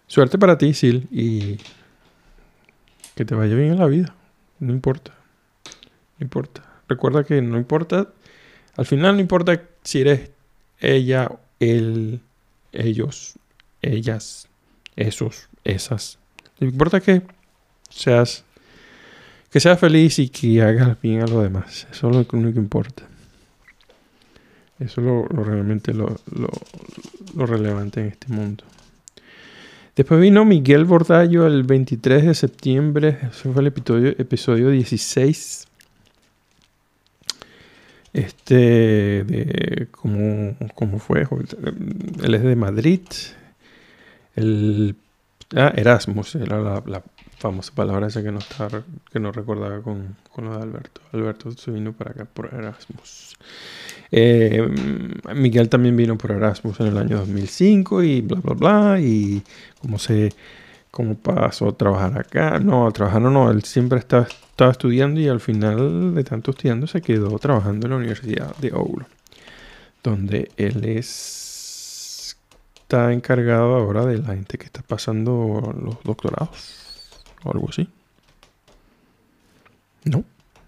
Suerte 0.07 0.38
para 0.38 0.59
ti, 0.59 0.75
Sil, 0.77 1.09
y 1.11 1.57
que 3.14 3.25
te 3.25 3.35
vaya 3.35 3.55
bien 3.55 3.72
en 3.72 3.79
la 3.79 3.87
vida, 3.87 4.14
no 4.59 4.72
importa, 4.72 5.14
no 6.18 6.25
importa. 6.25 6.62
Recuerda 6.88 7.25
que 7.25 7.40
no 7.40 7.57
importa, 7.57 8.09
al 8.77 8.87
final 8.87 9.14
no 9.14 9.20
importa 9.20 9.62
si 9.83 10.03
eres 10.03 10.31
ella, 10.81 11.31
él, 11.61 12.20
ellos, 12.72 13.38
ellas, 13.81 14.48
esos, 14.96 15.48
esas. 15.64 16.18
No 16.61 16.68
importa 16.68 17.01
que 17.01 17.22
seas 17.88 18.44
que 19.52 19.60
seas 19.60 19.78
feliz 19.78 20.18
y 20.18 20.30
que 20.30 20.62
hagas 20.62 20.98
bien 21.02 21.20
a 21.20 21.26
los 21.26 21.42
demás. 21.42 21.86
Eso 21.92 22.08
es 22.08 22.16
lo 22.16 22.26
único 22.32 22.54
que 22.54 22.58
importa. 22.58 23.02
Eso 24.80 25.02
es 25.02 25.06
lo, 25.06 25.24
realmente 25.26 25.92
lo, 25.92 26.16
relevante 27.34 28.00
en 28.00 28.06
este 28.06 28.28
mundo. 28.28 28.64
Después 29.94 30.22
vino 30.22 30.46
Miguel 30.46 30.86
Bordallo 30.86 31.46
el 31.46 31.64
23 31.64 32.24
de 32.24 32.34
septiembre. 32.34 33.18
Eso 33.30 33.52
fue 33.52 33.60
el 33.60 33.66
episodio, 33.66 34.08
episodio 34.16 34.70
16. 34.70 35.68
Este, 38.14 38.54
de 39.24 39.88
cómo, 39.90 40.98
fue. 40.98 41.28
Él 42.22 42.34
es 42.34 42.42
de 42.42 42.56
Madrid. 42.56 43.02
El, 44.34 44.96
ah, 45.54 45.74
Erasmus 45.76 46.36
era 46.36 46.58
la 46.58 47.02
famosa 47.42 47.72
palabra 47.74 48.07
esa 48.07 48.22
que 48.22 48.31
no, 48.31 48.38
está, 48.38 48.68
que 49.11 49.18
no 49.18 49.33
recordaba 49.33 49.83
con, 49.83 50.16
con 50.33 50.44
lo 50.44 50.57
de 50.57 50.62
Alberto. 50.62 51.00
Alberto 51.12 51.50
se 51.50 51.72
vino 51.72 51.92
para 51.92 52.12
acá 52.12 52.24
por 52.24 52.55
Erasmus. 52.55 53.37
Eh, 54.12 54.64
Miguel 55.35 55.68
también 55.68 55.96
vino 55.96 56.16
por 56.16 56.31
Erasmus 56.31 56.78
en 56.81 56.87
el 56.87 56.98
año 56.98 57.18
2005 57.18 58.02
y 58.05 58.20
bla, 58.20 58.40
bla, 58.40 58.55
bla. 58.55 59.00
Y 59.00 59.42
cómo 59.81 59.98
se 59.98 60.33
cómo 60.92 61.16
pasó 61.16 61.70
a 61.70 61.76
trabajar 61.76 62.16
acá. 62.16 62.61
No, 62.61 62.87
a 62.87 62.92
trabajar 62.92 63.20
no, 63.20 63.31
no. 63.31 63.50
Él 63.50 63.64
siempre 63.64 63.98
estaba, 63.98 64.22
estaba 64.22 64.70
estudiando 64.70 65.20
y 65.20 65.26
al 65.26 65.40
final 65.40 66.14
de 66.14 66.22
tanto 66.22 66.52
estudiando 66.52 66.87
se 66.87 67.02
quedó 67.02 67.37
trabajando 67.40 67.87
en 67.87 67.90
la 67.90 67.96
Universidad 67.96 68.57
de 68.59 68.72
Ouro. 68.72 69.07
Donde 70.05 70.52
él 70.57 70.85
es, 70.85 72.37
está 72.83 73.12
encargado 73.12 73.74
ahora 73.74 74.07
de 74.07 74.18
la 74.18 74.35
gente 74.35 74.59
que 74.59 74.66
está 74.66 74.83
pasando 74.83 75.74
los 75.83 76.02
doctorados 76.05 76.83
o 77.44 77.52
algo 77.52 77.68
así. 77.68 77.88
No, 80.05 80.24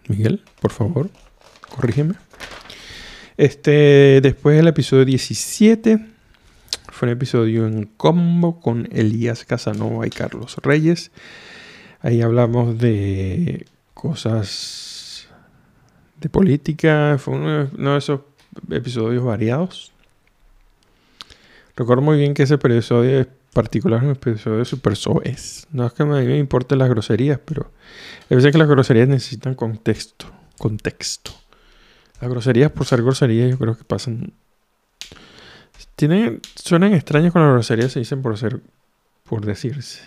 Miguel, 0.08 0.42
por 0.60 0.70
favor, 0.70 1.10
corrígeme. 1.68 2.14
Este, 3.36 4.20
después 4.22 4.56
del 4.56 4.68
episodio 4.68 5.04
17, 5.04 6.06
fue 6.92 7.08
un 7.08 7.12
episodio 7.12 7.66
en 7.66 7.86
combo 7.96 8.60
con 8.60 8.88
Elías 8.92 9.44
Casanova 9.44 10.06
y 10.06 10.10
Carlos 10.10 10.56
Reyes. 10.62 11.10
Ahí 12.00 12.22
hablamos 12.22 12.78
de 12.78 13.66
cosas 13.92 15.28
de 16.20 16.28
política. 16.28 17.16
Fue 17.18 17.34
uno 17.34 17.66
de 17.66 17.98
esos 17.98 18.20
episodios 18.70 19.24
variados. 19.24 19.90
Recuerdo 21.76 22.02
muy 22.02 22.18
bien 22.18 22.34
que 22.34 22.44
ese 22.44 22.54
episodio 22.54 23.26
particular 23.54 24.02
en 24.02 24.10
el 24.10 24.16
episodio 24.16 24.58
de 24.58 24.64
Super 24.66 24.96
Soes. 24.96 25.66
No 25.72 25.86
es 25.86 25.94
que 25.94 26.04
mí 26.04 26.26
me 26.26 26.36
importen 26.36 26.78
las 26.78 26.90
groserías, 26.90 27.40
pero 27.42 27.70
a 28.30 28.34
veces 28.34 28.52
que 28.52 28.58
las 28.58 28.68
groserías 28.68 29.08
necesitan 29.08 29.54
contexto. 29.54 30.26
Contexto. 30.58 31.30
Las 32.20 32.30
groserías, 32.30 32.70
por 32.70 32.84
ser 32.84 33.02
groserías, 33.02 33.50
yo 33.50 33.58
creo 33.58 33.78
que 33.78 33.84
pasan. 33.84 34.34
Tienen, 35.96 36.40
suenan 36.56 36.92
extrañas 36.92 37.32
con 37.32 37.42
las 37.42 37.52
groserías, 37.52 37.92
se 37.92 38.00
dicen 38.00 38.20
por 38.20 38.36
ser. 38.36 38.60
por 39.22 39.46
decirse. 39.46 40.02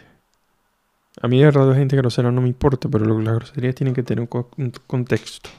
A 1.19 1.27
mí 1.27 1.39
de 1.39 1.45
verdad 1.45 1.67
la 1.67 1.75
gente 1.75 1.97
grosera 1.97 2.31
no 2.31 2.41
me 2.41 2.47
importa, 2.47 2.89
pero 2.89 3.05
las 3.05 3.35
groserías 3.35 3.73
tienen 3.73 3.95
que 3.95 4.03
tener 4.03 4.27
un, 4.29 4.71
contexto. 4.85 5.49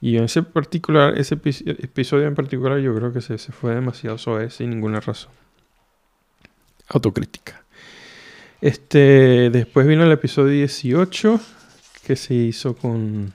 Y 0.00 0.16
en 0.16 0.24
ese 0.24 0.42
particular, 0.42 1.18
ese 1.18 1.34
episodio 1.34 2.26
en 2.26 2.34
particular, 2.34 2.78
yo 2.78 2.94
creo 2.94 3.12
que 3.12 3.20
se, 3.20 3.36
se 3.36 3.52
fue 3.52 3.74
demasiado 3.74 4.16
suave 4.16 4.48
sin 4.48 4.70
ninguna 4.70 5.00
razón 5.00 5.41
autocrítica. 6.92 7.62
Este, 8.60 9.50
después 9.50 9.86
vino 9.86 10.04
el 10.04 10.12
episodio 10.12 10.52
18 10.52 11.40
que 12.06 12.16
se 12.16 12.34
hizo 12.34 12.76
con... 12.76 13.32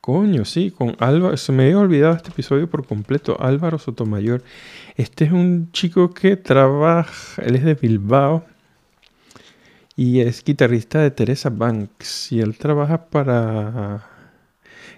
Coño, 0.00 0.44
sí, 0.44 0.70
con 0.70 0.96
Álvaro. 0.98 1.36
Se 1.36 1.52
me 1.52 1.64
había 1.64 1.78
olvidado 1.78 2.14
este 2.14 2.30
episodio 2.30 2.68
por 2.68 2.86
completo. 2.86 3.36
Álvaro 3.40 3.78
Sotomayor. 3.78 4.42
Este 4.96 5.26
es 5.26 5.32
un 5.32 5.70
chico 5.72 6.12
que 6.12 6.36
trabaja, 6.36 7.42
él 7.42 7.54
es 7.54 7.64
de 7.64 7.74
Bilbao 7.74 8.44
y 9.94 10.20
es 10.20 10.42
guitarrista 10.42 11.00
de 11.00 11.10
Teresa 11.10 11.50
Banks. 11.50 12.32
Y 12.32 12.40
él 12.40 12.56
trabaja 12.56 13.06
para... 13.06 14.06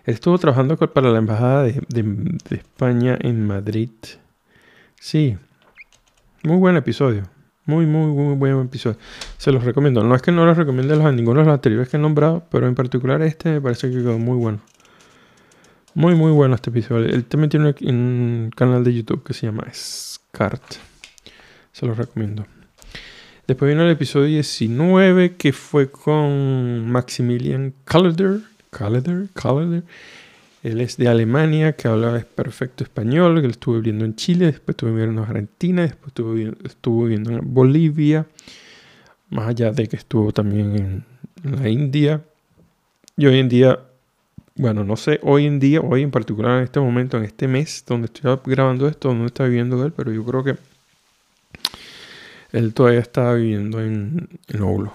Él 0.04 0.14
estuvo 0.14 0.38
trabajando 0.38 0.76
para 0.76 1.10
la 1.10 1.18
Embajada 1.18 1.64
de, 1.64 1.82
de 1.88 2.56
España 2.56 3.18
en 3.20 3.46
Madrid. 3.46 3.90
Sí, 5.00 5.36
muy 6.44 6.58
buen 6.58 6.76
episodio. 6.76 7.22
Muy, 7.64 7.86
muy, 7.86 8.12
muy 8.12 8.36
buen 8.36 8.60
episodio. 8.66 8.98
Se 9.38 9.50
los 9.50 9.64
recomiendo. 9.64 10.04
No 10.04 10.14
es 10.14 10.20
que 10.20 10.30
no 10.30 10.44
los 10.44 10.56
recomiende 10.56 10.92
a 10.94 11.10
ninguno 11.10 11.40
de 11.40 11.46
los 11.46 11.54
anteriores 11.54 11.88
que 11.88 11.96
he 11.96 12.00
nombrado, 12.00 12.44
pero 12.50 12.68
en 12.68 12.74
particular 12.74 13.22
este 13.22 13.50
me 13.50 13.60
parece 13.62 13.88
que 13.88 13.96
quedó 13.96 14.18
muy 14.18 14.36
bueno. 14.36 14.60
Muy, 15.94 16.14
muy 16.14 16.32
bueno 16.32 16.54
este 16.54 16.68
episodio. 16.68 17.06
Él 17.06 17.24
también 17.24 17.48
tiene 17.48 17.74
un 17.82 18.50
canal 18.54 18.84
de 18.84 18.92
YouTube 18.92 19.22
que 19.24 19.32
se 19.32 19.46
llama 19.46 19.64
SCART. 19.72 20.62
Se 21.72 21.86
los 21.86 21.96
recomiendo. 21.96 22.46
Después 23.46 23.70
vino 23.70 23.82
el 23.82 23.90
episodio 23.90 24.26
19 24.26 25.36
que 25.36 25.52
fue 25.54 25.90
con 25.90 26.90
Maximilian 26.90 27.74
Calder. 27.84 28.40
Calder, 28.70 29.28
Calder 29.32 29.84
él 30.64 30.80
es 30.80 30.96
de 30.96 31.08
Alemania, 31.08 31.76
que 31.76 31.88
habla 31.88 32.24
perfecto 32.34 32.84
español, 32.84 33.36
él 33.36 33.50
estuvo 33.50 33.74
viviendo 33.74 34.06
en 34.06 34.16
Chile, 34.16 34.46
después 34.46 34.72
estuvo 34.72 34.90
viviendo 34.90 35.22
en 35.22 35.28
Argentina, 35.28 35.82
después 35.82 36.08
estuvo, 36.64 37.02
viviendo 37.02 37.32
en 37.32 37.52
Bolivia, 37.52 38.26
más 39.28 39.48
allá 39.48 39.72
de 39.72 39.86
que 39.86 39.96
estuvo 39.96 40.32
también 40.32 41.04
en, 41.44 41.54
la 41.60 41.68
India. 41.68 42.24
Y 43.14 43.26
hoy 43.26 43.40
en 43.40 43.50
día, 43.50 43.78
bueno, 44.54 44.84
no 44.84 44.96
sé, 44.96 45.20
hoy 45.22 45.44
en 45.44 45.60
día, 45.60 45.82
hoy 45.82 46.00
en 46.00 46.10
particular 46.10 46.56
en 46.56 46.64
este 46.64 46.80
momento, 46.80 47.18
en 47.18 47.24
este 47.24 47.46
mes 47.46 47.84
donde 47.86 48.06
estoy 48.06 48.38
grabando 48.46 48.88
esto, 48.88 49.08
donde 49.08 49.26
está 49.26 49.44
viviendo 49.44 49.84
él, 49.84 49.92
pero 49.92 50.12
yo 50.12 50.24
creo 50.24 50.44
que 50.44 50.56
él 52.52 52.72
todavía 52.72 53.00
estaba 53.00 53.34
viviendo 53.34 53.82
en, 53.82 54.30
en. 54.48 54.92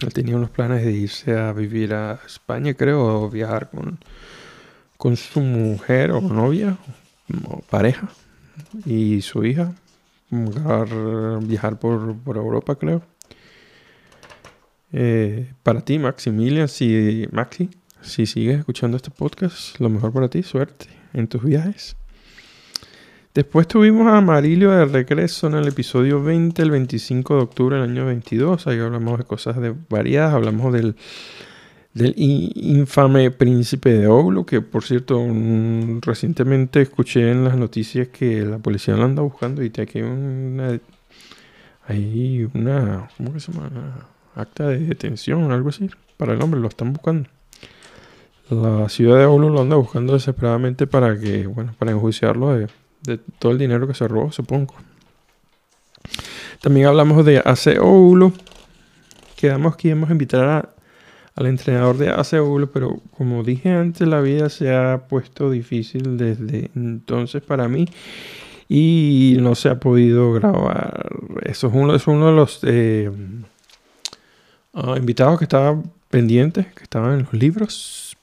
Él 0.00 0.12
tenía 0.14 0.36
unos 0.36 0.48
planes 0.48 0.82
de 0.82 0.92
irse 0.92 1.36
a 1.38 1.52
vivir 1.52 1.92
a 1.92 2.20
España, 2.24 2.72
creo, 2.72 3.04
o 3.04 3.28
viajar 3.28 3.68
con 3.68 3.98
con 5.02 5.16
su 5.16 5.40
mujer 5.40 6.12
o 6.12 6.20
novia 6.20 6.78
o 7.48 7.60
pareja 7.62 8.08
y 8.86 9.20
su 9.20 9.44
hija. 9.44 9.72
Viajar 10.30 11.80
por, 11.80 12.14
Europa, 12.24 12.76
creo. 12.76 13.02
Eh, 14.92 15.50
para 15.64 15.80
ti, 15.80 15.98
Maximilian, 15.98 16.68
si 16.68 17.26
Maxi, 17.32 17.68
si 18.00 18.26
sigues 18.26 18.60
escuchando 18.60 18.96
este 18.96 19.10
podcast, 19.10 19.80
lo 19.80 19.88
mejor 19.88 20.12
para 20.12 20.28
ti, 20.28 20.44
suerte 20.44 20.86
en 21.14 21.26
tus 21.26 21.42
viajes. 21.42 21.96
Después 23.34 23.66
tuvimos 23.66 24.06
a 24.06 24.20
Marilio 24.20 24.70
de 24.70 24.84
regreso 24.84 25.48
en 25.48 25.54
el 25.54 25.66
episodio 25.66 26.22
20, 26.22 26.62
el 26.62 26.70
25 26.70 27.34
de 27.34 27.42
octubre 27.42 27.76
del 27.76 27.90
año 27.90 28.06
22. 28.06 28.68
Ahí 28.68 28.78
hablamos 28.78 29.18
de 29.18 29.24
cosas 29.24 29.60
de 29.60 29.74
variadas, 29.88 30.32
hablamos 30.32 30.72
del 30.72 30.94
del 31.94 32.14
infame 32.16 33.30
príncipe 33.30 33.92
de 33.92 34.06
Oglo, 34.06 34.46
que 34.46 34.60
por 34.60 34.84
cierto 34.84 35.20
recientemente 36.00 36.80
escuché 36.80 37.30
en 37.30 37.44
las 37.44 37.56
noticias 37.56 38.08
que 38.08 38.42
la 38.42 38.58
policía 38.58 38.96
lo 38.96 39.04
anda 39.04 39.22
buscando 39.22 39.62
y 39.62 39.70
que 39.70 39.82
hay 39.82 40.02
una, 40.02 40.80
hay 41.86 42.48
una, 42.54 43.08
¿cómo 43.16 43.32
que 43.32 43.40
se 43.40 43.52
llama? 43.52 44.08
Acta 44.34 44.68
de 44.68 44.78
detención 44.78 45.52
algo 45.52 45.68
así 45.68 45.90
para 46.16 46.32
el 46.32 46.42
hombre, 46.42 46.60
lo 46.60 46.68
están 46.68 46.92
buscando. 46.92 47.28
La 48.48 48.88
ciudad 48.88 49.18
de 49.18 49.26
Oglo 49.26 49.48
lo 49.50 49.60
anda 49.60 49.76
buscando 49.76 50.14
desesperadamente 50.14 50.86
para 50.86 51.18
que, 51.18 51.46
bueno, 51.46 51.74
para 51.78 51.90
enjuiciarlo 51.90 52.54
de, 52.54 52.68
todo 53.38 53.52
el 53.52 53.58
dinero 53.58 53.86
que 53.86 53.94
se 53.94 54.06
robó, 54.08 54.32
supongo. 54.32 54.74
También 56.60 56.86
hablamos 56.86 57.24
de 57.24 57.38
AC 57.38 57.78
Oglo. 57.80 58.32
Quedamos 59.36 59.76
que 59.76 59.88
íbamos 59.88 60.10
a 60.10 60.12
invitar 60.12 60.48
a 60.48 60.68
al 61.34 61.46
entrenador 61.46 61.96
de 61.96 62.10
ACU, 62.10 62.68
pero 62.72 63.00
como 63.16 63.42
dije 63.42 63.70
antes, 63.70 64.06
la 64.06 64.20
vida 64.20 64.48
se 64.48 64.74
ha 64.74 65.06
puesto 65.08 65.50
difícil 65.50 66.18
desde 66.18 66.70
entonces 66.74 67.42
para 67.42 67.68
mí 67.68 67.86
y 68.68 69.36
no 69.40 69.54
se 69.54 69.68
ha 69.68 69.80
podido 69.80 70.32
grabar. 70.32 71.10
Eso 71.42 71.68
es 71.68 71.74
uno, 71.74 71.94
es 71.94 72.06
uno 72.06 72.26
de 72.26 72.32
los 72.32 72.60
eh, 72.62 73.10
ah, 74.74 74.94
invitados 74.96 75.38
que 75.38 75.44
estaban 75.44 75.90
pendientes, 76.08 76.66
que 76.74 76.82
estaban 76.84 77.18
en 77.18 77.22
los 77.24 77.32
libros. 77.32 78.16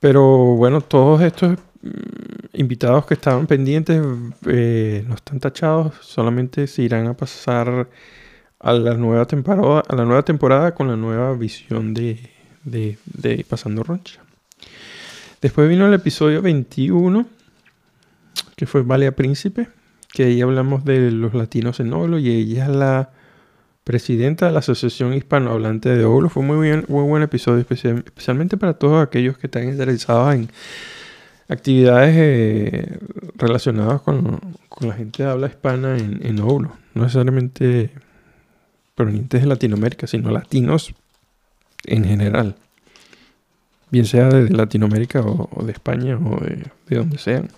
Pero 0.00 0.56
bueno, 0.56 0.80
todos 0.80 1.22
estos 1.22 1.58
mm, 1.82 2.54
invitados 2.54 3.06
que 3.06 3.14
estaban 3.14 3.46
pendientes 3.46 4.02
eh, 4.46 5.04
no 5.08 5.14
están 5.14 5.40
tachados, 5.40 5.94
solamente 6.00 6.66
se 6.66 6.82
irán 6.82 7.06
a 7.06 7.14
pasar 7.14 7.88
a 8.64 8.72
la 8.72 8.94
nueva 8.94 9.26
temporada, 9.26 9.82
a 9.86 9.94
la 9.94 10.06
nueva 10.06 10.22
temporada 10.22 10.74
con 10.74 10.88
la 10.88 10.96
nueva 10.96 11.34
visión 11.34 11.92
de, 11.92 12.18
de, 12.64 13.46
Pasando 13.46 13.82
Roncha. 13.82 14.22
Después 15.42 15.68
vino 15.68 15.86
el 15.86 15.92
episodio 15.92 16.40
21, 16.40 17.26
que 18.56 18.64
fue 18.64 18.82
Valia 18.82 19.14
Príncipe, 19.14 19.68
que 20.10 20.24
ahí 20.24 20.40
hablamos 20.40 20.82
de 20.86 21.10
los 21.10 21.34
latinos 21.34 21.78
en 21.80 21.92
Olo 21.92 22.18
y 22.18 22.30
ella 22.30 22.64
es 22.64 22.70
la 22.70 23.10
presidenta 23.84 24.46
de 24.46 24.52
la 24.52 24.60
Asociación 24.60 25.12
Hispanohablante 25.12 25.90
de 25.90 26.06
Olo. 26.06 26.30
Fue 26.30 26.42
muy, 26.42 26.66
bien, 26.66 26.86
muy 26.88 27.04
buen 27.04 27.22
episodio, 27.22 27.58
especialmente 27.60 28.56
para 28.56 28.72
todos 28.72 29.06
aquellos 29.06 29.36
que 29.36 29.48
están 29.48 29.68
interesados 29.68 30.36
en 30.36 30.48
actividades 31.50 32.14
eh, 32.16 32.98
relacionadas 33.36 34.00
con, 34.00 34.40
la 34.80 34.94
gente 34.94 35.22
de 35.22 35.28
habla 35.28 35.48
hispana 35.48 35.98
en, 35.98 36.24
en. 36.24 36.36
No 36.36 36.72
necesariamente 36.94 37.90
provenientes 38.94 39.42
de 39.42 39.46
Latinoamérica, 39.46 40.06
sino 40.06 40.30
latinos 40.30 40.94
en 41.84 42.04
general. 42.04 42.56
Bien 43.90 44.06
sea 44.06 44.28
de 44.28 44.50
Latinoamérica 44.50 45.20
o, 45.20 45.62
de 45.64 45.72
España 45.72 46.18
o 46.18 46.40
de, 46.40 46.96
donde 46.96 47.18
sean. 47.18 47.48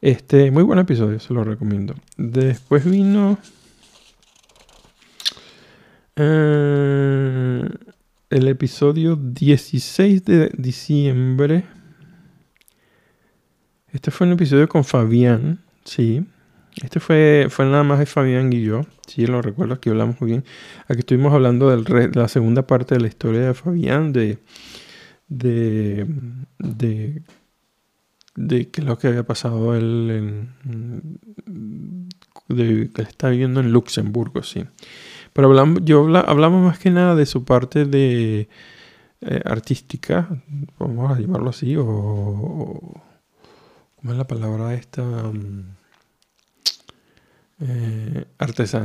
Este, 0.00 0.50
muy 0.50 0.62
buen 0.62 0.78
episodio, 0.78 1.20
se 1.20 1.34
lo 1.34 1.44
recomiendo. 1.44 1.94
Después 2.16 2.84
vino 2.84 3.38
eh, 6.16 7.68
el 8.30 8.48
episodio 8.48 9.16
16 9.16 10.24
de 10.24 10.50
diciembre. 10.56 11.64
Este 13.92 14.10
fue 14.10 14.26
un 14.26 14.34
episodio 14.34 14.68
con 14.68 14.84
Fabián, 14.84 15.60
sí. 15.84 16.24
Este 16.82 16.98
fue, 16.98 17.48
fue 17.50 17.66
nada 17.66 17.82
más 17.82 17.98
de 17.98 18.06
Fabián 18.06 18.52
y 18.52 18.62
yo. 18.62 18.82
Sí, 19.06 19.26
lo 19.26 19.42
recuerdo, 19.42 19.74
aquí 19.74 19.90
hablamos 19.90 20.20
muy 20.20 20.30
bien. 20.30 20.44
Aquí 20.88 21.00
estuvimos 21.00 21.32
hablando 21.34 21.68
de 21.68 22.10
la 22.14 22.28
segunda 22.28 22.66
parte 22.66 22.94
de 22.94 23.00
la 23.02 23.08
historia 23.08 23.40
de 23.42 23.54
Fabián, 23.54 24.12
de, 24.12 24.38
de, 25.28 26.06
de, 26.58 27.22
de 28.34 28.70
qué 28.70 28.80
es 28.80 28.86
lo 28.86 28.98
que 28.98 29.08
había 29.08 29.24
pasado 29.24 29.76
él 29.76 30.48
en, 30.64 31.98
de, 32.48 32.90
que 32.94 33.02
está 33.02 33.28
viviendo 33.28 33.60
en 33.60 33.72
Luxemburgo, 33.72 34.42
sí. 34.42 34.64
Pero 35.32 35.48
hablamos, 35.48 35.84
yo 35.84 36.06
hablamos 36.16 36.64
más 36.64 36.78
que 36.78 36.90
nada 36.90 37.14
de 37.14 37.26
su 37.26 37.44
parte 37.44 37.84
de 37.84 38.48
eh, 39.20 39.42
artística, 39.44 40.28
vamos 40.78 41.12
a 41.12 41.20
llamarlo 41.20 41.50
así, 41.50 41.76
o, 41.76 41.84
o, 41.86 43.02
¿cómo 43.96 44.12
es 44.12 44.18
la 44.18 44.26
palabra 44.26 44.74
esta? 44.74 45.04
Eh, 47.60 48.24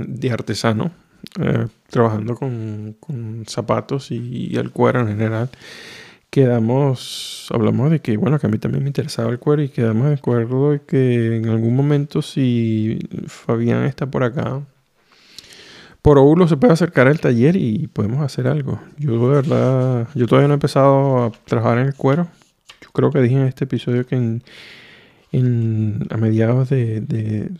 de 0.07 0.31
artesano, 0.31 0.91
eh, 1.39 1.67
trabajando 1.89 2.35
con, 2.35 2.95
zapatos 3.47 4.11
y, 4.11 4.55
el 4.55 4.71
cuero 4.71 5.01
en 5.01 5.07
general. 5.07 5.49
Quedamos, 6.29 7.47
hablamos 7.51 7.91
de 7.91 8.01
que, 8.01 8.17
bueno, 8.17 8.39
que 8.39 8.47
a 8.47 8.49
mí 8.49 8.57
también 8.57 8.83
me 8.83 8.89
interesaba 8.89 9.31
el 9.31 9.39
cuero 9.39 9.63
y 9.63 9.69
quedamos 9.69 10.07
de 10.07 10.15
acuerdo 10.15 10.71
de 10.71 10.81
que 10.81 11.37
en 11.37 11.47
algún 11.47 11.75
momento 11.75 12.21
si 12.21 12.99
Fabián 13.27 13.85
está 13.85 14.05
por 14.05 14.23
acá, 14.23 14.61
por 16.01 16.17
Ouro 16.17 16.47
se 16.47 16.57
puede 16.57 16.73
acercar 16.73 17.07
al 17.07 17.19
taller 17.19 17.55
y 17.55 17.87
podemos 17.87 18.21
hacer 18.21 18.47
algo. 18.47 18.79
Yo 18.97 19.13
de 19.13 19.35
verdad, 19.35 20.07
yo 20.13 20.27
todavía 20.27 20.47
no 20.47 20.53
he 20.53 20.55
empezado 20.55 21.23
a 21.23 21.31
trabajar 21.45 21.79
en 21.79 21.87
el 21.87 21.95
cuero. 21.95 22.27
Yo 22.81 22.89
creo 22.91 23.11
que 23.11 23.21
dije 23.21 23.35
en 23.35 23.47
este 23.47 23.63
episodio 23.63 24.05
que 24.05 24.15
en, 24.15 24.43
a 25.37 26.17
mediados 26.17 26.69
de, 26.69 27.51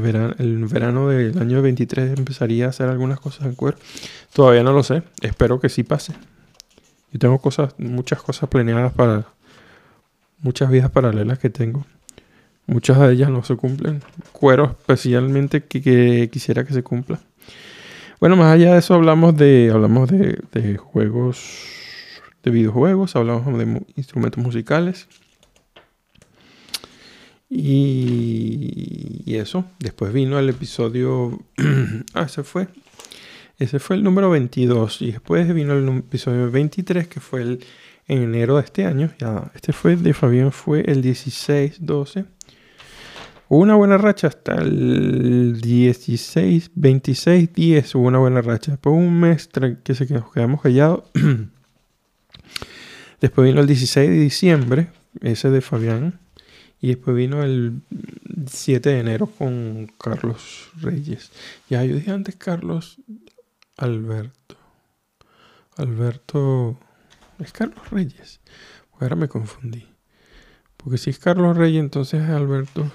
verano, 0.00 0.34
el 0.38 0.64
verano 0.66 1.08
del 1.08 1.38
año 1.38 1.60
23 1.60 2.18
empezaría 2.18 2.66
a 2.66 2.68
hacer 2.68 2.88
algunas 2.88 3.18
cosas 3.18 3.46
en 3.46 3.54
cuero. 3.54 3.78
Todavía 4.32 4.62
no 4.62 4.72
lo 4.72 4.82
sé, 4.82 5.02
espero 5.22 5.58
que 5.58 5.68
sí 5.68 5.82
pase. 5.82 6.12
Yo 7.12 7.18
tengo 7.18 7.38
cosas, 7.40 7.74
muchas 7.78 8.22
cosas 8.22 8.48
planeadas 8.48 8.92
para 8.92 9.26
muchas 10.40 10.70
vidas 10.70 10.90
paralelas 10.90 11.38
que 11.38 11.50
tengo. 11.50 11.84
Muchas 12.66 12.98
de 12.98 13.12
ellas 13.12 13.30
no 13.30 13.42
se 13.42 13.56
cumplen. 13.56 14.02
Cuero 14.32 14.76
especialmente 14.78 15.64
que, 15.64 16.28
quisiera 16.32 16.64
que 16.64 16.74
se 16.74 16.82
cumpla. 16.82 17.18
Bueno, 18.20 18.36
más 18.36 18.54
allá 18.54 18.72
de 18.72 18.78
eso 18.78 18.94
hablamos 18.94 19.36
de 19.36 19.70
hablamos 19.72 20.10
de, 20.10 20.40
de 20.52 20.76
juegos, 20.76 21.64
de 22.42 22.50
videojuegos, 22.50 23.16
hablamos 23.16 23.58
de 23.58 23.82
instrumentos 23.96 24.42
musicales 24.42 25.08
y, 27.48 29.36
eso, 29.36 29.64
después 29.78 30.12
vino 30.12 30.38
el 30.38 30.48
episodio... 30.48 31.38
ah, 32.14 32.22
ese 32.22 32.42
fue. 32.42 32.68
Ese 33.58 33.78
fue 33.78 33.96
el 33.96 34.02
número 34.02 34.30
22. 34.30 35.02
Y 35.02 35.12
después 35.12 35.52
vino 35.54 35.74
el 35.74 35.98
episodio 35.98 36.50
23, 36.50 37.08
que 37.08 37.20
fue 37.20 37.42
el, 37.42 37.64
en 38.08 38.22
enero 38.22 38.56
de 38.56 38.62
este 38.62 38.84
año. 38.84 39.12
Ya, 39.18 39.50
este 39.54 39.72
fue 39.72 39.96
de 39.96 40.14
Fabián, 40.14 40.52
fue 40.52 40.80
el 40.80 41.02
16-12. 41.02 42.26
Hubo 43.48 43.60
una 43.60 43.76
buena 43.76 43.96
racha 43.96 44.26
hasta 44.26 44.56
el 44.56 45.60
16, 45.60 46.72
26, 46.74 47.52
10 47.52 47.94
hubo 47.94 48.08
una 48.08 48.18
buena 48.18 48.42
racha. 48.42 48.72
Después 48.72 48.96
un 48.96 49.20
mes 49.20 49.48
que 49.84 49.94
se 49.94 50.06
quedamos 50.06 50.60
callados. 50.60 51.04
Después 53.20 53.46
vino 53.46 53.60
el 53.60 53.66
16 53.66 54.10
de 54.10 54.16
diciembre, 54.16 54.88
ese 55.20 55.50
de 55.50 55.60
Fabián. 55.60 56.18
Y 56.80 56.88
después 56.88 57.16
vino 57.16 57.42
el 57.42 57.80
7 58.46 58.90
de 58.90 59.00
enero 59.00 59.26
con 59.26 59.86
Carlos 59.98 60.70
Reyes. 60.80 61.30
Ya, 61.68 61.84
yo 61.84 61.94
dije 61.96 62.10
antes 62.10 62.36
Carlos 62.36 63.00
Alberto. 63.76 64.56
Alberto. 65.76 66.78
Es 67.38 67.52
Carlos 67.52 67.90
Reyes. 67.90 68.40
Ahora 68.98 69.16
me 69.16 69.28
confundí. 69.28 69.86
Porque 70.76 70.98
si 70.98 71.10
es 71.10 71.18
Carlos 71.18 71.56
Reyes, 71.56 71.80
entonces 71.80 72.22
es 72.22 72.30
Alberto. 72.30 72.90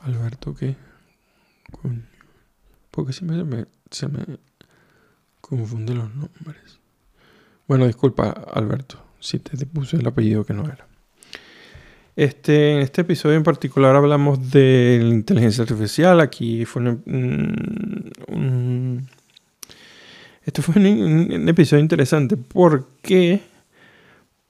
¿Alberto 0.00 0.54
qué? 0.54 0.76
Porque 2.90 3.12
siempre 3.12 3.44
me, 3.44 3.66
se 3.90 4.08
me 4.08 4.38
confunden 5.40 5.98
los 5.98 6.14
nombres. 6.14 6.80
Bueno, 7.68 7.86
disculpa, 7.86 8.30
Alberto, 8.30 9.02
si 9.20 9.38
te 9.38 9.64
puse 9.66 9.96
el 9.96 10.06
apellido 10.06 10.44
que 10.44 10.54
no 10.54 10.64
era. 10.64 10.89
Este, 12.16 12.72
en 12.72 12.80
este 12.80 13.02
episodio 13.02 13.36
en 13.36 13.44
particular 13.44 13.94
hablamos 13.94 14.50
de 14.50 14.98
la 15.02 15.14
inteligencia 15.14 15.62
artificial. 15.62 16.20
Aquí 16.20 16.64
fue 16.64 16.82
un, 16.82 17.02
este 20.44 20.62
fue 20.62 20.76
un, 20.76 21.48
episodio 21.48 21.82
interesante. 21.82 22.36
¿Por 22.36 22.88
qué? 23.02 23.40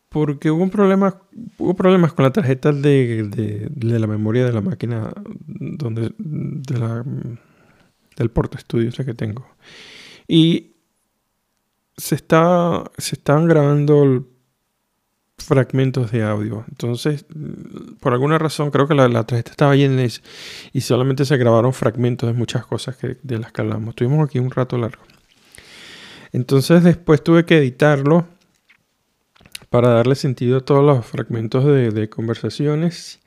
Porque 0.09 0.51
hubo, 0.51 0.63
un 0.63 0.71
problema, 0.71 1.21
hubo 1.59 1.75
problemas 1.75 2.13
con 2.13 2.25
la 2.25 2.33
tarjeta 2.33 2.73
de, 2.73 3.25
de, 3.25 3.99
la 3.99 4.07
memoria 4.09 4.45
de 4.45 4.53
la 4.53 4.61
máquina 4.61 5.13
donde, 5.47 6.13
del 6.17 8.31
porta 8.31 8.59
estudio 8.59 8.91
que 9.05 9.15
tengo. 9.15 9.47
Y 10.27 10.73
se, 11.97 12.17
está, 12.17 12.91
se 12.99 13.15
estaban 13.15 13.47
grabando 13.47 14.27
fragmentos 15.43 16.11
de 16.11 16.23
audio. 16.23 16.65
Entonces, 16.69 17.25
por 18.01 18.13
alguna 18.13 18.39
razón, 18.39 18.71
creo 18.71 18.87
que 18.87 18.95
la, 18.95 19.09
tarjeta 19.25 19.51
estaba 19.51 19.75
llena 19.77 20.05
y, 20.73 20.81
solamente 20.81 21.25
se 21.25 21.37
grabaron 21.37 21.73
fragmentos 21.73 22.29
de 22.29 22.33
muchas 22.33 22.67
cosas 22.67 22.97
que, 22.97 23.17
de 23.23 23.39
las 23.39 23.53
que 23.53 23.61
hablamos. 23.63 23.91
Estuvimos 23.91 24.29
aquí 24.29 24.39
un 24.39 24.51
rato 24.51 24.79
largo. 24.79 25.03
Entonces, 26.33 26.85
después 26.85 27.23
tuve 27.25 27.45
que 27.45 27.59
editarlo 27.59 28.27
para 29.69 29.91
darle 29.91 30.15
sentido 30.15 30.59
a 30.59 30.61
todos 30.61 30.85
los 30.85 31.07
fragmentos 31.07 31.65
de, 31.65 32.09
conversaciones 32.09 33.21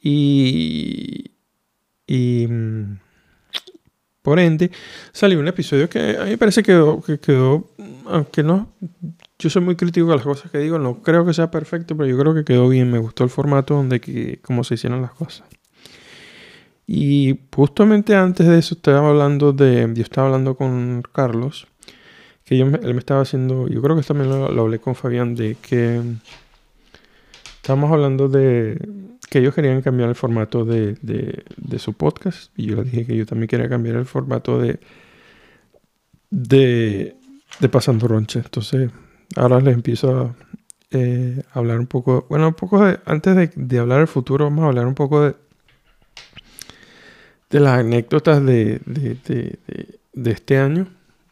y, 0.00 1.32
y 2.06 2.46
mm, 2.48 2.98
por 4.22 4.40
ende 4.40 4.70
salió 5.12 5.38
un 5.38 5.48
episodio 5.48 5.88
que 5.88 6.16
a 6.16 6.24
mí 6.24 6.30
me 6.30 6.38
parece 6.38 6.62
que 6.62 6.72
quedó 7.20 7.70
aunque 8.06 8.42
no 8.42 8.72
yo 9.38 9.50
soy 9.50 9.62
muy 9.62 9.76
crítico 9.76 10.06
con 10.06 10.16
las 10.16 10.24
cosas 10.24 10.50
que 10.50 10.58
digo, 10.58 10.78
no 10.78 11.02
creo 11.02 11.26
que 11.26 11.34
sea 11.34 11.50
perfecto, 11.50 11.96
pero 11.96 12.08
yo 12.08 12.18
creo 12.18 12.34
que 12.34 12.44
quedó 12.44 12.68
bien, 12.68 12.90
me 12.90 12.98
gustó 12.98 13.24
el 13.24 13.30
formato 13.30 13.74
donde 13.74 14.00
que, 14.00 14.40
cómo 14.42 14.64
se 14.64 14.74
hicieron 14.74 15.02
las 15.02 15.12
cosas. 15.12 15.46
Y 16.86 17.40
justamente 17.54 18.14
antes 18.14 18.46
de 18.46 18.58
eso 18.58 18.74
estaba 18.76 19.08
hablando 19.08 19.52
de, 19.52 19.90
yo 19.94 20.02
estaba 20.02 20.28
hablando 20.28 20.56
con 20.56 21.02
Carlos, 21.12 21.66
que 22.44 22.56
yo, 22.56 22.66
él 22.66 22.94
me 22.94 23.00
estaba 23.00 23.22
haciendo, 23.22 23.68
yo 23.68 23.82
creo 23.82 23.96
que 23.96 24.02
también 24.02 24.30
lo, 24.30 24.62
hablé 24.62 24.78
con 24.78 24.94
Fabián, 24.94 25.34
de 25.34 25.56
que 25.56 26.00
estábamos 27.56 27.90
hablando 27.92 28.28
de 28.28 28.80
que 29.28 29.40
ellos 29.40 29.54
querían 29.54 29.82
cambiar 29.82 30.08
el 30.08 30.14
formato 30.14 30.64
de, 30.64 30.94
de, 31.02 31.78
su 31.78 31.92
podcast, 31.92 32.52
y 32.56 32.66
yo 32.66 32.76
le 32.76 32.84
dije 32.84 33.06
que 33.06 33.16
yo 33.16 33.26
también 33.26 33.48
quería 33.48 33.68
cambiar 33.68 33.96
el 33.96 34.06
formato 34.06 34.60
de, 34.60 34.78
de, 36.30 37.16
de 37.58 37.68
Pasando 37.68 38.06
Ronche. 38.06 38.38
Entonces 38.38 38.92
ahora 39.34 39.60
les 39.60 39.74
empiezo 39.74 40.18
a 40.18 40.34
eh, 40.92 41.42
hablar 41.52 41.80
un 41.80 41.86
poco, 41.86 42.26
bueno, 42.28 42.48
un 42.48 42.54
poco 42.54 42.84
de, 42.84 43.00
antes 43.06 43.50
de, 43.54 43.78
hablar 43.78 43.98
del 43.98 44.08
futuro, 44.08 44.44
vamos 44.44 44.64
a 44.64 44.68
hablar 44.68 44.86
un 44.86 44.94
poco 44.94 45.22
de, 45.22 45.34
de 47.50 47.60
las 47.60 47.80
anécdotas 47.80 48.44
de, 48.44 48.80
de, 48.86 50.30
este 50.30 50.58
año, 50.58 50.86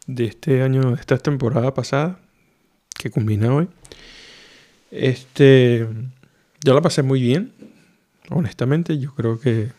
de 0.07 0.25
este 0.25 0.63
año, 0.63 0.91
de 0.91 1.01
esta 1.01 1.19
temporada 1.19 1.73
pasada, 1.73 2.19
que 2.99 3.11
combina 3.11 3.55
hoy. 3.55 3.69
Este, 4.91 5.87
yo 6.65 6.75
la 6.75 6.81
pasé 6.81 7.03
muy 7.03 7.21
bien, 7.21 7.53
honestamente, 8.31 8.99
yo 8.99 9.15
creo 9.15 9.39
que, 9.39 9.71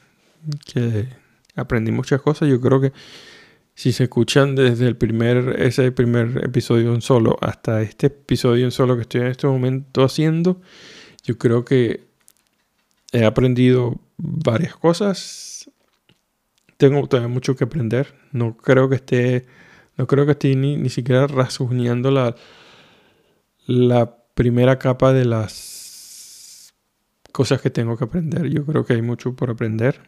que 0.66 1.08
aprendí 1.56 1.92
muchas 1.92 2.22
cosas, 2.22 2.50
yo 2.50 2.62
creo 2.62 2.80
que 2.80 2.94
si 3.76 3.92
se 3.92 4.06
escuchan 4.06 4.56
desde 4.56 4.88
el 4.88 4.96
primer, 4.96 5.62
ese 5.62 5.92
primer 5.92 6.44
episodio 6.46 6.94
en 6.94 7.02
solo 7.02 7.38
hasta 7.42 7.82
este 7.82 8.08
episodio 8.08 8.64
en 8.64 8.72
solo 8.72 8.96
que 8.96 9.02
estoy 9.02 9.22
en 9.22 9.28
este 9.28 9.48
momento 9.48 10.04
haciendo, 10.04 10.62
yo 11.24 11.38
creo 11.38 11.66
que 11.66 12.08
he 13.12 13.26
aprendido 13.26 14.00
varias 14.18 14.78
cosas. 14.78 15.70
Tengo 16.78 17.06
todavía 17.08 17.28
mucho 17.28 17.58
que 17.58 17.66
aprender. 17.66 18.16
No 18.32 18.56
creo 18.56 18.88
que 18.88 18.96
esté, 18.96 19.46
no 19.98 20.08
creo 20.08 20.26
que 20.26 20.32
esté 20.32 20.56
ni, 20.56 20.78
ni 20.78 20.90
siquiera 20.90 21.28
rasguñando 21.28 22.12
la, 22.12 22.36
la 23.68 24.16
primera 24.36 24.80
capa 24.80 25.12
de 25.12 25.26
las 25.26 26.74
cosas 27.34 27.62
que 27.62 27.70
tengo 27.70 27.98
que 27.98 28.06
aprender. 28.06 28.48
Yo 28.50 28.66
creo 28.66 28.86
que 28.86 28.94
hay 28.94 29.02
mucho 29.02 29.36
por 29.36 29.50
aprender. 29.50 30.00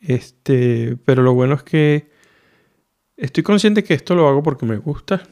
Este, 0.00 0.96
pero 1.04 1.22
lo 1.22 1.34
bueno 1.34 1.54
es 1.54 1.62
que 1.62 2.13
Estoy 3.16 3.44
consciente 3.44 3.84
que 3.84 3.94
esto 3.94 4.14
lo 4.14 4.28
hago 4.28 4.42
porque 4.42 4.66
me 4.66 4.76
gusta. 4.76 5.22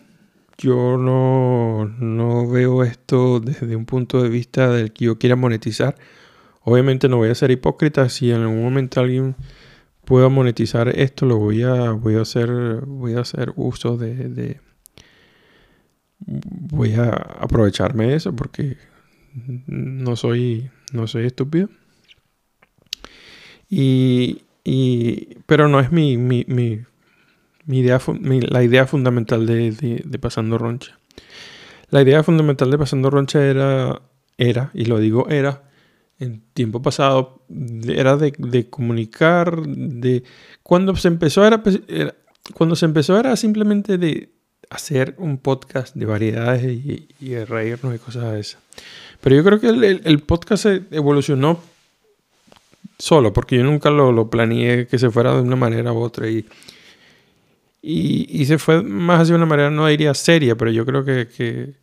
Yo 0.59 0.97
no, 0.99 2.49
veo 2.49 2.85
esto 2.85 3.41
desde 3.41 3.75
un 3.75 3.87
punto 3.87 4.23
de 4.23 4.29
vista 4.29 4.71
del 4.71 4.93
que 4.93 5.07
yo 5.07 5.19
quiera 5.19 5.35
monetizar. 5.35 5.97
Obviamente 6.63 7.09
no 7.09 7.17
voy 7.17 7.31
a 7.31 7.35
ser 7.35 7.51
hipócrita. 7.51 8.09
Si 8.09 8.31
en 8.31 8.43
algún 8.43 8.63
momento 8.63 9.01
alguien 9.01 9.35
pueda 10.05 10.29
monetizar 10.29 10.89
esto, 10.89 11.27
lo 11.27 11.39
voy 11.39 11.63
a, 11.63 11.91
voy 11.91 12.17
a 12.17 12.23
hacer, 12.23 12.49
voy 12.87 13.15
a 13.15 13.21
hacer 13.21 13.53
uso 13.57 13.97
de, 13.97 14.61
voy 16.21 16.95
a 16.95 17.11
aprovecharme 17.11 18.07
de 18.07 18.17
eso 18.17 18.37
porque 18.37 18.77
no 19.67 20.15
soy, 20.15 20.71
no 20.93 21.09
soy 21.09 21.27
estúpido. 21.27 21.69
Y, 23.69 24.45
pero 25.47 25.67
no 25.67 25.81
es 25.81 25.91
mi, 25.91 26.17
mi, 26.17 26.45
mi 26.47 26.83
idea, 27.69 28.01
la 28.21 28.63
idea 28.63 28.87
fundamental 28.87 29.47
de, 29.47 30.19
Pasando 30.21 30.59
Roncha. 30.59 30.99
La 31.91 32.03
idea 32.03 32.23
fundamental 32.23 32.71
de 32.71 32.79
Pasando 32.79 33.11
Roncha 33.11 33.45
era, 33.45 34.01
era, 34.39 34.71
y 34.75 34.87
lo 34.87 34.99
digo 34.99 35.29
era, 35.29 35.65
en 36.19 36.43
tiempo 36.55 36.83
pasado, 36.83 37.43
era 37.87 38.17
de, 38.17 38.71
comunicar, 38.71 39.67
de... 39.67 40.23
Cuando 40.63 40.95
se 40.97 41.09
empezó 41.09 41.43
pues, 41.63 41.81
era, 41.89 42.15
cuando 42.55 42.77
se 42.77 42.87
empezó 42.87 43.19
era 43.19 43.37
simplemente 43.37 43.99
de 43.99 44.31
hacer 44.71 45.15
un 45.19 45.39
podcast 45.39 45.95
de 45.95 46.07
variedades 46.07 46.65
y, 46.65 47.09
de 47.21 47.45
reírnos 47.45 47.95
y 47.95 47.99
cosas 47.99 48.33
de 48.33 48.41
esas. 48.41 48.63
Pero 49.21 49.37
yo 49.37 49.45
creo 49.45 49.61
que 49.61 49.69
el, 49.69 50.21
podcast 50.21 50.67
evolucionó 50.91 51.61
solo, 52.99 53.33
porque 53.33 53.57
yo 53.59 53.65
nunca 53.65 53.91
lo, 53.91 54.13
lo 54.13 54.31
planeé 54.31 54.87
que 54.87 54.99
se 54.99 55.11
fuera 55.11 55.35
de 55.35 55.43
una 55.43 55.57
manera 55.57 55.93
u 55.93 55.99
otra. 55.99 56.29
Y, 56.29 56.47
y, 57.83 58.47
se 58.47 58.59
fue 58.59 58.83
más 58.83 59.29
de 59.29 59.35
una 59.35 59.47
manera, 59.47 59.71
no 59.71 59.89
diría 59.89 60.15
seria, 60.15 60.57
pero 60.57 60.71
yo 60.71 60.87
creo 60.87 61.05
que, 61.05 61.75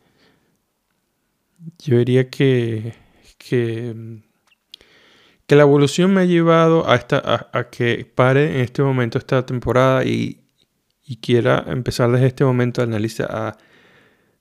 yo 1.80 1.98
diría 1.98 2.30
que, 2.30 2.94
que, 3.38 3.94
la 5.50 5.62
evolución 5.64 6.14
me 6.14 6.22
ha 6.22 6.26
llevado 6.26 6.90
a, 6.90 6.96
esta, 6.96 7.50
a, 7.52 7.70
que 7.70 8.10
pare 8.16 8.56
en 8.56 8.62
este 8.62 8.82
momento 8.82 9.18
esta 9.18 9.46
temporada 9.46 10.06
y, 10.06 10.42
y 11.06 11.18
quiera 11.18 11.66
empezar 11.68 12.10
desde 12.12 12.28
este 12.28 12.46
momento 12.46 12.82
a 12.82 12.86
analizar, 12.86 13.28
a, 13.30 13.58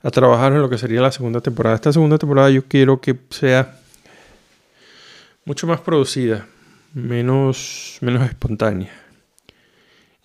a 0.00 0.10
trabajar 0.10 0.52
en 0.52 0.60
lo 0.60 0.70
que 0.70 0.78
sería 0.78 1.00
la 1.00 1.10
segunda 1.10 1.40
temporada. 1.40 1.74
Esta 1.74 1.92
segunda 1.92 2.18
temporada 2.18 2.50
yo 2.50 2.64
quiero 2.66 3.00
que 3.00 3.18
sea 3.30 3.80
mucho 5.44 5.66
más 5.66 5.80
producida, 5.80 6.46
menos, 6.94 7.98
menos 8.00 8.28
espontánea 8.28 9.07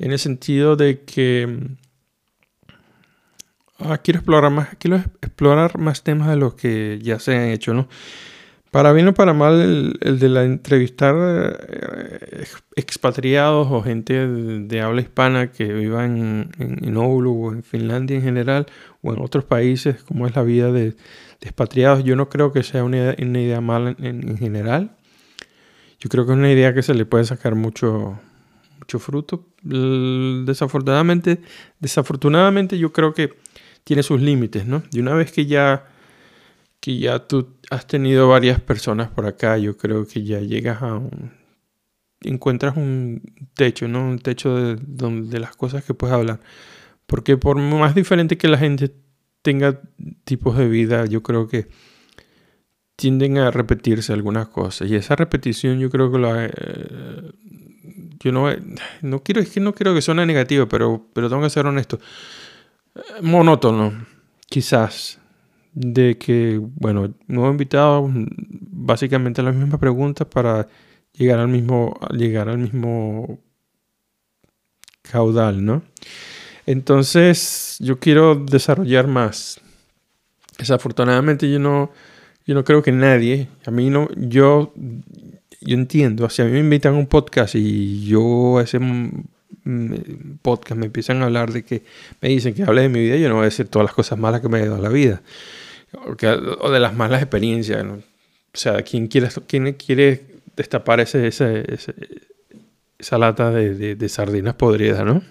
en 0.04 0.12
el 0.12 0.20
sentido 0.20 0.76
de 0.76 1.02
que 1.02 1.78
ah, 3.80 3.98
quiero 4.00 4.20
explorar 4.20 4.52
más, 4.52 4.70
quiero 4.78 4.98
explorar 4.98 5.78
más 5.78 6.04
temas 6.04 6.28
de 6.28 6.36
los 6.36 6.56
que 6.56 7.00
ya 7.02 7.20
se 7.20 7.38
han 7.38 7.48
hecho, 7.50 7.74
¿no? 7.74 7.88
Para 8.70 8.92
bien 8.92 9.08
o 9.08 9.14
para 9.14 9.34
mal, 9.34 9.96
el, 10.02 10.20
de 10.20 10.30
la 10.30 10.44
entrevistar 10.44 11.16
eh, 11.16 12.46
expatriados 12.76 13.68
o 13.70 13.82
gente 13.84 14.28
de, 14.28 14.82
habla 14.82 15.02
hispana 15.02 15.52
que 15.52 15.72
viva 15.72 16.06
en, 16.06 16.50
en, 16.58 16.98
Oulu 16.98 17.46
o 17.46 17.54
en 17.54 17.64
Finlandia 17.64 18.18
en 18.18 18.24
general 18.24 18.66
o 19.04 19.14
en 19.14 19.22
otros 19.22 19.46
países, 19.46 20.04
como 20.04 20.28
es 20.28 20.36
la 20.36 20.42
vida 20.42 20.72
de, 20.72 20.96
expatriados, 21.40 22.04
yo 22.04 22.16
no 22.16 22.30
creo 22.30 22.52
que 22.52 22.64
sea 22.64 22.84
una 22.84 23.14
idea, 23.16 23.62
mala 23.62 23.96
en, 24.00 24.38
general. 24.38 24.98
yo 26.00 26.10
creo 26.10 26.26
que 26.26 26.34
es 26.34 26.38
una 26.38 26.52
idea 26.52 26.74
que 26.74 26.82
se 26.82 26.94
le 26.94 27.06
puede 27.06 27.26
sacar 27.26 27.56
mucho, 27.56 28.20
mucho 28.84 29.00
fruto. 29.00 29.48
Desafortunadamente, 29.64 31.40
desafortunadamente 31.80 32.78
yo 32.78 32.92
creo 32.92 33.14
que 33.14 33.34
tiene 33.84 34.04
sus 34.04 34.22
límites, 34.22 34.66
¿no? 34.66 34.84
Y 34.92 35.00
una 35.00 35.14
vez 35.14 35.32
que 35.32 35.46
ya, 35.46 35.86
que 36.80 36.98
ya 37.00 37.20
tú 37.20 37.48
has 37.70 37.88
tenido 37.88 38.28
varias 38.28 38.60
personas 38.60 39.10
por 39.10 39.26
acá, 39.26 39.58
yo 39.58 39.78
creo 39.78 40.06
que 40.06 40.24
ya 40.24 40.40
llegas 40.40 40.82
a 40.82 40.96
un... 40.96 41.32
encuentras 42.22 42.76
un 42.78 43.22
techo, 43.54 43.88
¿no? 43.88 44.06
Un 44.06 44.20
techo 44.20 44.56
de, 44.56 44.76
de 44.76 45.40
las 45.40 45.56
cosas 45.56 45.84
que 45.86 45.94
puedes 45.94 46.14
hablar. 46.14 46.40
Porque 47.06 47.38
por 47.38 47.58
más 47.58 47.96
diferente 47.96 48.38
que 48.38 48.48
la 48.48 48.58
gente 48.58 48.94
tenga 49.42 49.82
tipos 50.26 50.58
de 50.58 50.68
vida, 50.68 51.06
yo 51.06 51.24
creo 51.24 51.48
que 51.48 51.68
tienden 52.96 53.38
a 53.38 53.52
repetirse 53.52 54.14
algunas 54.14 54.48
cosas. 54.50 54.90
Y 54.90 54.96
esa 54.96 55.16
repetición 55.16 55.80
yo 55.80 55.90
creo 55.90 56.12
que 56.12 56.20
la... 56.20 56.46
Eh, 56.46 57.32
yo 58.24 58.32
no, 58.32 58.48
no 59.02 59.22
quiero, 59.22 59.42
es 59.42 59.50
que 59.50 59.60
no 59.60 59.74
quiero 59.74 59.94
que 59.94 60.02
suene 60.02 60.26
negativo, 60.26 60.68
pero, 60.68 61.06
pero 61.14 61.30
tengo 61.30 61.42
que 61.42 61.50
ser 61.50 61.66
honesto. 61.66 62.00
Monótono, 63.22 64.06
quizás. 64.48 65.20
De 65.74 66.18
que, 66.20 66.62
bueno, 66.62 67.14
nuevo 67.28 67.50
invitado, 67.50 68.08
básicamente 68.14 69.42
las 69.42 69.56
mismas 69.56 69.80
preguntas 69.80 70.28
para 70.28 70.68
llegar 71.12 71.40
al 71.40 71.48
mismo, 71.48 72.00
llegar 72.12 72.48
al 72.48 72.60
mismo 72.60 73.40
caudal, 75.02 75.66
¿no? 75.66 75.82
Entonces, 76.66 77.78
yo 77.80 78.00
quiero 78.00 78.36
desarrollar 78.36 79.08
más. 79.08 79.60
Desafortunadamente, 80.60 81.52
yo 81.52 81.60
no, 81.60 81.92
yo 82.46 82.56
no 82.56 82.64
creo 82.64 82.84
que 82.84 82.92
nadie, 82.92 83.50
a 83.66 83.72
mí 83.72 83.90
no, 83.90 84.08
yo, 84.16 84.74
yo 85.66 85.76
entiendo, 85.76 86.30
si 86.30 86.42
a 86.42 86.46
mí 86.46 86.52
me 86.52 86.60
invitan 86.60 86.96
a 86.96 86.98
un 86.98 87.08
podcast 87.08 87.56
y 87.56 88.06
yo 88.06 88.60
ese 88.62 88.80
podcast 90.42 90.80
me 90.80 90.88
empiezan 90.88 91.22
a 91.22 91.26
hablar 91.26 91.52
de 91.52 91.64
que 91.64 91.84
me 92.22 92.30
dicen 92.30 92.54
que 92.54 92.64
hable 92.64 92.82
de 92.82 92.90
mi 92.90 93.00
vida, 93.00 93.18
yo 93.18 93.30
no 93.30 93.36
voy 93.36 93.44
a 93.44 93.46
decir 93.46 93.68
todas 93.68 93.86
las 93.86 93.96
cosas 93.96 94.20
malas 94.20 94.42
que 94.42 94.50
me 94.50 94.60
ha 94.60 94.66
dado 94.66 94.82
la 94.82 94.90
vida, 94.90 95.22
o, 95.94 96.72
de 96.72 96.80
las 96.80 96.94
malas 96.94 97.22
experiencias. 97.22 97.84
O 97.86 98.02
sea, 98.54 98.82
¿quién 98.82 99.08
quiere, 99.08 99.30
quién 99.48 99.74
quiere 99.74 100.22
destapar 100.56 101.00
ese, 101.00 101.28
esa 101.28 103.18
lata 103.18 103.52
de, 103.52 103.96
de 103.96 104.10
sardinas 104.10 104.56
podridas, 104.56 105.06
no? 105.06 105.24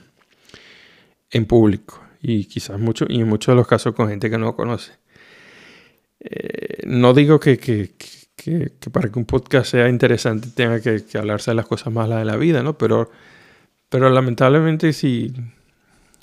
en 1.33 1.47
público 1.47 2.01
y 2.21 2.45
quizás 2.45 2.79
mucho, 2.79 3.07
y 3.09 3.21
en 3.21 3.29
muchos 3.29 3.53
de 3.53 3.57
los 3.57 3.67
casos 3.67 3.95
con 3.95 4.09
gente 4.09 4.31
que 4.31 4.39
no 4.39 4.55
conoce. 4.55 4.93
Eh, 6.21 6.83
no 6.87 7.15
digo 7.15 7.41
que, 7.41 7.59
que, 8.43 8.71
para 8.91 9.11
que 9.11 9.19
un 9.19 9.25
podcast 9.25 9.71
sea 9.71 9.89
interesante 9.89 10.49
tenga 10.55 10.81
que, 10.81 11.05
hablarse 11.19 11.51
de 11.51 11.57
las 11.57 11.67
cosas 11.67 11.93
malas 11.93 12.19
de 12.19 12.25
la 12.25 12.37
vida, 12.37 12.63
¿no? 12.63 12.77
Pero, 12.77 13.11
pero 13.89 14.11
lamentablemente 14.11 14.93
si, 14.93 15.33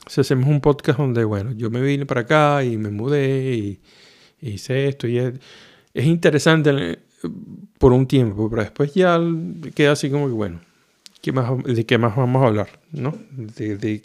si 0.07 0.21
hacemos 0.21 0.47
un 0.47 0.61
podcast 0.61 0.99
donde, 0.99 1.23
bueno, 1.23 1.51
yo 1.53 1.69
me 1.69 1.81
vine 1.81 2.05
para 2.05 2.21
acá 2.21 2.63
y 2.63 2.77
me 2.77 2.89
mudé 2.89 3.53
y, 3.53 3.81
hice 4.41 4.87
esto 4.87 5.07
y 5.07 5.17
es, 5.17 5.33
interesante 6.05 6.71
eh, 6.73 6.99
por 7.77 7.93
un 7.93 8.07
tiempo, 8.07 8.49
pero 8.49 8.63
después 8.63 8.93
ya 8.93 9.19
queda 9.75 9.93
así 9.93 10.09
como 10.09 10.27
que, 10.27 10.33
bueno, 10.33 10.61
¿qué 11.21 11.31
más, 11.31 11.51
¿de 11.63 11.85
qué 11.85 11.97
más 11.97 12.15
vamos 12.15 12.43
a 12.43 12.47
hablar? 12.47 12.79
¿No? 12.91 13.17
De, 13.31 13.77
de, 13.77 14.01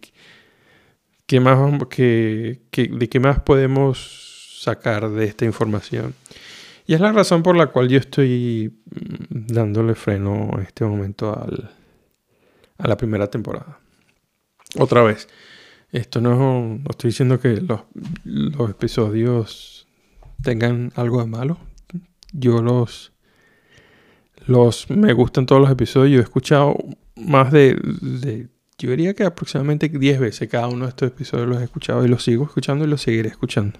¿Qué 1.27 1.41
más, 1.41 1.59
qué, 1.89 2.61
¿De 2.71 3.09
qué 3.09 3.21
más 3.21 3.41
podemos 3.41 4.61
sacar 4.61 5.11
de 5.11 5.25
esta 5.25 5.45
información? 5.45 6.15
Y 6.87 6.95
es 6.95 7.01
la 7.01 7.13
razón 7.13 7.43
por 7.43 7.57
la 7.57 7.69
cual 7.69 7.89
yo 7.89 7.99
estoy 7.99 8.81
mm, 8.85 9.47
dándole 9.47 9.95
freno 9.95 10.51
en 10.55 10.61
este 10.61 10.85
momento 10.85 11.33
a 12.79 12.89
la 12.89 12.97
primera 12.97 13.29
temporada. 13.29 13.79
Otra 14.79 15.03
vez, 15.03 15.29
esto 15.93 16.21
no, 16.21 16.81
estoy 16.91 17.11
diciendo 17.11 17.39
que 17.39 17.63
los, 18.25 18.71
episodios 18.71 19.87
tengan 20.43 20.93
algo 20.97 21.21
de 21.21 21.29
malo. 21.29 21.59
Yo 22.33 22.61
los, 22.61 23.13
los 24.47 24.91
me 24.91 25.13
gustan 25.13 25.47
todos 25.47 25.63
los 25.63 25.71
episodios. 25.71 26.13
Yo 26.13 26.19
he 26.19 26.25
escuchado 26.25 26.77
más 27.15 27.53
de, 27.53 27.77
de 27.77 28.49
yo 28.77 28.91
diría 28.91 29.15
que 29.15 29.23
aproximadamente 29.23 29.89
10 29.89 30.19
veces 30.19 30.49
cada 30.49 30.67
uno 30.67 30.87
de 30.87 30.91
estos 30.91 31.09
episodios 31.13 31.49
los 31.49 31.61
he 31.61 31.65
escuchado 31.65 32.05
y 32.05 32.09
los 32.09 32.25
sigo 32.25 32.45
escuchando 32.45 32.85
y 32.85 32.89
los 32.89 33.01
seguiré 33.01 33.29
escuchando. 33.29 33.79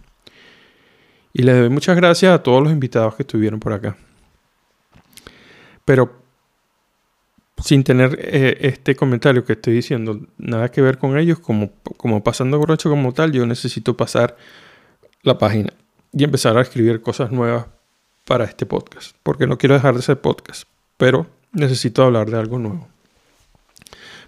Y 1.35 1.43
les 1.43 1.59
doy 1.59 1.69
muchas 1.69 1.97
gracias 1.97 2.33
a 2.33 2.43
todos 2.43 2.63
los 2.63 2.73
invitados 2.73 3.15
que 3.17 3.25
estuvieron 3.25 3.61
por 3.61 3.75
acá. 3.75 3.95
Pero 5.85 6.23
sin 7.63 7.85
tener 7.85 8.19
eh, 8.19 8.57
este 8.61 8.97
comentario 8.97 9.45
que 9.45 9.53
estoy 9.53 9.75
diciendo 9.75 10.27
nada 10.39 10.71
que 10.71 10.81
ver 10.81 10.97
con 10.97 11.19
ellos, 11.19 11.39
como, 11.39 11.73
como 11.99 12.25
pasando 12.25 12.59
borracho 12.59 12.89
como 12.89 13.13
tal, 13.13 13.33
yo 13.33 13.45
necesito 13.45 13.97
pasar 13.97 14.39
la 15.23 15.37
página 15.37 15.75
y 16.13 16.25
empezar 16.25 16.57
a 16.57 16.63
escribir 16.63 17.03
cosas 17.03 17.31
nuevas 17.31 17.67
para 18.25 18.45
este 18.45 18.65
podcast. 18.65 19.15
Porque 19.23 19.47
no 19.47 19.59
quiero 19.59 19.75
dejar 19.75 19.95
de 19.95 20.01
ser 20.01 20.23
podcast, 20.23 20.67
pero 20.97 21.27
necesito 21.53 22.03
hablar 22.03 22.31
de 22.31 22.39
algo 22.39 22.59
nuevo 22.59 22.89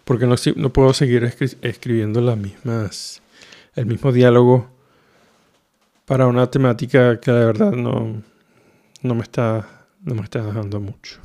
porque 0.07 0.27
no, 0.27 0.37
no 0.55 0.73
puedo 0.73 0.95
seguir 0.95 1.25
escribiendo 1.25 2.21
las 2.21 2.39
mismas, 2.39 3.23
el 3.75 3.87
mismo 3.87 4.13
diálogo 4.13 4.71
para 6.07 6.27
una 6.29 6.49
temática 6.51 7.21
que 7.21 7.31
de 7.31 7.45
verdad 7.45 7.73
no, 7.73 8.23
no, 9.03 9.15
me 9.15 9.23
está, 9.23 9.87
no 10.03 10.15
me 10.15 10.23
está 10.23 10.43
dejando 10.43 10.81
mucho. 10.81 11.21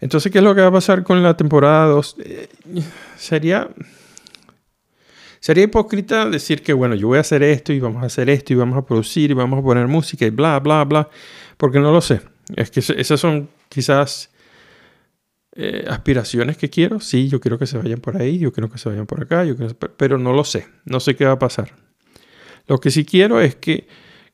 Entonces, 0.00 0.32
¿qué 0.32 0.38
es 0.38 0.44
lo 0.44 0.54
que 0.54 0.60
va 0.60 0.68
a 0.68 0.72
pasar 0.72 1.02
con 1.02 1.22
la 1.22 1.36
temporada 1.36 1.86
2? 1.86 2.16
Eh, 2.20 2.48
sería, 3.16 3.68
sería 5.40 5.64
hipócrita 5.64 6.30
decir 6.30 6.62
que, 6.62 6.72
bueno, 6.72 6.94
yo 6.94 7.08
voy 7.08 7.18
a 7.18 7.22
hacer 7.22 7.42
esto 7.42 7.72
y 7.72 7.80
vamos 7.80 8.02
a 8.02 8.06
hacer 8.06 8.30
esto 8.30 8.52
y 8.52 8.56
vamos 8.56 8.78
a 8.78 8.86
producir 8.86 9.32
y 9.32 9.34
vamos 9.34 9.58
a 9.58 9.62
poner 9.62 9.88
música 9.88 10.24
y 10.24 10.30
bla, 10.30 10.60
bla, 10.60 10.84
bla, 10.84 11.08
porque 11.56 11.80
no 11.80 11.90
lo 11.90 12.00
sé. 12.00 12.20
Es 12.54 12.70
que 12.70 12.80
esas 12.80 13.18
son 13.18 13.48
quizás 13.68 14.30
eh, 15.56 15.84
aspiraciones 15.88 16.56
que 16.56 16.70
quiero. 16.70 17.00
Sí, 17.00 17.28
yo 17.28 17.40
quiero 17.40 17.58
que 17.58 17.66
se 17.66 17.76
vayan 17.76 18.00
por 18.00 18.16
ahí, 18.16 18.38
yo 18.38 18.52
quiero 18.52 18.70
que 18.70 18.78
se 18.78 18.88
vayan 18.88 19.06
por 19.06 19.20
acá, 19.20 19.44
yo 19.44 19.56
pero 19.96 20.16
no 20.18 20.32
lo 20.32 20.44
sé, 20.44 20.68
no 20.84 21.00
sé 21.00 21.16
qué 21.16 21.24
va 21.24 21.32
a 21.32 21.38
pasar. 21.40 21.83
Lo 22.66 22.78
que 22.78 22.90
sí 22.90 23.04
quiero 23.04 23.40
es 23.40 23.54
que 23.56 23.86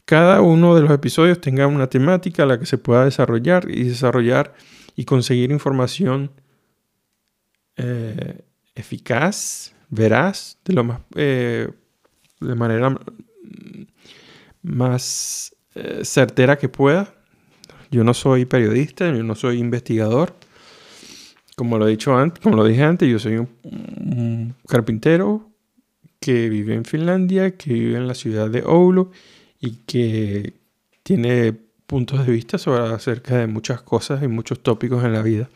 cada 0.04 0.40
uno 0.40 0.74
de 0.74 0.82
los 0.82 0.90
episodios 0.90 1.40
tenga 1.40 1.66
una 1.66 1.88
temática 1.88 2.42
a 2.42 2.46
la 2.46 2.58
que 2.58 2.66
se 2.66 2.78
pueda 2.78 3.04
desarrollar 3.04 3.70
y 3.70 3.84
desarrollar 3.84 4.54
y 4.96 5.04
conseguir 5.04 5.50
información 5.50 6.30
eh, 7.76 8.40
eficaz, 8.74 9.74
veraz, 9.88 10.58
de 10.64 10.74
lo 10.74 10.84
más 10.84 11.00
eh, 11.14 11.68
de 12.40 12.54
manera 12.54 12.98
más 14.62 15.54
certera 16.02 16.58
que 16.58 16.68
pueda. 16.68 17.14
Yo 17.90 18.04
no 18.04 18.14
soy 18.14 18.44
periodista, 18.44 19.10
yo 19.10 19.22
no 19.22 19.34
soy 19.34 19.58
investigador 19.58 20.34
como 21.60 21.76
lo 21.76 21.86
he 21.86 21.90
dicho 21.90 22.16
antes, 22.16 22.42
como 22.42 22.56
lo 22.56 22.64
dije 22.64 22.82
antes, 22.82 23.06
yo 23.06 23.18
soy 23.18 23.36
un, 23.36 24.54
carpintero 24.66 25.49
que 26.20 26.48
vive 26.50 26.74
en 26.74 26.84
Finlandia, 26.84 27.56
que 27.56 27.72
vive 27.72 27.96
en 27.96 28.06
la 28.06 28.14
ciudad 28.14 28.50
de 28.50 28.62
Oulu 28.62 29.10
y 29.58 29.76
que 29.86 30.54
tiene 31.02 31.52
puntos 31.86 32.26
de 32.26 32.32
vista 32.32 32.58
sobre 32.58 32.94
acerca 32.94 33.38
de 33.38 33.46
muchas 33.46 33.82
cosas 33.82 34.22
y 34.22 34.28
muchos 34.28 34.62
tópicos 34.62 35.02
en 35.04 35.12
la 35.12 35.22
vida. 35.22 35.48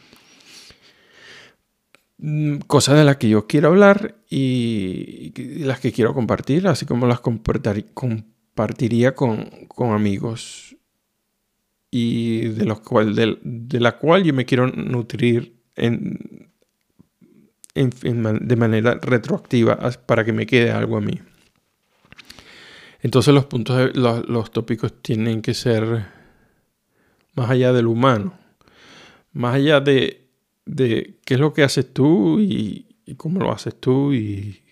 Mm, 2.19 2.59
cosas 2.67 2.97
de 2.97 3.05
las 3.05 3.17
que 3.19 3.29
yo 3.29 3.47
quiero 3.47 3.69
hablar 3.69 4.17
y, 4.31 5.33
las 5.65 5.81
que 5.81 5.93
quiero 5.93 6.15
compartir, 6.15 6.67
así 6.67 6.87
como 6.87 7.07
las 7.07 7.21
compartiría 7.21 9.15
con, 9.15 9.51
amigos 9.93 10.77
y 11.91 12.49
de, 12.49 12.65
los 12.65 12.81
cual, 12.81 13.15
de 13.15 13.81
la 13.81 13.99
cual 13.99 14.25
yo 14.25 14.33
me 14.35 14.47
quiero 14.47 14.67
nutrir 14.69 15.63
en, 15.77 16.54
de 17.75 18.57
manera 18.57 18.99
retroactiva 19.03 19.77
para 20.07 20.25
que 20.25 20.33
me 20.33 20.47
quede 20.47 20.71
algo 20.71 20.97
a 20.97 21.01
mí. 21.01 21.21
Entonces 23.05 23.35
los 23.35 23.45
puntos, 23.45 23.95
los, 23.95 24.51
tópicos 24.51 25.03
tienen 25.03 25.43
que 25.43 25.53
ser 25.53 26.07
más 27.35 27.51
allá 27.51 27.73
del 27.73 27.87
humano, 27.87 28.33
más 29.33 29.57
allá 29.57 29.81
de, 29.81 30.27
de 30.65 31.19
qué 31.27 31.35
es 31.35 31.41
lo 31.41 31.53
que 31.53 31.65
haces 31.65 31.93
tú 31.93 32.41
y, 32.41 32.87
cómo 33.19 33.41
lo 33.41 33.53
haces 33.53 33.79
tú 33.79 34.15
y, 34.15 34.63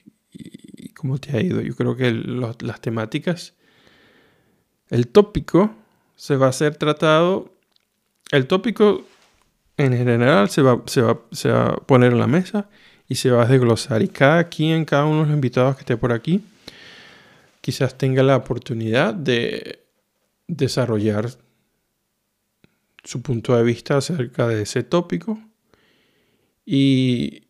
cómo 0.94 1.18
te 1.18 1.36
ha 1.36 1.42
ido. 1.42 1.60
Yo 1.60 1.74
creo 1.76 1.94
que 1.94 2.10
las 2.10 2.80
temáticas, 2.80 3.54
el 4.88 5.08
tópico 5.08 5.74
se 6.16 6.36
va 6.36 6.48
a 6.48 6.52
ser 6.52 6.76
tratado, 6.76 7.52
el 8.30 8.46
tópico 8.46 9.04
en 9.76 9.92
general 9.94 10.48
se 10.48 10.62
va, 10.62 10.82
se, 10.86 11.02
va, 11.02 11.66
a 11.66 11.76
poner 11.76 12.12
en 12.12 12.18
la 12.18 12.26
mesa 12.26 12.70
y 13.12 13.14
se 13.14 13.30
va 13.30 13.42
a 13.42 13.46
desglosar. 13.46 14.00
Y 14.00 14.08
cada 14.08 14.48
quien, 14.48 14.86
cada 14.86 15.04
uno 15.04 15.20
de 15.20 15.26
los 15.26 15.34
invitados 15.34 15.76
que 15.76 15.80
esté 15.80 15.98
por 15.98 16.12
aquí, 16.12 16.40
quizás 17.60 17.98
tenga 17.98 18.22
la 18.22 18.36
oportunidad 18.36 19.12
de 19.12 19.80
desarrollar 20.48 21.28
su 23.04 23.20
punto 23.20 23.54
de 23.54 23.64
vista 23.64 23.98
acerca 23.98 24.48
de 24.48 24.62
ese 24.62 24.82
tópico. 24.82 25.38
Y, 26.64 27.48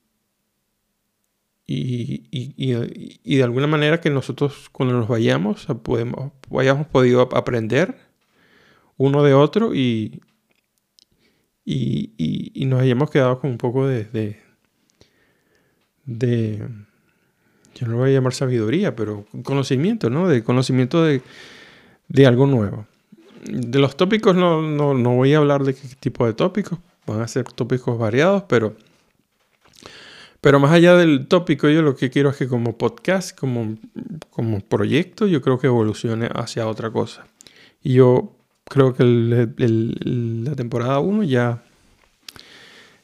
y, 1.64 2.26
y, 2.32 3.36
de 3.36 3.42
alguna 3.44 3.68
manera 3.68 4.00
que 4.00 4.10
nosotros 4.10 4.68
cuando 4.68 4.96
nos 4.96 5.06
vayamos 5.06 5.66
podemos, 5.84 6.32
hayamos 6.58 6.88
podido 6.88 7.20
aprender 7.20 7.94
uno 8.96 9.22
de 9.22 9.34
otro 9.34 9.76
y, 9.76 10.22
y, 11.64 12.64
nos 12.66 12.80
hayamos 12.80 13.10
quedado 13.10 13.38
con 13.38 13.50
un 13.50 13.58
poco 13.58 13.86
de, 13.86 14.41
de, 16.18 16.62
yo 17.74 17.86
no 17.86 17.92
lo 17.92 17.98
voy 17.98 18.10
a 18.10 18.14
llamar 18.14 18.34
sabiduría, 18.34 18.96
pero 18.96 19.26
conocimiento, 19.42 20.10
¿no? 20.10 20.28
De 20.28 20.42
conocimiento 20.42 21.04
de, 21.04 21.22
de 22.08 22.26
algo 22.26 22.46
nuevo. 22.46 22.86
De 23.44 23.78
los 23.78 23.96
tópicos 23.96 24.36
no, 24.36 24.62
no, 24.62 24.94
no 24.94 25.14
voy 25.16 25.34
a 25.34 25.38
hablar 25.38 25.64
de 25.64 25.74
qué 25.74 25.88
tipo 25.98 26.26
de 26.26 26.32
tópicos, 26.32 26.78
van 27.06 27.20
a 27.20 27.28
ser 27.28 27.44
tópicos 27.44 27.98
variados, 27.98 28.44
pero 28.48 28.76
pero 30.42 30.58
más 30.58 30.72
allá 30.72 30.96
del 30.96 31.28
tópico, 31.28 31.68
yo 31.68 31.82
lo 31.82 31.94
que 31.94 32.10
quiero 32.10 32.30
es 32.30 32.36
que 32.36 32.48
como 32.48 32.76
podcast, 32.76 33.38
como, 33.38 33.76
como 34.30 34.58
proyecto, 34.58 35.28
yo 35.28 35.40
creo 35.40 35.60
que 35.60 35.68
evolucione 35.68 36.28
hacia 36.34 36.66
otra 36.66 36.90
cosa. 36.90 37.28
Y 37.80 37.94
yo 37.94 38.34
creo 38.64 38.92
que 38.92 39.04
la 39.04 40.56
temporada 40.56 40.98
1 40.98 41.22
ya, 41.22 41.62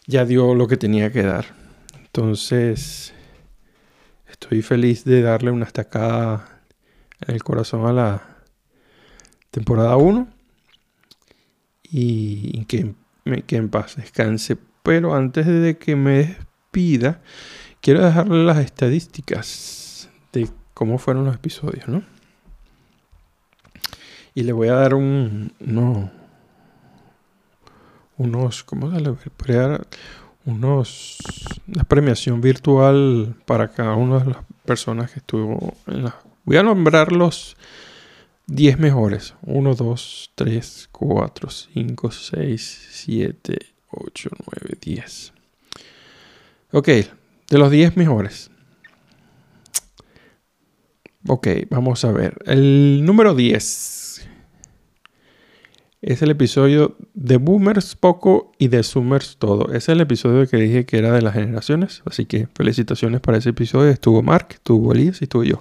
ya 0.08 0.24
dio 0.24 0.52
lo 0.56 0.66
que 0.66 0.76
tenía 0.76 1.12
que 1.12 1.22
dar. 1.22 1.54
Entonces, 2.18 3.14
estoy 4.28 4.60
feliz 4.62 5.04
de 5.04 5.22
darle 5.22 5.52
una 5.52 5.66
estacada 5.66 6.62
en 7.20 7.32
el 7.32 7.44
corazón 7.44 7.86
a 7.86 7.92
la 7.92 8.38
temporada 9.52 9.96
1 9.96 10.26
y 11.84 12.64
que, 12.64 12.92
que 13.46 13.56
en 13.56 13.68
paz 13.68 13.94
descanse. 13.94 14.58
Pero 14.82 15.14
antes 15.14 15.46
de 15.46 15.78
que 15.78 15.94
me 15.94 16.36
pida, 16.72 17.20
quiero 17.80 18.04
dejarle 18.04 18.42
las 18.42 18.58
estadísticas 18.64 20.10
de 20.32 20.48
cómo 20.74 20.98
fueron 20.98 21.24
los 21.24 21.36
episodios, 21.36 21.86
¿no? 21.86 22.02
Y 24.34 24.42
le 24.42 24.50
voy 24.50 24.66
a 24.66 24.74
dar 24.74 24.94
un, 24.94 25.52
no, 25.60 26.10
unos, 28.16 28.64
¿cómo 28.64 28.90
se 28.90 29.00
le 29.00 29.10
voy 29.10 29.56
a 29.56 29.68
dar? 29.68 29.86
Unos, 30.48 31.18
una 31.66 31.84
premiación 31.84 32.40
virtual 32.40 33.36
para 33.44 33.68
cada 33.68 33.96
una 33.96 34.20
de 34.20 34.30
las 34.30 34.38
personas 34.64 35.10
que 35.12 35.18
estuvo 35.18 35.74
en 35.86 36.04
la... 36.04 36.16
Voy 36.44 36.56
a 36.56 36.62
nombrar 36.62 37.12
los 37.12 37.54
10 38.46 38.78
mejores. 38.78 39.34
1, 39.42 39.74
2, 39.74 40.32
3, 40.34 40.88
4, 40.90 41.50
5, 41.50 42.10
6, 42.10 42.88
7, 42.92 43.58
8, 43.90 44.30
9, 44.62 44.78
10. 44.80 45.32
Ok, 46.72 46.88
de 46.88 47.58
los 47.58 47.70
10 47.70 47.98
mejores. 47.98 48.50
Ok, 51.26 51.46
vamos 51.68 52.06
a 52.06 52.12
ver. 52.12 52.38
El 52.46 53.04
número 53.04 53.34
10 53.34 53.97
es 56.00 56.22
el 56.22 56.30
episodio 56.30 56.96
de 57.14 57.38
Boomers 57.38 57.96
poco 57.96 58.52
y 58.58 58.68
de 58.68 58.82
Zoomers 58.82 59.36
todo. 59.38 59.72
Es 59.72 59.88
el 59.88 60.00
episodio 60.00 60.46
que 60.46 60.56
dije 60.56 60.86
que 60.86 60.98
era 60.98 61.12
de 61.12 61.22
las 61.22 61.34
generaciones. 61.34 62.02
Así 62.04 62.24
que 62.24 62.48
felicitaciones 62.54 63.20
para 63.20 63.38
ese 63.38 63.50
episodio. 63.50 63.90
Estuvo 63.90 64.22
Mark, 64.22 64.48
estuvo 64.50 64.92
Elías 64.92 65.20
y 65.20 65.24
estuve 65.24 65.48
yo. 65.48 65.60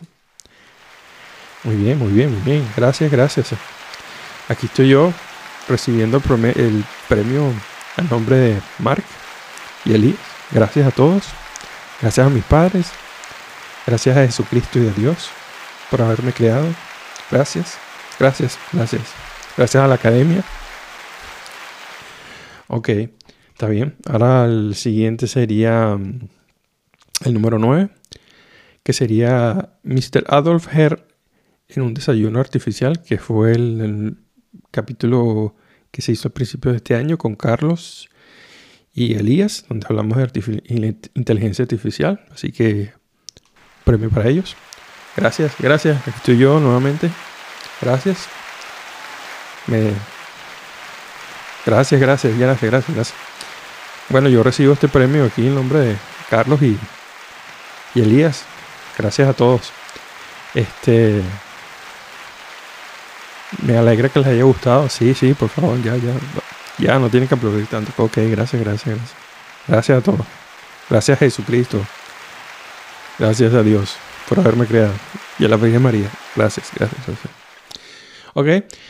Muy 1.63 1.75
bien, 1.75 1.97
muy 1.97 2.11
bien, 2.11 2.31
muy 2.31 2.41
bien. 2.41 2.67
Gracias, 2.75 3.11
gracias. 3.11 3.49
Aquí 4.47 4.67
estoy 4.67 4.89
yo 4.89 5.11
recibiendo 5.67 6.21
el 6.55 6.83
premio 7.09 7.51
a 7.97 8.01
nombre 8.03 8.35
de 8.38 8.61
Mark 8.79 9.03
y 9.85 9.93
Elías. 9.93 10.19
Gracias 10.51 10.88
a 10.88 10.91
todos. 10.91 11.23
Gracias 11.99 12.27
a 12.27 12.29
mis 12.29 12.43
padres. 12.43 12.91
Gracias 13.88 14.15
a 14.15 14.25
Jesucristo 14.25 14.79
y 14.79 14.88
a 14.88 14.91
Dios 14.91 15.29
por 15.89 16.01
haberme 16.01 16.31
creado. 16.31 16.67
Gracias. 17.31 17.77
Gracias. 18.19 18.57
Gracias. 18.71 19.26
Gracias 19.57 19.83
a 19.83 19.87
la 19.87 19.95
academia. 19.95 20.43
Ok, 22.67 22.89
está 23.53 23.67
bien. 23.67 23.95
Ahora 24.05 24.45
el 24.45 24.75
siguiente 24.75 25.25
sería 25.25 25.97
mm, 25.97 26.19
el 27.25 27.33
número 27.33 27.57
9, 27.57 27.89
que 28.83 28.93
sería 28.93 29.73
Mr. 29.83 30.25
Adolf 30.27 30.67
Herr 30.71 31.07
en 31.69 31.81
un 31.81 31.93
desayuno 31.95 32.39
artificial, 32.39 33.01
que 33.03 33.17
fue 33.17 33.53
el, 33.53 34.17
capítulo 34.69 35.55
que 35.91 36.01
se 36.01 36.11
hizo 36.11 36.27
al 36.27 36.33
principio 36.33 36.71
de 36.71 36.77
este 36.77 36.93
año 36.93 37.17
con 37.17 37.35
Carlos 37.35 38.09
y 38.93 39.15
Elías, 39.15 39.65
donde 39.69 39.87
hablamos 39.89 40.17
de 40.17 40.97
inteligencia 41.15 41.63
artificial. 41.63 42.23
Así 42.31 42.51
que 42.51 42.91
premio 43.83 44.09
para 44.09 44.29
ellos. 44.29 44.55
Gracias, 45.15 45.55
gracias. 45.57 45.99
Aquí 46.01 46.17
estoy 46.17 46.37
yo 46.37 46.59
nuevamente. 46.59 47.09
Gracias. 47.81 48.27
Me... 49.68 49.93
Gracias, 51.65 51.99
gracias, 51.99 52.38
gracias, 52.38 52.72
gracias, 52.72 52.95
gracias. 52.95 53.18
Bueno, 54.09 54.30
yo 54.30 54.41
recibo 54.41 54.74
este 54.74 54.88
premio 54.88 55.26
aquí 55.26 55.47
en 55.47 55.55
nombre 55.55 55.80
de 55.80 55.97
Carlos 56.30 56.61
y, 56.61 56.78
y 57.93 58.01
Elías. 58.01 58.43
Gracias 58.97 59.28
a 59.28 59.34
todos. 59.34 59.72
Este. 60.53 61.22
Me 63.63 63.78
alegra 63.78 64.09
que 64.09 64.20
les 64.20 64.28
haya 64.30 64.43
gustado. 64.43 64.89
Sí, 64.89 65.13
sí, 65.13 65.34
por 65.34 65.49
favor, 65.49 65.82
ya, 65.82 65.95
ya. 65.97 66.13
Ya, 66.78 66.99
no 66.99 67.09
tienen 67.09 67.28
que 67.28 67.36
aplaudir 67.36 67.68
tanto. 67.68 67.91
Ok, 68.01 68.18
gracias, 68.18 68.61
gracias, 68.61 68.95
gracias. 68.95 69.15
Gracias 69.68 69.97
a 69.97 70.01
todos. 70.01 70.26
Gracias 70.89 71.18
a 71.18 71.20
Jesucristo. 71.20 71.86
Gracias 73.20 73.53
a 73.53 73.63
Dios 73.63 73.97
por 74.30 74.39
haberme 74.39 74.65
creado. 74.65 74.93
Y 75.39 75.45
a 75.45 75.49
la 75.49 75.57
Virgen 75.57 75.82
María. 75.82 76.09
Gracias, 76.36 76.72
gracias, 76.76 77.05
gracias. 77.05 77.36
Ok, 78.39 78.45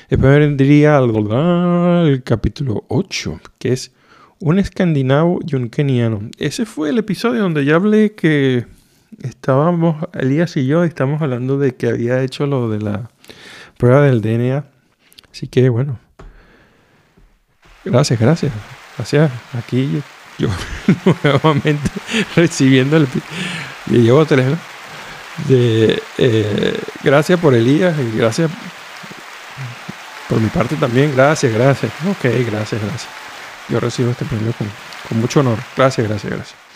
después 0.10 0.40
vendría 0.40 0.98
al, 0.98 2.22
capítulo 2.26 2.84
8, 2.90 3.40
que 3.58 3.72
es 3.72 3.94
un 4.42 4.60
escandinavo 4.60 5.40
y 5.48 5.56
un 5.56 5.70
keniano. 5.70 6.20
Ese 6.38 6.66
fue 6.66 6.90
el 6.90 6.98
episodio 6.98 7.44
donde 7.44 7.64
ya 7.64 7.76
hablé 7.76 8.12
que 8.12 8.66
estábamos, 9.24 10.06
Elías 10.12 10.58
y 10.58 10.68
yo, 10.68 10.84
estamos 10.84 11.22
hablando 11.22 11.58
de 11.58 11.76
que 11.76 11.88
había 11.88 12.22
hecho 12.24 12.46
lo 12.46 12.68
de 12.68 12.82
la 12.82 13.10
prueba 13.78 14.02
del 14.02 14.20
DNA. 14.20 14.66
Así 15.32 15.48
que 15.48 15.70
bueno, 15.70 15.98
Gracias, 17.86 18.20
gracias. 18.20 18.52
Gracias. 18.98 19.32
Aquí 19.54 20.02
yo, 20.38 20.50
nuevamente 21.24 21.90
recibiendo 22.36 22.98
el... 22.98 23.08
Y 23.90 24.00
llevo 24.00 24.26
tres. 24.26 24.46
De, 25.48 26.04
eh, 26.18 26.78
gracias 27.02 27.40
por 27.40 27.54
Elías 27.54 27.96
y 27.98 28.18
gracias 28.18 28.52
por 30.30 30.40
mi 30.40 30.50
parte 30.50 30.76
también. 30.76 31.14
Gracias, 31.16 31.54
gracias. 31.54 31.92
Ok, 32.10 32.24
gracias, 32.50 32.82
gracias. 32.82 33.08
Yo 33.70 33.80
recibo 33.80 34.12
este 34.12 34.26
premio 34.26 34.54
con, 34.58 34.68
con 35.10 35.20
mucho 35.20 35.42
honor. 35.42 35.58
Gracias, 35.76 36.08
gracias, 36.08 36.34
gracias. 36.34 36.68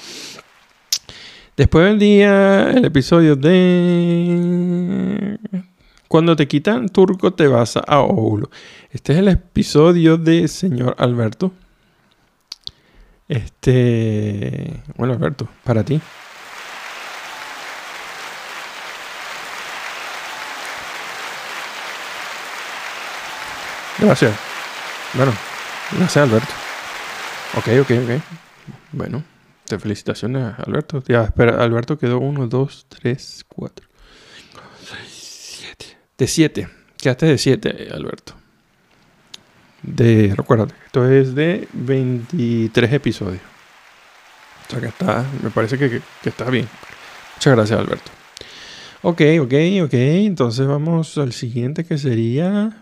Después 1.58 1.86
del 1.86 1.99
día, 1.99 2.72
el 2.72 2.86
episodio 2.86 3.36
de 3.36 5.38
cuando 6.08 6.36
te 6.36 6.47
quitan 6.47 6.89
turco 6.89 7.34
te 7.34 7.47
vas 7.47 7.78
a 7.78 8.02
Oulu. 8.02 8.49
Este 8.89 9.14
es 9.14 9.20
el 9.20 9.28
episodio 9.30 10.18
de 10.18 10.47
señor 10.47 10.95
Alberto. 10.97 11.54
Este, 13.30 14.82
bueno 14.97 15.14
Alberto, 15.14 15.47
para 15.64 15.86
ti. 15.86 16.02
Gracias. 24.02 24.36
Bueno, 25.14 25.32
gracias 25.91 26.28
Alberto. 26.28 26.54
Ok, 27.56 27.68
ok, 27.82 27.91
ok. 28.04 28.22
Bueno, 28.93 29.24
te 29.66 29.78
felicitaciones 29.78 30.56
Alberto. 30.58 31.04
Ya, 31.08 31.26
espera, 31.26 31.64
Alberto 31.64 31.99
quedó 31.99 32.18
1, 32.18 32.47
2, 32.47 32.86
3, 32.89 33.45
4. 33.47 33.88
De 36.18 36.28
7. 36.28 36.68
Quedaste 36.97 37.26
de 37.28 37.38
7, 37.38 37.89
Alberto. 37.93 38.34
De, 39.84 40.34
recuérdate, 40.36 40.74
esto 40.86 41.10
es 41.10 41.36
de 41.36 41.68
23 41.74 42.93
episodios. 42.93 43.41
O 44.68 44.72
sea 44.72 44.80
que 44.80 44.88
está, 44.88 45.26
me 45.43 45.49
parece 45.52 45.78
que, 45.78 46.02
que, 46.22 46.30
está 46.30 46.49
bien. 46.49 46.68
Muchas 47.36 47.56
gracias, 47.56 47.80
Alberto. 47.80 48.12
Ok, 49.04 49.22
ok, 49.41 49.54
ok. 49.84 49.93
Entonces 49.93 50.66
vamos 50.66 51.18
al 51.18 51.34
siguiente 51.34 51.86
que 51.86 51.97
sería 51.97 52.80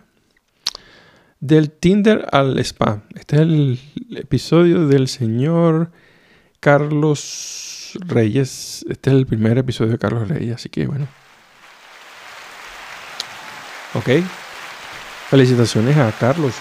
del 1.40 1.72
Tinder 1.72 2.28
al 2.32 2.58
spam. 2.60 3.04
Este 3.16 3.38
es 3.38 3.42
el 3.42 3.80
episodio 4.16 4.88
del 4.88 5.08
señor 5.08 5.92
Carlos 6.60 7.98
Reyes. 8.00 8.86
Este 8.90 9.10
es 9.10 9.16
el 9.16 9.26
primer 9.26 9.58
episodio 9.58 9.94
de 9.94 9.98
Carlos 9.98 10.28
Reyes, 10.28 10.56
así 10.56 10.70
que 10.70 10.88
bueno. 10.88 11.08
Ok. 13.94 14.24
Felicitaciones 15.30 15.98
a 15.98 16.12
Carlos. 16.12 16.54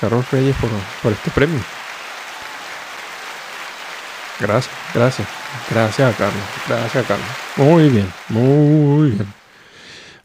Carlos 0.00 0.30
Reyes, 0.30 0.54
por, 0.56 0.70
por 1.02 1.12
este 1.12 1.30
premio. 1.30 1.60
Gracias, 4.38 4.74
gracias. 4.94 5.28
Gracias 5.70 6.14
a 6.14 6.16
Carlos. 6.16 6.42
Gracias 6.68 7.04
a 7.04 7.08
Carlos. 7.08 7.28
Muy 7.56 7.88
bien, 7.88 8.12
muy 8.28 9.10
bien. 9.12 9.35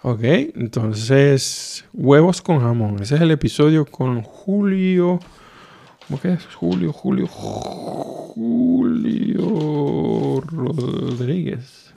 Ok, 0.03 0.23
entonces, 0.23 1.85
huevos 1.93 2.41
con 2.41 2.59
jamón. 2.59 3.03
Ese 3.03 3.13
es 3.15 3.21
el 3.21 3.29
episodio 3.29 3.85
con 3.85 4.23
Julio. 4.23 5.19
¿Cómo 6.07 6.19
que 6.19 6.33
es? 6.33 6.43
Julio, 6.55 6.91
Julio, 6.91 7.27
Julio 7.27 8.41
Rodríguez. 10.41 11.93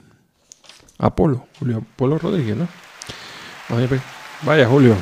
Apolo, 0.99 1.47
Julio 1.57 1.77
Apolo 1.77 2.19
Rodríguez, 2.19 2.55
¿no? 2.55 2.67
Pues, 3.67 3.99
vaya, 4.43 4.67
Julio, 4.67 4.95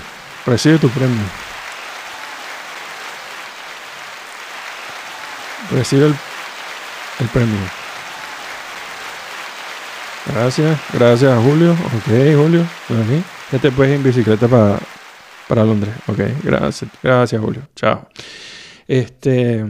recibe 0.46 0.78
tu 0.78 0.88
premio. 0.88 1.24
Recibe 5.72 6.06
el, 6.06 6.16
el 7.20 7.28
premio. 7.28 7.83
Gracias, 10.26 10.80
gracias 10.94 11.44
Julio. 11.44 11.72
Ok, 11.72 12.36
Julio. 12.36 12.66
Ya 13.52 13.60
te 13.60 13.72
puedes 13.72 13.92
ir 13.92 13.98
en 13.98 14.04
bicicleta 14.04 14.48
para, 14.48 14.80
para 15.48 15.66
Londres. 15.66 15.94
Ok, 16.08 16.20
gracias, 16.44 16.90
gracias 17.04 17.42
Julio. 17.42 17.62
Chao. 17.76 18.08
Este, 18.88 19.66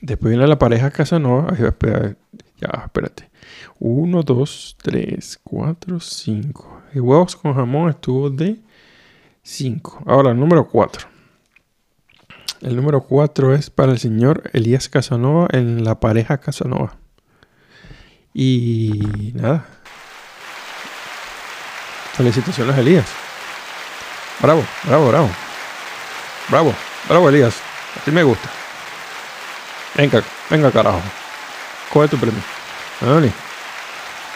después 0.00 0.30
viene 0.30 0.46
la 0.46 0.58
pareja 0.58 0.90
Casanova. 0.90 1.54
ya, 1.56 2.82
espérate. 2.84 3.30
Uno, 3.78 4.22
dos, 4.22 4.76
tres, 4.82 5.38
cuatro, 5.42 6.00
cinco. 6.00 6.80
Y 6.94 7.00
huevos 7.00 7.36
con 7.36 7.54
jamón 7.54 7.90
estuvo 7.90 8.30
de 8.30 8.62
cinco. 9.42 10.02
Ahora, 10.06 10.30
el 10.30 10.40
número 10.40 10.66
cuatro. 10.66 11.08
El 12.62 12.76
número 12.76 13.02
cuatro 13.02 13.54
es 13.54 13.68
para 13.68 13.92
el 13.92 13.98
señor 13.98 14.48
Elías 14.54 14.88
Casanova 14.88 15.48
en 15.50 15.84
la 15.84 16.00
pareja 16.00 16.38
Casanova. 16.38 16.96
Y 18.34 19.32
nada. 19.34 19.64
Felicitaciones, 22.14 22.76
Elías. 22.76 23.06
Bravo, 24.40 24.64
bravo, 24.82 25.08
bravo. 25.08 25.30
Bravo, 26.48 26.74
bravo, 27.08 27.28
Elías. 27.28 27.54
Así 28.00 28.10
me 28.10 28.24
gusta. 28.24 28.50
Venga, 29.96 30.22
venga, 30.50 30.72
carajo. 30.72 31.00
Coge 31.92 32.08
tu 32.08 32.18
premio. 32.18 32.42
Dale. 33.00 33.32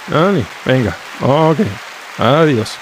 Dale, 0.06 0.44
venga. 0.64 0.96
Ok. 1.20 1.58
Adiós. 2.18 2.78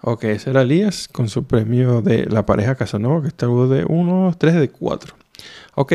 Ok, 0.00 0.24
ese 0.24 0.50
era 0.50 0.62
Elías 0.62 1.08
con 1.08 1.28
su 1.28 1.46
premio 1.46 2.00
de 2.00 2.24
la 2.24 2.46
pareja 2.46 2.74
Casanova, 2.74 3.20
que 3.20 3.28
está 3.28 3.46
de 3.46 3.84
1, 3.86 4.34
3 4.38 4.54
de 4.54 4.70
4. 4.70 5.14
Ok. 5.74 5.92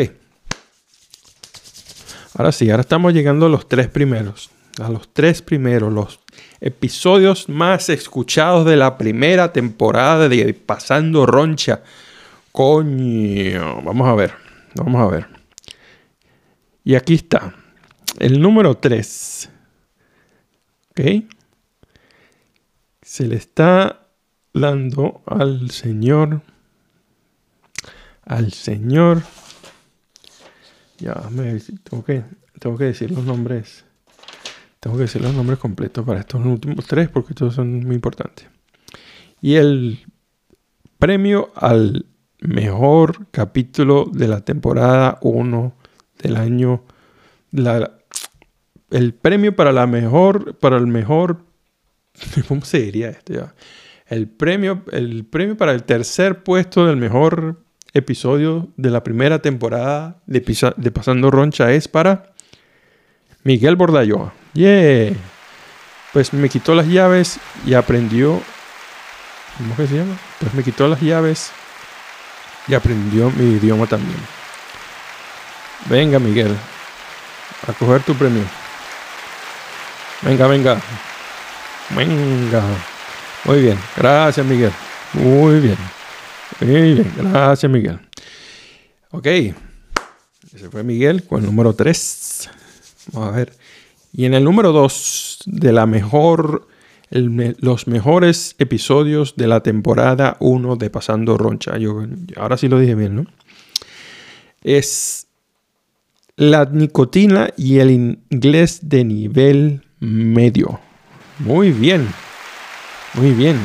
Ahora 2.37 2.51
sí, 2.51 2.69
ahora 2.69 2.81
estamos 2.81 3.13
llegando 3.13 3.45
a 3.45 3.49
los 3.49 3.69
tres 3.69 3.87
primeros. 3.87 4.49
A 4.81 4.89
los 4.89 5.13
tres 5.13 5.41
primeros, 5.41 5.93
los 5.93 6.19
episodios 6.59 7.47
más 7.47 7.87
escuchados 7.87 8.65
de 8.65 8.75
la 8.75 8.97
primera 8.97 9.53
temporada 9.53 10.27
de 10.27 10.53
Pasando 10.53 11.25
Roncha. 11.25 11.81
Coño, 12.51 13.81
vamos 13.81 14.07
a 14.09 14.15
ver, 14.15 14.33
vamos 14.75 15.01
a 15.01 15.07
ver. 15.15 15.27
Y 16.83 16.95
aquí 16.95 17.13
está, 17.13 17.55
el 18.19 18.41
número 18.41 18.75
3. 18.75 19.49
¿Ok? 20.89 21.01
Se 23.01 23.27
le 23.27 23.37
está 23.37 24.01
dando 24.53 25.21
al 25.25 25.71
Señor, 25.71 26.41
al 28.25 28.51
Señor 28.51 29.23
ya, 30.97 31.29
me, 31.31 31.59
tengo, 31.59 32.03
que, 32.03 32.23
tengo 32.59 32.77
que 32.77 32.85
decir 32.85 33.11
los 33.11 33.23
nombres. 33.25 33.85
Tengo 34.79 34.97
que 34.97 35.03
decir 35.03 35.21
los 35.21 35.33
nombres 35.33 35.59
completos 35.59 36.05
para 36.05 36.19
estos 36.19 36.45
últimos 36.45 36.85
tres 36.85 37.09
porque 37.09 37.33
todos 37.33 37.55
son 37.55 37.85
muy 37.85 37.95
importantes. 37.95 38.47
Y 39.41 39.55
el 39.55 40.05
premio 40.99 41.51
al 41.55 42.05
mejor 42.39 43.27
capítulo 43.31 44.05
de 44.11 44.27
la 44.27 44.41
temporada 44.41 45.17
1 45.21 45.75
del 46.21 46.35
año. 46.35 46.83
el 48.91 49.13
premio 49.13 49.55
para 49.55 49.71
la 49.71 49.87
mejor. 49.87 50.55
Para 50.57 50.77
el 50.77 50.87
mejor. 50.87 51.45
¿Cómo 52.47 52.61
se 52.61 52.79
diría 52.79 53.09
esto 53.09 53.33
ya? 53.33 53.55
El 54.07 54.29
premio, 54.29 54.83
el 54.91 55.25
premio 55.25 55.57
para 55.57 55.73
el 55.73 55.83
tercer 55.83 56.43
puesto 56.43 56.85
del 56.85 56.97
mejor 56.97 57.64
episodio 57.95 58.67
de 58.75 58.91
la 58.91 59.03
primera 59.03 59.39
temporada 59.39 60.17
de, 60.27 60.91
Pasando 60.91 61.31
Roncha 61.31 61.71
es 61.71 61.87
para 61.87 62.33
Miguel 63.43 63.75
Bordayoa. 63.75 64.33
Yeah. 64.53 65.13
Pues 66.13 66.33
me 66.33 66.49
quitó 66.49 66.75
las 66.75 66.87
llaves 66.87 67.39
y 67.65 67.73
aprendió. 67.73 68.41
¿Cómo 69.57 69.75
que 69.75 69.87
se 69.87 69.95
llama? 69.95 70.17
Pues 70.39 70.53
me 70.53 70.63
quitó 70.63 70.87
las 70.87 71.01
llaves 71.01 71.51
y 72.67 72.73
aprendió 72.73 73.31
mi 73.31 73.53
idioma 73.53 73.87
también. 73.87 74.19
Venga, 75.89 76.19
Miguel, 76.19 76.55
a 77.67 77.73
coger 77.73 78.03
tu 78.03 78.13
premio. 78.15 78.43
Venga, 80.21 80.47
venga. 80.47 80.81
Venga. 81.91 82.63
Muy 83.45 83.61
bien. 83.61 83.79
Gracias, 83.95 84.45
Miguel. 84.45 84.71
Muy 85.13 85.59
bien. 85.59 85.77
Muy 86.61 86.93
bien, 86.93 87.13
gracias 87.17 87.71
Miguel. 87.71 87.99
Ok, 89.11 89.27
ese 89.27 90.69
fue 90.71 90.83
Miguel 90.83 91.23
con 91.23 91.41
el 91.41 91.45
número 91.45 91.73
3. 91.73 92.49
Vamos 93.13 93.29
a 93.29 93.37
ver. 93.37 93.53
Y 94.13 94.25
en 94.25 94.33
el 94.33 94.43
número 94.43 94.71
2 94.71 95.39
de 95.45 95.73
la 95.73 95.85
mejor, 95.85 96.67
los 97.09 97.87
mejores 97.87 98.55
episodios 98.57 99.35
de 99.35 99.47
la 99.47 99.61
temporada 99.61 100.37
1 100.39 100.77
de 100.77 100.89
Pasando 100.89 101.37
Roncha. 101.37 101.77
Yo, 101.77 102.05
ahora 102.37 102.57
sí 102.57 102.69
lo 102.69 102.79
dije 102.79 102.95
bien, 102.95 103.15
¿no? 103.15 103.25
Es 104.63 105.27
la 106.37 106.65
nicotina 106.65 107.49
y 107.57 107.79
el 107.79 107.91
inglés 107.91 108.79
de 108.83 109.03
nivel 109.03 109.81
medio. 109.99 110.79
Muy 111.39 111.71
bien. 111.71 112.07
Muy 113.15 113.31
bien. 113.31 113.59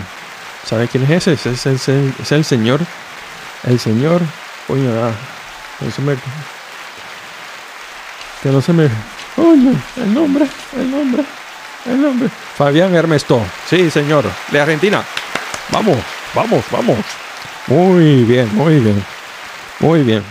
¿Sabe 0.71 0.87
quién 0.87 1.03
es 1.03 1.27
ese? 1.27 1.33
Es 1.33 1.66
el, 1.66 2.45
señor. 2.45 2.81
El 3.64 3.81
señor. 3.81 4.23
Coño, 4.68 4.89
ah, 5.03 5.11
no 5.81 5.91
se 5.91 6.01
me. 6.01 6.14
Que 8.41 8.51
no 8.51 8.62
se 8.62 8.73
me. 8.73 8.89
Coño, 9.35 9.73
el 9.97 10.14
nombre, 10.14 10.47
el 10.77 10.89
nombre, 10.89 11.25
el 11.87 12.01
nombre. 12.01 12.29
Fabián 12.57 12.95
Ernesto. 12.95 13.43
Sí, 13.68 13.91
señor. 13.91 14.25
De 14.53 14.61
Argentina. 14.61 15.03
Vamos, 15.73 15.99
vamos, 16.37 16.64
vamos. 16.71 16.99
Muy 17.66 18.23
bien, 18.23 18.55
muy 18.55 18.79
bien. 18.79 19.05
Muy 19.81 20.05
bien. 20.05 20.23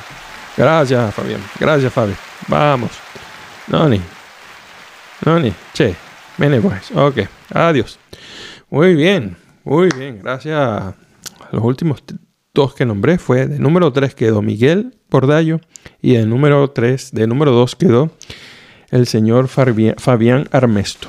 Gracias, 0.56 1.14
Fabián. 1.14 1.44
Gracias, 1.60 1.92
Fabi. 1.92 2.16
Vamos. 2.48 2.92
Noni. 3.68 4.02
Noni. 5.26 5.54
Che. 5.74 5.94
Viene 6.38 6.62
pues. 6.62 6.92
Ok. 6.96 7.28
Adiós. 7.54 8.00
Muy 8.70 8.96
bien. 8.96 9.49
Muy 9.70 9.90
bien, 9.96 10.20
gracias. 10.24 10.96
Los 11.52 11.64
últimos 11.64 12.04
dos 12.56 12.74
que 12.74 12.88
nombré 12.88 13.20
fue 13.20 13.46
de 13.46 13.60
número 13.60 13.94
3 13.94 14.16
quedó 14.16 14.42
Miguel 14.42 14.98
Bordallo 15.12 15.62
y 16.02 16.14
de 16.14 16.26
número 16.26 16.72
3, 16.72 17.12
de 17.12 17.28
número 17.28 17.52
2 17.52 17.76
quedó 17.76 18.10
el 18.90 19.06
señor 19.06 19.48
Fabián 19.48 20.50
Armesto. 20.52 21.08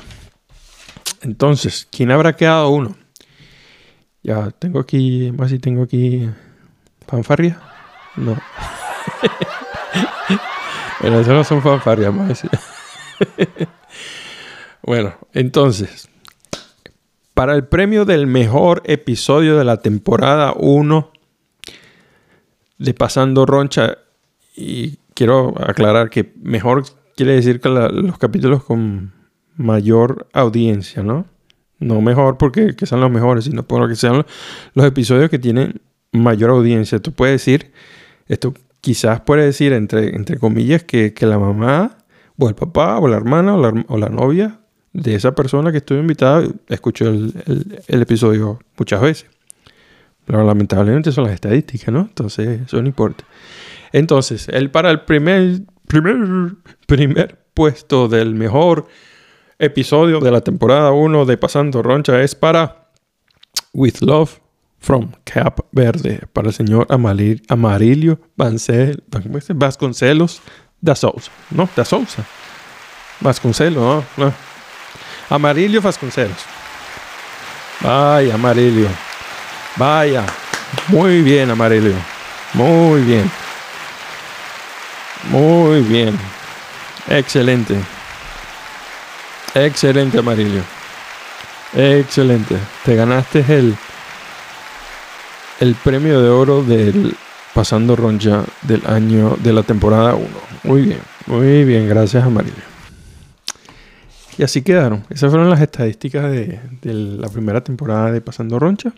Entonces, 1.23 1.87
¿quién 1.91 2.11
habrá 2.11 2.35
quedado 2.35 2.69
uno? 2.69 2.95
Ya 4.21 4.51
tengo 4.51 4.79
aquí, 4.79 5.31
más 5.35 5.49
si 5.49 5.57
tengo 5.57 5.81
aquí 5.81 6.29
fanfarria. 7.07 7.59
No. 8.15 8.37
bueno, 11.01 11.19
eso 11.19 11.33
no 11.33 11.43
son 11.43 11.63
fanfarrias 11.63 12.13
más. 12.13 12.43
bueno, 14.83 15.15
entonces, 15.33 16.10
para 17.41 17.55
el 17.55 17.63
premio 17.63 18.05
del 18.05 18.27
mejor 18.27 18.83
episodio 18.85 19.57
de 19.57 19.63
la 19.63 19.77
temporada 19.77 20.53
1 20.55 21.11
de 22.77 22.93
Pasando 22.93 23.47
Roncha. 23.47 23.97
Y 24.55 24.99
quiero 25.15 25.55
aclarar 25.57 26.11
que 26.11 26.33
mejor 26.39 26.83
quiere 27.17 27.33
decir 27.33 27.59
que 27.59 27.67
los 27.69 28.19
capítulos 28.19 28.63
con 28.63 29.13
mayor 29.55 30.27
audiencia, 30.33 31.01
¿no? 31.01 31.25
No 31.79 31.99
mejor 32.01 32.37
porque 32.37 32.75
que 32.75 32.85
sean 32.85 33.01
los 33.01 33.09
mejores, 33.09 33.45
sino 33.45 33.63
porque 33.63 33.95
sean 33.95 34.23
los 34.75 34.85
episodios 34.85 35.31
que 35.31 35.39
tienen 35.39 35.81
mayor 36.11 36.51
audiencia. 36.51 36.99
Tú 36.99 37.11
puedes 37.11 37.43
decir, 37.43 37.71
esto 38.27 38.53
quizás 38.81 39.21
puede 39.21 39.45
decir 39.45 39.73
entre, 39.73 40.15
entre 40.15 40.37
comillas 40.37 40.83
que, 40.83 41.11
la 41.21 41.39
mamá 41.39 41.97
o 42.37 42.47
el 42.47 42.53
papá 42.53 42.99
o 42.99 43.07
la 43.07 43.17
hermana 43.17 43.55
o 43.55 43.59
la, 43.59 43.83
o 43.87 43.97
la 43.97 44.09
novia 44.09 44.60
de 44.93 45.15
esa 45.15 45.33
persona 45.33 45.71
que 45.71 45.77
estuvo 45.77 45.99
invitada, 45.99 46.45
escuchó 46.67 47.07
el, 47.07 47.83
episodio 47.87 48.59
muchas 48.77 49.01
veces. 49.01 49.29
Pero 50.25 50.43
lamentablemente 50.43 51.11
son 51.11 51.25
las 51.25 51.33
estadísticas, 51.33 51.93
¿no? 51.93 52.01
Entonces, 52.01 52.61
eso 52.61 52.81
no 52.81 52.87
importa. 52.87 53.23
Entonces, 53.91 54.47
el 54.49 54.69
para 54.69 54.91
el 54.91 55.01
primer, 55.01 55.61
primer, 55.87 56.53
primer 56.87 57.39
puesto 57.53 58.07
del 58.07 58.35
mejor 58.35 58.87
episodio 59.59 60.19
de 60.19 60.31
la 60.31 60.41
temporada 60.41 60.91
1 60.91 61.25
de 61.25 61.37
Pasando 61.37 61.81
Roncha 61.81 62.21
es 62.21 62.35
para 62.35 62.89
With 63.73 64.01
Love 64.01 64.39
from 64.79 65.11
Cap 65.23 65.59
Verde, 65.71 66.21
para 66.33 66.47
el 66.49 66.53
señor 66.53 66.87
Amarillo 66.89 68.19
Vasconcelos 69.55 70.41
da 70.81 70.95
Sousa. 70.95 71.31
¿No? 71.51 71.69
Da 71.75 71.85
Sousa. 71.85 72.25
Vasconcelos, 73.19 74.03
no. 74.17 74.50
Amarillo 75.31 75.81
Vasconcelos. 75.81 76.45
Vaya, 77.79 78.35
Amarillo. 78.35 78.89
Vaya. 79.77 80.25
Muy 80.89 81.21
bien, 81.21 81.49
Amarillo. 81.49 81.93
Muy 82.53 83.01
bien. 83.01 83.31
Muy 85.29 85.81
bien. 85.83 86.19
Excelente. 87.07 87.79
Excelente, 89.55 90.19
Amarillo. 90.19 90.63
Excelente. 91.73 92.57
Te 92.83 92.95
ganaste 92.97 93.39
el, 93.47 93.77
el 95.61 95.75
premio 95.75 96.21
de 96.21 96.29
oro 96.29 96.61
del 96.61 97.15
Pasando 97.53 97.95
Roncha 97.95 98.43
del 98.63 98.85
año 98.85 99.37
de 99.39 99.53
la 99.53 99.63
temporada 99.63 100.13
1. 100.13 100.27
Muy 100.63 100.81
bien, 100.81 100.99
muy 101.25 101.63
bien. 101.63 101.87
Gracias, 101.87 102.25
Amarillo. 102.25 102.70
Y 104.37 104.43
así 104.43 104.61
quedaron. 104.61 105.05
Esas 105.09 105.29
fueron 105.29 105.49
las 105.49 105.61
estadísticas 105.61 106.31
de, 106.31 106.59
la 106.83 107.29
primera 107.29 107.63
temporada 107.63 108.11
de 108.11 108.21
Pasando 108.21 108.59
Roncha. 108.59 108.93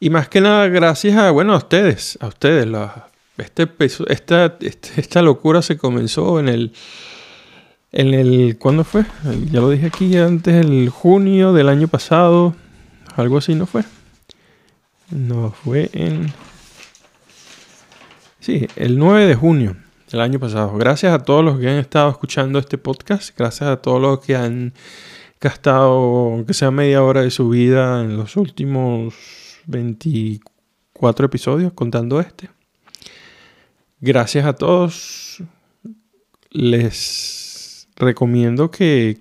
Y 0.00 0.10
más 0.10 0.28
que 0.28 0.40
nada, 0.40 0.68
gracias 0.68 1.16
a, 1.16 1.30
bueno, 1.30 1.54
a 1.54 1.58
ustedes, 1.58 2.18
a 2.20 2.26
ustedes. 2.26 2.66
este, 3.38 3.68
esta, 4.08 4.56
este, 4.60 5.00
esta 5.00 5.22
locura 5.22 5.62
se 5.62 5.78
comenzó 5.78 6.40
en 6.40 6.48
el, 6.48 6.72
en 7.92 8.14
el, 8.14 8.58
¿cuándo 8.58 8.84
fue? 8.84 9.04
Ya 9.50 9.60
lo 9.60 9.70
dije 9.70 9.86
aquí 9.86 10.16
antes, 10.16 10.54
el 10.54 10.88
junio 10.90 11.52
del 11.52 11.68
año 11.68 11.88
pasado. 11.88 12.54
Algo 13.16 13.38
así, 13.38 13.54
¿no 13.54 13.66
fue? 13.66 13.84
No, 15.10 15.52
fue 15.52 15.90
en... 15.92 16.32
Sí, 18.40 18.66
el 18.76 18.98
9 18.98 19.26
de 19.26 19.34
junio 19.36 19.76
el 20.12 20.20
año 20.20 20.38
pasado. 20.38 20.76
Gracias 20.76 21.12
a 21.12 21.18
todos 21.20 21.44
los 21.44 21.58
que 21.58 21.68
han 21.68 21.78
estado 21.78 22.10
escuchando 22.10 22.58
este 22.58 22.78
podcast. 22.78 23.36
Gracias 23.36 23.68
a 23.68 23.76
todos 23.78 24.00
los 24.00 24.20
que 24.20 24.36
han 24.36 24.74
gastado, 25.40 25.92
aunque 26.32 26.54
sea 26.54 26.70
media 26.70 27.02
hora 27.02 27.22
de 27.22 27.30
su 27.30 27.48
vida, 27.48 28.02
en 28.02 28.16
los 28.16 28.36
últimos 28.36 29.14
24 29.66 31.26
episodios, 31.26 31.72
contando 31.72 32.20
este. 32.20 32.50
Gracias 34.00 34.46
a 34.46 34.52
todos. 34.52 35.42
Les 36.50 37.88
recomiendo 37.96 38.70
que, 38.70 39.18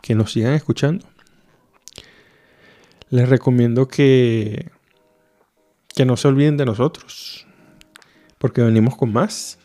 que 0.00 0.14
nos 0.14 0.32
sigan 0.32 0.54
escuchando. 0.54 1.06
Les 3.10 3.28
recomiendo 3.28 3.88
que, 3.88 4.70
que 5.94 6.04
no 6.04 6.16
se 6.16 6.28
olviden 6.28 6.56
de 6.56 6.64
nosotros. 6.64 7.46
Porque 8.38 8.62
venimos 8.62 8.96
con 8.96 9.12
más 9.12 9.59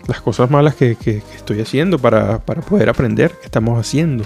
las 0.08 0.22
cosas 0.22 0.52
malas 0.52 0.76
que, 0.76 0.92
estoy 1.36 1.62
haciendo 1.62 1.98
para, 1.98 2.40
poder 2.40 2.90
aprender 2.90 3.32
qué 3.32 3.46
estamos 3.46 3.80
haciendo. 3.80 4.24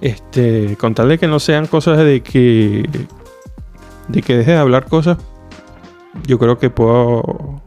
Este, 0.00 0.76
con 0.76 0.94
tal 0.94 1.08
de 1.08 1.18
que 1.18 1.26
no 1.26 1.40
sean 1.40 1.66
cosas 1.66 1.98
de 1.98 2.22
que 2.22 2.88
de 4.06 4.22
que 4.22 4.36
deje 4.36 4.52
de 4.52 4.56
hablar 4.56 4.86
cosas, 4.86 5.18
yo 6.26 6.38
creo 6.38 6.58
que 6.58 6.70
puedo 6.70 7.60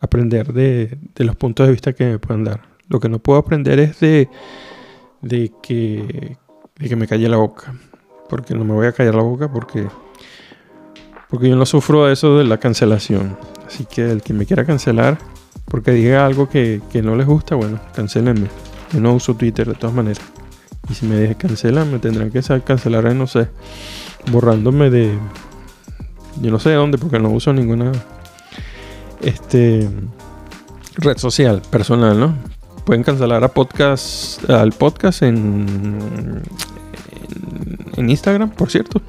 aprender 0.00 0.52
de, 0.52 0.98
los 1.16 1.36
puntos 1.36 1.66
de 1.66 1.72
vista 1.72 1.92
que 1.92 2.06
me 2.06 2.18
puedan 2.18 2.44
dar. 2.44 2.62
Lo 2.88 3.00
que 3.00 3.08
no 3.08 3.18
puedo 3.18 3.38
aprender 3.38 3.78
es 3.78 4.00
de, 4.00 4.28
de, 5.22 5.52
que, 5.62 6.36
de 6.78 6.88
que 6.88 6.96
me 6.96 7.06
calle 7.06 7.28
la 7.28 7.36
boca. 7.36 7.74
Porque 8.28 8.54
no 8.54 8.64
me 8.64 8.72
voy 8.72 8.86
a 8.86 8.92
callar 8.92 9.14
la 9.14 9.22
boca 9.22 9.52
porque 9.52 9.86
porque 11.28 11.48
yo 11.48 11.56
no 11.56 11.66
sufro 11.66 12.10
eso 12.10 12.38
de 12.38 12.44
la 12.44 12.58
cancelación. 12.58 13.36
Así 13.66 13.84
que 13.84 14.10
el 14.10 14.22
que 14.22 14.32
me 14.32 14.46
quiera 14.46 14.64
cancelar 14.64 15.18
porque 15.66 15.90
diga 15.90 16.24
algo 16.24 16.48
que, 16.48 16.80
no 17.02 17.16
les 17.16 17.26
gusta, 17.26 17.54
bueno, 17.54 17.80
cancelenme. 17.94 18.48
Yo 18.92 19.00
no 19.00 19.14
uso 19.14 19.34
Twitter 19.34 19.66
de 19.66 19.74
todas 19.74 19.94
maneras. 19.94 20.20
Y 20.88 20.94
si 20.94 21.06
me 21.06 21.34
cancelan, 21.34 21.90
me 21.90 21.98
tendrán 21.98 22.30
que 22.30 22.40
cancelar, 22.64 23.04
no 23.14 23.26
sé, 23.26 23.48
borrándome 24.30 24.90
de. 24.90 25.18
Yo 26.40 26.50
no 26.50 26.60
sé 26.60 26.70
de 26.70 26.76
dónde, 26.76 26.98
porque 26.98 27.18
no 27.18 27.30
uso 27.30 27.52
ninguna 27.52 27.90
este 29.20 29.88
red 30.96 31.18
social 31.18 31.62
personal, 31.70 32.18
¿no? 32.18 32.34
Pueden 32.84 33.02
cancelar 33.02 33.42
a 33.42 33.48
podcast, 33.48 34.48
al 34.48 34.70
podcast 34.70 35.22
en, 35.22 36.42
en 37.96 38.10
Instagram, 38.10 38.50
por 38.50 38.70
cierto. 38.70 39.02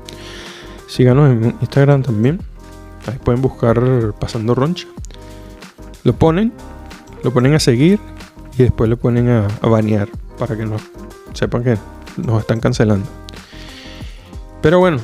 Síganos 0.87 1.29
en 1.31 1.55
Instagram 1.61 2.01
también. 2.01 2.39
Ahí 3.05 3.19
pueden 3.23 3.41
buscar 3.41 3.79
Pasando 4.19 4.55
Roncha. 4.55 4.87
Lo 6.03 6.13
ponen, 6.13 6.53
lo 7.23 7.31
ponen 7.31 7.53
a 7.53 7.59
seguir 7.59 7.99
y 8.57 8.63
después 8.63 8.89
lo 8.89 8.97
ponen 8.97 9.29
a, 9.29 9.47
banear 9.61 10.07
para 10.39 10.55
que 10.55 10.65
no 10.65 10.77
sepan 11.33 11.63
que 11.63 11.77
nos 12.17 12.39
están 12.39 12.59
cancelando. 12.59 13.07
Pero 14.61 14.79
bueno, 14.79 14.99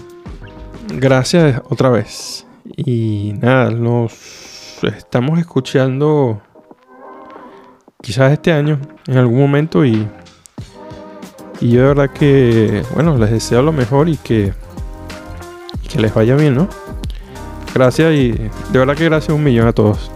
gracias 0.96 1.62
otra 1.70 1.90
vez. 1.90 2.48
Y 2.78 3.34
nada, 3.42 3.70
nos 3.70 4.80
estamos 4.84 5.40
escuchando 5.40 6.42
quizás 8.02 8.32
este 8.32 8.52
año 8.52 8.80
en 9.08 9.18
algún 9.18 9.40
momento 9.40 9.86
y, 9.86 10.08
y 11.60 11.72
yo 11.72 11.82
de 11.82 11.88
verdad 11.88 12.10
que, 12.10 12.84
bueno, 12.94 13.18
les 13.18 13.32
deseo 13.32 13.62
lo 13.62 13.72
mejor 13.72 14.10
y 14.10 14.18
que 14.18 14.54
que 15.94 16.02
les 16.02 16.14
vaya 16.14 16.36
bien, 16.36 16.56
¿no? 16.56 16.68
Gracias 17.74 18.14
y 18.16 18.32
de 18.32 18.80
verdad 18.80 18.98
que 18.98 19.06
gracias 19.06 19.34
un 19.36 19.44
millón 19.44 19.68
a 19.68 19.74
todos. 19.74 20.10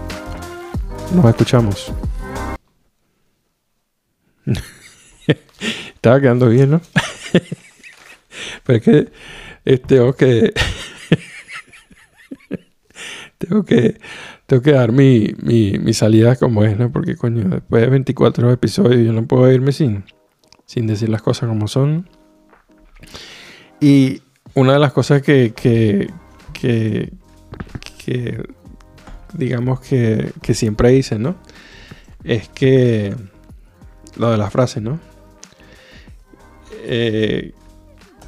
Nos 1.14 1.26
escuchamos. 1.26 1.94
Estaba 5.94 6.20
quedando 6.20 6.50
bien, 6.50 6.72
¿no? 6.72 6.82
Pero 8.64 8.78
es 8.78 8.84
que 8.84 9.12
tengo 9.86 10.14
que 10.14 10.52
tengo 13.38 13.64
que 13.64 14.00
tengo 14.48 14.64
que 14.64 14.72
dar 14.72 14.92
mi, 14.92 15.36
mi, 15.44 15.78
mi, 15.78 15.94
salida 15.94 16.38
como 16.38 16.64
es, 16.64 16.76
¿no? 16.76 16.92
Porque 16.92 17.16
coño, 17.16 17.50
después 17.50 17.84
de 17.84 17.90
24 17.90 18.52
episodios 18.52 19.06
yo 19.06 19.14
no 19.14 19.28
puedo 19.28 19.52
irme 19.52 19.72
sin, 19.72 20.06
sin 20.66 20.88
decir 20.88 21.10
las 21.10 21.22
cosas 21.22 21.50
como 21.50 21.68
son. 21.68 22.10
Y 23.80 24.24
una 24.58 24.74
de 24.74 24.80
las 24.80 24.92
cosas 24.92 25.22
que, 25.22 25.54
que, 25.56 26.12
que, 26.52 28.44
digamos 29.34 29.80
que, 29.82 30.34
que, 30.42 30.56
siempre 30.56 30.90
dicen, 30.90 31.22
¿no? 31.22 31.36
Es 32.24 32.50
que 32.50 33.14
lo 34.16 34.32
de 34.32 34.38
la 34.38 34.50
frase, 34.50 34.82
¿no? 34.82 35.00
Eh, 36.86 37.54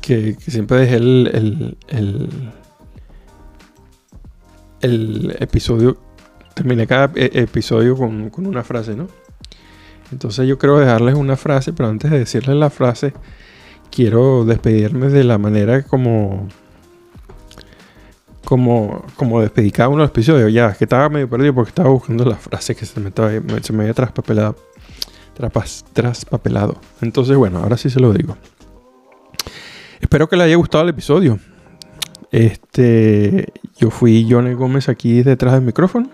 que, 0.01 0.35
siempre 0.35 0.77
dejé 0.77 0.97
el, 0.97 1.75
el, 1.87 2.51
el, 4.81 5.35
episodio, 5.39 5.97
terminé 6.53 6.85
cada 6.85 7.11
e, 7.15 7.41
episodio 7.41 7.95
con, 7.95 8.29
con, 8.29 8.45
una 8.45 8.63
frase, 8.63 8.95
¿no? 8.95 9.07
Entonces 10.11 10.47
yo 10.47 10.59
quiero 10.59 10.77
dejarles 10.77 11.15
una 11.15 11.37
frase, 11.37 11.73
pero 11.73 11.89
antes 11.89 12.11
de 12.11 12.19
decirles 12.19 12.55
la 12.55 12.69
frase, 12.69 13.13
quiero 13.91 14.45
despedirme 14.45 15.09
de 15.09 15.23
la 15.23 15.37
manera 15.37 15.83
como 15.83 16.47
como, 18.49 19.05
como 19.15 19.41
despedí 19.41 19.69
cada 19.71 19.89
uno 19.89 19.97
de 19.99 20.03
los 20.05 20.09
episodios. 20.09 20.51
Ya, 20.51 20.73
que 20.73 20.85
estaba 20.85 21.07
medio 21.07 21.29
perdido 21.29 21.53
porque 21.53 21.69
estaba 21.69 21.89
buscando 21.89 22.25
la 22.25 22.35
frase 22.35 22.75
que 22.75 22.83
se 22.83 22.99
me, 22.99 23.09
estaba, 23.09 23.29
se 23.61 23.73
me 23.73 23.83
había 23.83 23.93
traspapelado, 23.93 24.55
traspapelado. 25.93 26.81
Entonces, 27.01 27.37
bueno, 27.37 27.59
ahora 27.59 27.77
sí 27.77 27.91
se 27.91 27.99
lo 27.99 28.11
digo. 28.11 28.37
Espero 30.01 30.27
que 30.27 30.35
le 30.35 30.45
haya 30.45 30.55
gustado 30.55 30.83
el 30.83 30.89
episodio. 30.89 31.37
Este, 32.31 33.53
yo 33.77 33.91
fui 33.91 34.27
Johnny 34.27 34.55
Gómez 34.55 34.89
aquí 34.89 35.21
detrás 35.21 35.53
del 35.53 35.61
micrófono. 35.61 36.09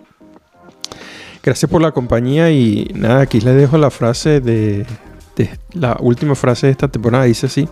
Gracias 1.41 1.71
por 1.71 1.82
la 1.82 1.91
compañía 1.91 2.51
y 2.51 2.91
nada, 2.95 3.21
aquí 3.21 3.39
les 3.39 3.55
dejo 3.55 3.78
la 3.78 3.91
frase 3.91 4.41
de, 4.41 4.86
de 5.36 5.57
la 5.73 5.97
última 5.99 6.36
frase 6.36 6.67
de 6.67 6.71
esta 6.71 6.88
temporada. 6.88 7.25
Dice 7.25 7.47
así. 7.47 7.67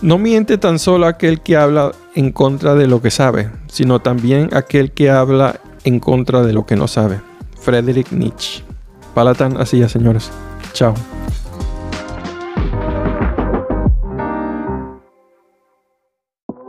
No 0.00 0.18
miente 0.18 0.58
tan 0.58 0.78
solo 0.78 1.06
aquel 1.06 1.40
que 1.40 1.56
habla 1.56 1.92
en 2.14 2.32
contra 2.32 2.74
de 2.74 2.88
lo 2.88 3.00
que 3.00 3.10
sabe, 3.10 3.50
sino 3.68 4.00
también 4.00 4.50
aquel 4.52 4.90
que 4.90 5.10
habla 5.10 5.60
en 5.84 6.00
contra 6.00 6.42
de 6.42 6.52
lo 6.52 6.66
que 6.66 6.74
no 6.74 6.88
sabe. 6.88 7.20
Friedrich 7.60 8.10
Nietzsche. 8.10 8.64
Palatan 9.14 9.56
así 9.58 9.78
ya, 9.78 9.88
señores. 9.88 10.30
Chao. 10.72 10.94